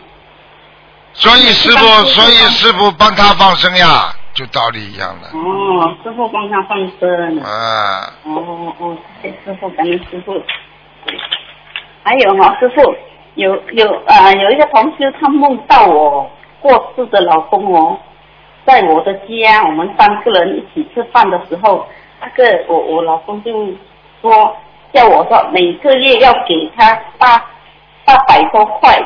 [1.14, 5.28] 所以师傅，所以师傅帮他放生呀，就道理一样的。
[5.38, 7.40] 哦，师傅帮他放生。
[7.40, 10.42] 啊，哦哦，谢谢师傅，感恩师傅。
[12.04, 12.96] 还有哈、师傅
[13.36, 16.30] 有有呃有一个同学，他梦到我
[16.60, 18.00] 过世的老公哦，
[18.66, 21.88] 在我的家，我们三个人一起吃饭的时候，
[22.20, 23.52] 那个我我老公就
[24.22, 24.56] 说
[24.94, 27.38] 叫我说每个月要给他八
[28.06, 28.98] 八百多块，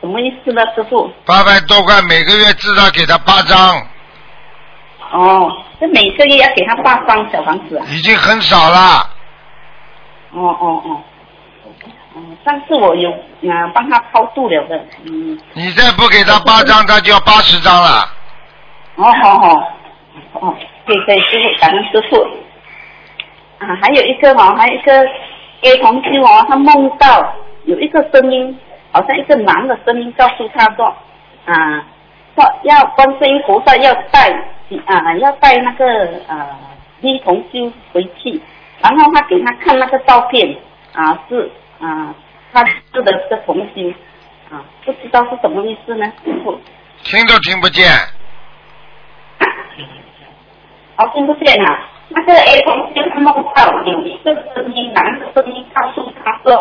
[0.00, 1.10] 什么意思呢，师傅？
[1.24, 3.82] 八百多块，每个月至少给他八张，
[5.12, 7.86] 哦，这每个月要给他八张小房子啊？
[7.88, 9.10] 已经很少了。
[10.32, 11.02] 哦哦哦，
[12.14, 18.04] 哦，上次我有啊帮他超度了的，嗯，你再不给他八张，他就要八十张了。
[18.96, 19.54] 哦好好，
[20.34, 20.54] 哦，
[20.86, 22.16] 对对，师傅，感恩师傅。
[23.58, 24.92] 啊，还有一个哦，还有一个
[25.62, 27.32] A 同修哦，他梦到
[27.64, 28.58] 有一个声音，
[28.92, 30.86] 好像一个男的声音告诉他说，
[31.46, 31.84] 啊，
[32.34, 34.30] 说要观世音菩萨要带
[34.86, 35.84] 啊，要带那个
[36.26, 36.58] 啊
[37.00, 38.40] B 同修回去，
[38.80, 40.56] 然后他给他看那个照片
[40.92, 42.14] 啊，是啊，
[42.52, 43.92] 他住的这个同修
[44.50, 46.06] 啊，不知道是什么意思呢。
[47.02, 47.86] 听都听不见。
[50.96, 51.90] 哦，听不见啊。
[52.08, 56.54] 那个 A 同学他梦到有一个声音，男的声音告诉他说，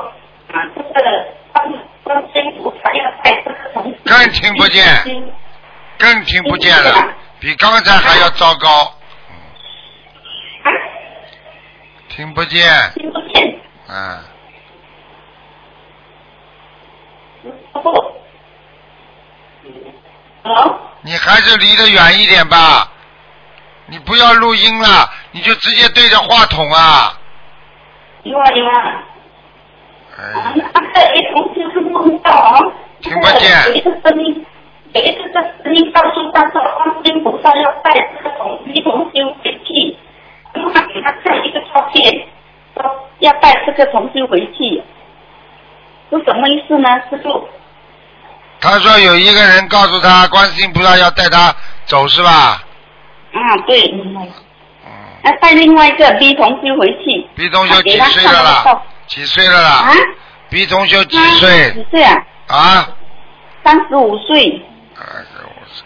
[0.51, 1.73] 啊，这个观
[2.03, 3.97] 观世音菩萨要带这个同学。
[4.03, 4.83] 更听不见，
[5.97, 7.13] 更听不见了，
[7.45, 8.91] 比刚才还要糟糕。
[12.09, 12.91] 听不见。
[12.95, 13.61] 听不见。
[13.87, 14.19] 嗯。
[21.01, 22.89] 你还是离得远一点吧，
[23.85, 27.15] 你不要录音了，你就直接对着话筒啊，
[28.23, 28.33] 听
[33.19, 33.61] 不见
[34.95, 39.97] 有一个声音，有一个声音告诉他说，观世音菩萨要带这个同 A 同修回去，
[40.53, 42.25] 然后他给他看一个照片，
[42.73, 44.81] 说要带这个同修回去，
[46.09, 47.45] 是什么意思呢，师傅？
[48.61, 51.53] 他说有一个人告诉他，观世音菩萨要带他
[51.85, 52.63] 走是吧？
[53.33, 53.81] 啊，对。
[53.91, 54.29] 嗯。
[55.25, 57.27] 要带另外一个 B 同修回去。
[57.35, 58.81] B 同修几岁了啦？
[59.07, 59.69] 几岁了啦？
[59.69, 59.91] 啊
[60.49, 61.85] ？B 同修几岁几？
[61.91, 62.23] 岁啊？
[62.47, 62.87] 啊？
[63.63, 64.63] 三十五岁。
[65.13, 65.85] 二十五岁。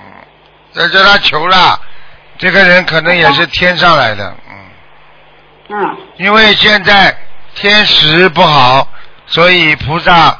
[0.00, 0.04] 嗯，
[0.72, 1.80] 这叫他求了，
[2.38, 4.56] 这个人可能也是天上来的，嗯。
[5.68, 5.96] 嗯。
[6.16, 7.16] 因为现在
[7.54, 8.86] 天时不好，
[9.26, 10.38] 所以菩萨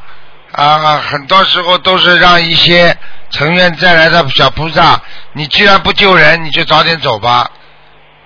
[0.53, 2.97] 啊，很多时候都是让一些
[3.31, 5.01] 成愿再来的小菩萨，
[5.33, 7.51] 你既然不救人，你就早点走吧。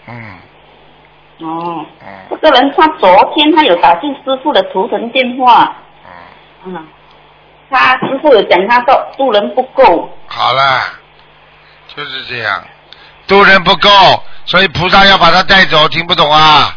[0.06, 0.38] 嗯。
[1.40, 1.86] 哦。
[2.42, 5.74] 这个人他昨天他有打进师傅的图腾电话。
[6.64, 6.86] 嗯嗯。
[7.70, 10.10] 他师傅有讲他说渡人不够。
[10.26, 10.80] 好了，
[11.94, 12.62] 就是这样，
[13.26, 13.88] 渡人不够，
[14.46, 16.76] 所以菩萨要把他带走，听不懂啊？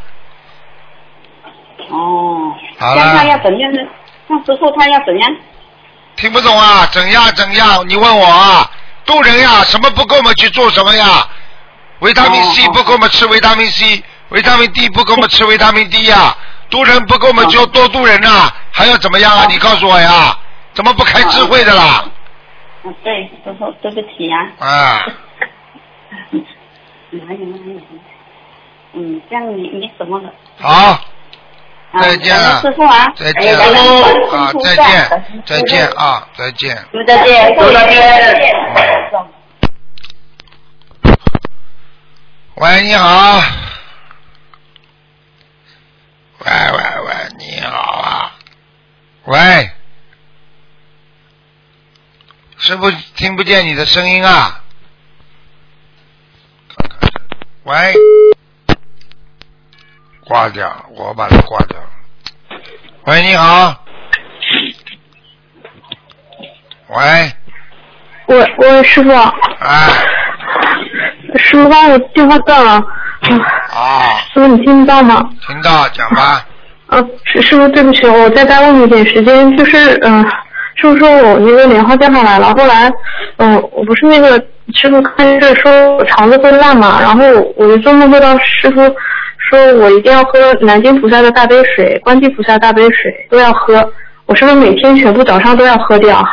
[1.90, 2.54] 哦。
[2.80, 3.80] 好那他，要怎样呢？
[4.28, 5.36] 那师傅他要怎样？
[6.16, 6.86] 听不懂啊？
[6.92, 7.88] 怎样怎样？
[7.88, 8.70] 你问我啊？
[9.06, 11.28] 渡人呀，什么不够嘛，去做什么呀？
[12.00, 16.36] 维他命 C 不够嘛，吃维他命 C；维他命 D 不够嘛，吃维他命 D 呀。
[16.70, 19.46] 渡人不够嘛，就多渡人呐，还要怎么样啊？
[19.50, 20.38] 你告诉我呀？
[20.78, 22.06] 怎么不开智慧的啦？
[22.84, 24.48] 啊，对，师傅对不起啊。
[24.60, 25.04] 啊，
[27.10, 27.82] 哪有哪有？
[28.94, 30.30] 嗯，这样你你什么了？
[30.60, 35.10] 好，啊再见了师傅啊，再见感恩观世音啊，再见，
[35.48, 36.78] 再见啊，再见。
[37.08, 37.66] 再见，再
[38.40, 38.54] 见。
[42.58, 43.42] 喂，你好。
[46.40, 46.78] 喂喂
[47.08, 48.32] 喂，你好啊，
[49.26, 49.72] 喂，
[52.68, 54.60] 师傅听不见你的声音啊，
[57.64, 57.94] 喂，
[60.26, 61.80] 挂掉了，我把它挂掉。
[61.80, 61.88] 了。
[63.06, 63.74] 喂，你好，
[66.90, 67.32] 喂，
[68.26, 69.88] 喂喂，师傅，哎，
[71.38, 72.86] 师傅帮我电话断了，
[73.74, 75.30] 啊，师傅你听得到吗？
[75.48, 76.46] 听到，讲吧。
[76.88, 80.30] 啊，师师傅，对不起，我再耽误你一点时间，就是嗯、
[80.80, 82.92] 师傅说我那个莲花掉下来了，后来
[83.38, 84.40] 嗯、我不是那个
[84.74, 87.24] 师傅看着说我肠子会烂嘛，然后
[87.56, 88.82] 我就做梦梦到师傅
[89.50, 93.92] 说我一定要喝南京菩萨的大杯水、观地菩萨大杯水都要喝，
[94.26, 96.24] 我是不是每天全部早上都要喝掉？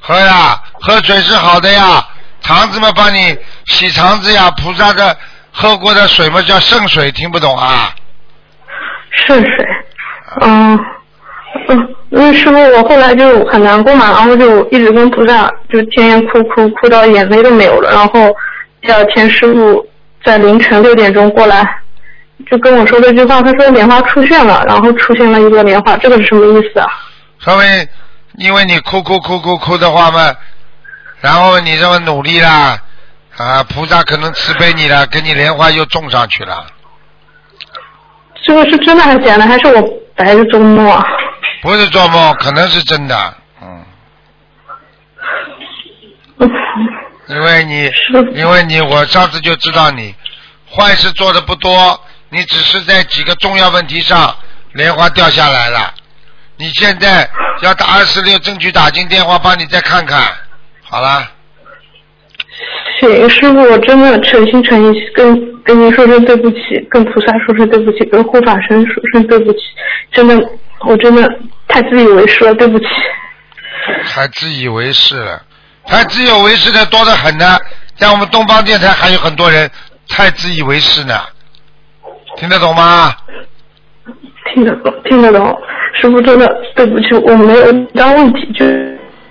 [0.00, 2.04] 喝呀，喝水是好的呀，
[2.40, 3.36] 肠子嘛帮你
[3.66, 5.16] 洗肠子呀，菩萨的
[5.52, 7.94] 喝过的水嘛叫圣水，听不懂啊？
[9.26, 9.66] 圣水，
[10.40, 10.84] 嗯
[11.68, 18.30] 嗯，那师傅我后来就很难过嘛，然后就一直跟菩萨就天天哭哭哭到眼泪都没有了，然后
[18.82, 19.86] 第二天师傅
[20.22, 21.66] 在凌晨六点钟过来，
[22.50, 26.86] 就跟我说这句话，他说莲花出现了，然后出现了一个莲花，这个是什么意思啊？
[27.38, 27.88] 稍微
[28.36, 30.34] 因为你哭哭哭哭哭的话嘛，
[31.22, 32.76] 然后你这么努力啦，
[33.38, 36.66] 啊，菩萨可能慈悲你了，给你莲花又种上去了。
[38.44, 39.46] 这个是真的还是假的？
[39.46, 39.82] 还是我
[40.14, 41.02] 白日做梦啊？
[41.62, 43.84] 不是做梦，可能是真的，嗯。
[47.28, 47.90] 因为你，
[48.34, 50.14] 因为你，我上次就知道你
[50.68, 51.98] 坏事做的不多，
[52.30, 54.34] 你只是在几个重要问题上
[54.72, 55.94] 莲花掉下来了。
[56.56, 57.28] 你现在
[57.62, 60.20] 要打二十六，争取打进电话，帮你再看看。
[60.82, 61.30] 好了，
[63.00, 66.58] 行，师傅，我真的诚心诚意跟跟您说声对不起，
[66.90, 69.60] 跟菩萨说声对不起，跟护法神说声对不起，
[70.12, 70.34] 真的，
[70.86, 71.28] 我真的
[71.68, 72.84] 太自以为是了，对不起。
[74.04, 75.42] 还自以为是了，
[75.86, 77.58] 还自以为是的多得很呢。
[77.96, 79.70] 在我们东方电台还有很多人
[80.08, 81.20] 太自以为是呢，
[82.36, 83.14] 听得懂吗？
[84.52, 85.56] 听得懂，听得懂，
[86.00, 88.66] 师傅真的对不起，我没有当问题，就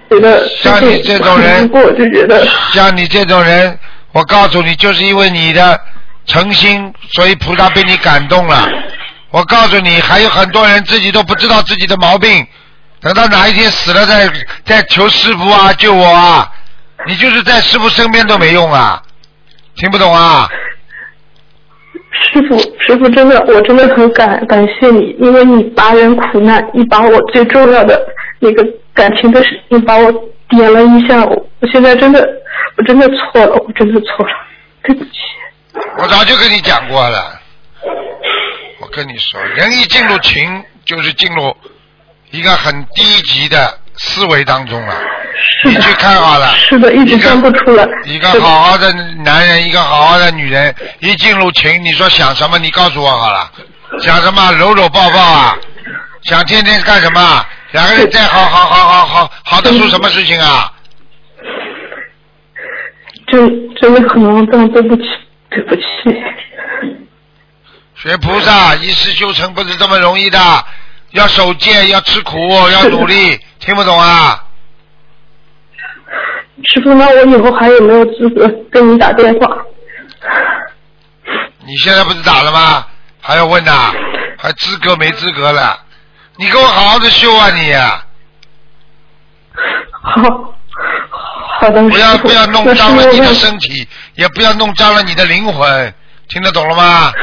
[0.09, 3.77] 觉得像你这种人，过就觉得像你这种人，
[4.13, 5.79] 我告诉你，就是因为你的
[6.25, 8.67] 诚心，所以菩萨被你感动了。
[9.31, 12.45] 我告诉你，还有很多人自己都不知道自己的毛病，
[13.01, 14.29] 等到哪一天死了再
[14.65, 16.51] 再求师傅啊救我啊，
[17.07, 19.01] 你就是在师傅身边都没用啊，
[19.75, 20.49] 听不懂啊？
[22.33, 27.99] 师傅，师傅真的，我真的很感感谢你，因为你拔人苦难，你把我最重要的
[28.39, 28.63] 那个
[28.93, 30.11] 感情的事情把我
[30.49, 32.27] 点了一下，我我现在真的，
[32.77, 34.33] 我真的错了，我真的错了，
[34.83, 35.11] 对不起。
[35.97, 37.39] 我早就跟你讲过了，
[38.81, 41.55] 我跟你说，人一进入群，就是进入
[42.31, 44.95] 一个很低级的思维当中了。
[45.65, 47.87] 你去看好了，是的，一直看不出来。
[48.05, 48.91] 一个好好的
[49.23, 52.57] 男人，一个好好的女人，一进入情，你说想什么？
[52.57, 53.51] 你告诉我好了，
[53.99, 54.51] 想什么？
[54.53, 55.55] 搂搂抱抱啊？
[56.23, 57.45] 想天天干什么？
[57.71, 60.71] 两个人再好好好好好好的出什么事情啊？
[63.27, 65.03] 真真的很肮脏，对不起，
[65.49, 65.81] 对不起。
[68.01, 70.39] 学菩萨一世修成不是这么容易的，
[71.11, 72.35] 要守戒，要吃苦，
[72.73, 74.43] 要努力，听不懂啊？
[76.63, 79.57] 师傅，那我以后还有没有资格跟你打电话？
[81.59, 82.87] 你现在不是打了吗？
[83.21, 83.93] 还要问呐？
[84.39, 85.79] 还资格没资格了？
[86.37, 87.71] 你给我好好的修啊你！
[89.91, 90.55] 好，
[91.59, 95.93] 好的，不要不要弄脏了你的身体，也不要弄脏了你的灵魂，
[96.29, 97.13] 听得懂了吗？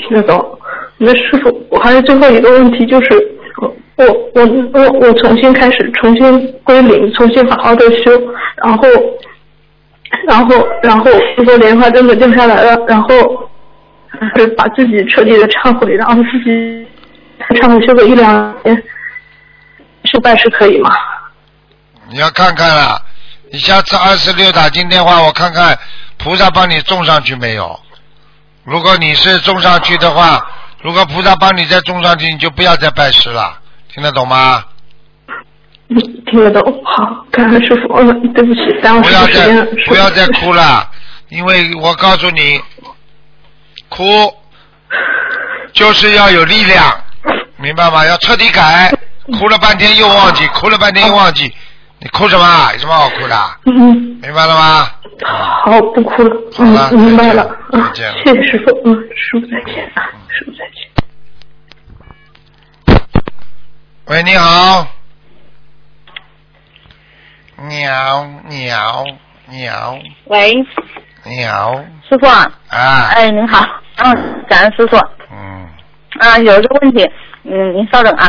[0.00, 0.58] 听得懂。
[0.98, 3.08] 那师傅，我还有最后一个问题，就是
[3.56, 4.04] 我我
[4.34, 8.10] 我我我重新开始，重新归零，重新好好的修，
[8.62, 8.88] 然后
[10.26, 13.08] 然后然后如果莲花真的掉下来了，然后
[14.36, 16.86] 是把自己彻底的忏悔，然后自己
[17.58, 18.82] 忏悔修个一两年，
[20.04, 20.90] 修拜师可以吗？
[22.10, 23.00] 你要看看啊，
[23.50, 25.78] 你下次二十六打进电话，我看看
[26.18, 27.78] 菩萨帮你种上去没有。
[28.64, 30.44] 如果你是种上去的话，
[30.82, 33.58] 如果菩萨帮你再种上去，你就不要再拜师了，
[33.92, 34.64] 听得懂吗？
[35.88, 35.96] 嗯，
[36.26, 36.84] 听得懂。
[36.84, 37.94] 好，感恩师傅。
[37.94, 39.64] 嗯，对不起，耽误不要再。
[39.86, 40.88] 不要再哭了，
[41.28, 42.60] 因为我告诉你，
[43.88, 44.32] 哭
[45.72, 47.02] 就是要有力量，
[47.56, 48.06] 明白吗？
[48.06, 48.92] 要彻底改，
[49.38, 51.52] 哭了半天又忘记，哭了半天又忘记，
[52.02, 52.72] 你哭什么？
[52.72, 53.36] 有什么好哭的？
[53.66, 54.86] 嗯嗯，明白了吗？
[55.22, 56.34] 好，不哭了。
[56.52, 57.56] 好了嗯，明白了。
[57.72, 58.70] 嗯再见了，谢谢师傅。
[58.86, 60.88] 嗯，师傅再见啊，师傅再见。
[64.06, 64.86] 喂，你好。
[67.68, 69.04] 鸟鸟
[69.50, 70.54] 鸟，喂，
[71.24, 71.74] 你好。
[72.08, 72.50] 师傅啊。
[72.70, 73.08] 啊。
[73.14, 73.62] 哎，您好，
[73.98, 74.96] 嗯，感恩师傅。
[75.30, 75.68] 嗯。
[76.18, 77.06] 啊，有一个问题，
[77.44, 78.26] 嗯，您稍等啊。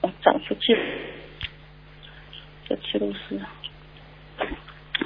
[0.00, 0.76] 我找出去。
[2.70, 3.38] 这记录是。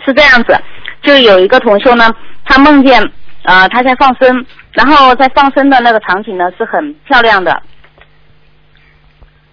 [0.05, 0.55] 是这样子，
[1.03, 2.15] 就有一个同修呢，
[2.45, 3.01] 他梦见
[3.45, 7.63] 呃他在放生，然后在放生的那个场景呢是很漂亮的，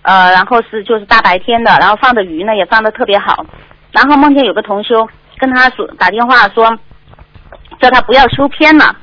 [0.02, 3.46] 呃，然后是就是大白天的，然后放的鱼呢也放的特别好，
[3.92, 5.08] 然后梦见有个同修
[5.38, 6.78] 跟他说打电话说，
[7.80, 8.94] 叫他不要修偏了，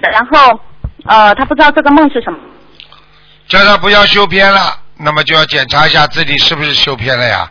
[0.00, 0.60] 然后
[1.06, 2.38] 呃他不知道这个梦是什么，
[3.46, 4.58] 叫他不要修偏了，
[4.98, 7.50] 那么就要检查一下自己是不是修偏了呀？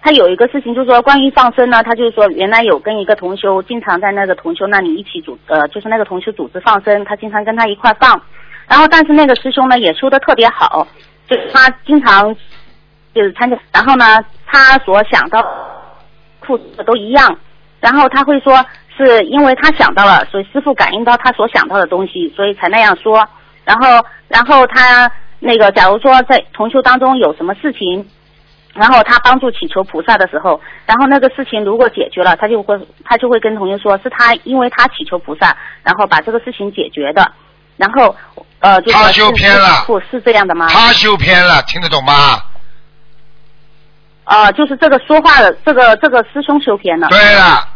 [0.00, 8.20] 他有一个事情，就是说关于放生呢，他就是说原来有跟一个同修经常在那个同修那里一起组，呃，就是那个同修组织放生，他经常跟他一块放，
[8.68, 10.86] 然后但是那个师兄呢也修的特别好，
[11.26, 12.36] 就他经常
[13.14, 15.42] 就是参加，然后呢他所想到
[16.42, 17.38] 付出的都一样，
[17.80, 18.62] 然后他会说
[18.96, 23.28] 是因为他想到了，所以师傅感应到他所想到的东西，所以才那样说，
[23.64, 28.08] 然后然后他那个假如说在同修当中有什么事情。
[28.76, 37.30] 然后他帮助祈求菩萨的时候，然后那个事情如果解决了，他就会他就会跟同学说，是他因为他祈求菩萨，然后把这个事情解决的。
[37.76, 38.16] 然后
[38.58, 40.66] 呃，就他修偏了，是这样的吗？
[40.70, 42.42] 他修偏了，听得懂吗？
[44.24, 47.06] 呃，就是这个说话的这个这个师兄修偏了。
[47.10, 47.68] 对了，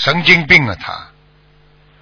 [0.00, 0.92] 神经病了他。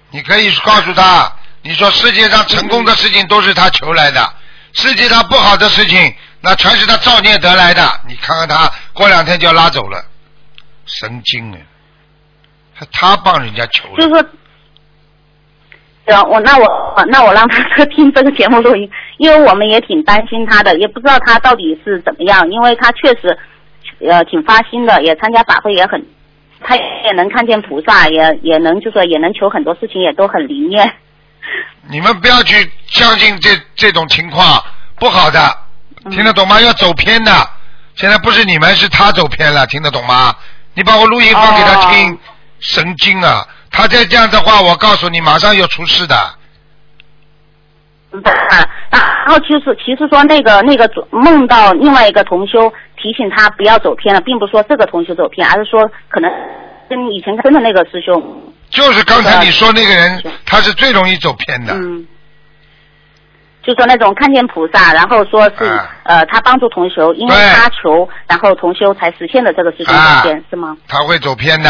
[0.09, 1.31] 你可以告诉他，
[1.61, 4.33] 你说世界上成功的事情都是他求来的，
[4.73, 6.15] 世界上不好的事情。
[6.41, 10.01] 那全是他造孽得来的，你看看他过两天就要拉走了，
[10.85, 11.57] 神经啊！
[12.73, 14.23] 他他帮人家求就是说，
[16.07, 23.37] 行，我那我那我让他听这个节目录音，因为我们也挺担心他的，也不知道他到底是怎么样，因为他确实
[23.99, 26.01] 呃挺发心的，也参加法会也很，
[26.61, 30.93] 他也能看见菩萨，也也能就说也能求很多事情，也都很灵验。
[31.89, 34.63] 你们不要去相信这这种情况，
[34.99, 35.39] 不好的。
[36.11, 36.61] 听得懂吗？
[36.61, 37.31] 要走偏的，
[37.95, 39.65] 现在不是你们，是他走偏了。
[39.67, 40.33] 听得懂吗？
[40.75, 42.17] 你把我录音放给他听，
[42.59, 43.45] 神经啊！
[43.71, 46.15] 他再这样的话，我告诉你，马上要出事的。
[48.11, 52.71] 然后其实其实说那个那个梦到另外一个同修
[53.01, 56.29] 提醒他不要走偏了，并不是说这个同学走偏，而是说可能
[56.89, 58.53] 跟以前跟的那个师兄。
[58.69, 61.73] 就是刚才你说那个人，他是最容易走偏的。
[61.73, 62.05] 嗯。
[63.61, 70.75] 就说那种看见菩萨，然后说是呃他帮助同修，因为他求，然后同修才实现的这个事情走偏是吗？
[70.87, 71.69] 他会走偏的，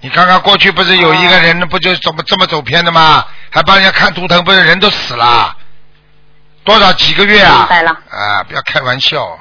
[0.00, 3.24] 你看看过去不是有一个人不就怎么这么走偏的吗？
[3.50, 5.56] 还帮人家看图腾，不是人都死了，
[6.62, 7.60] 多少几个月啊？
[7.60, 7.90] 明白了。
[7.90, 9.36] 啊，不要开玩笑。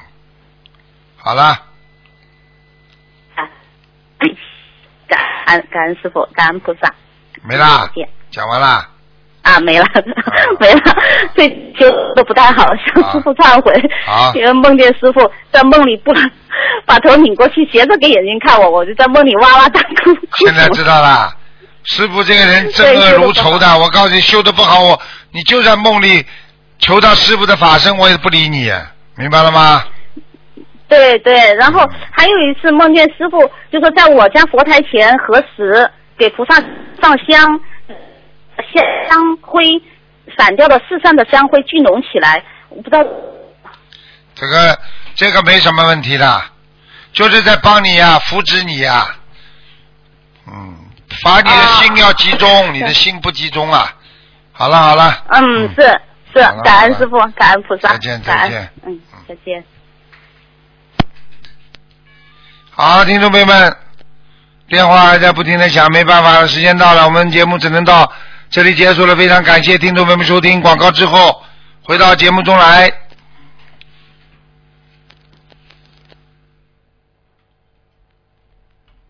[1.24, 1.58] 好了。
[5.08, 6.94] 感恩感恩师傅，感恩菩萨。
[7.44, 7.90] 没啦，
[8.30, 8.90] 讲完啦。
[9.44, 9.86] 啊，没了，
[10.60, 10.82] 没了，
[11.36, 13.74] 这就都不太好，向师傅忏悔。
[14.36, 16.32] 因为梦见师傅在梦里不能
[16.86, 20.16] 把头拧过去，斜着给眼睛看我，我就在梦里哇哇大哭。
[20.38, 21.36] 现在知道了，
[21.84, 25.02] 师傅这个人憎恶如仇的，我告诉你，修的不好，我
[25.32, 26.26] 你就在梦里
[26.80, 28.72] 求到师傅的法身，我也不理你，
[29.18, 29.84] 明白了吗？
[30.94, 33.40] 对对，然后还有一次梦见师傅，
[33.72, 36.56] 就说在我家佛台前合十，给菩萨
[37.02, 37.60] 上香。
[38.56, 39.82] 香香灰
[40.38, 43.04] 散掉的四散的香灰聚拢起来，我不知道。
[44.36, 44.80] 这个
[45.16, 46.42] 这个没什么问题的，
[47.12, 49.08] 就是在帮你呀，扶持你呀。
[50.48, 50.76] 嗯，
[51.24, 53.92] 把你的心要集中，你的心不集中啊。
[54.52, 55.24] 好了好了。
[55.30, 55.82] 嗯，是
[56.32, 57.90] 是，感恩师傅，感恩菩萨。
[57.90, 58.70] 再见再见。
[58.86, 59.64] 嗯，再见。
[62.76, 63.78] 好，听众朋友们，
[64.68, 68.12] 电话还在不停的响，没办法了，时间到了，我们节目只能到。
[68.50, 71.44] 这里结束了，非常感谢听众朋友们收听广告之后
[71.84, 72.92] 回到节目中来。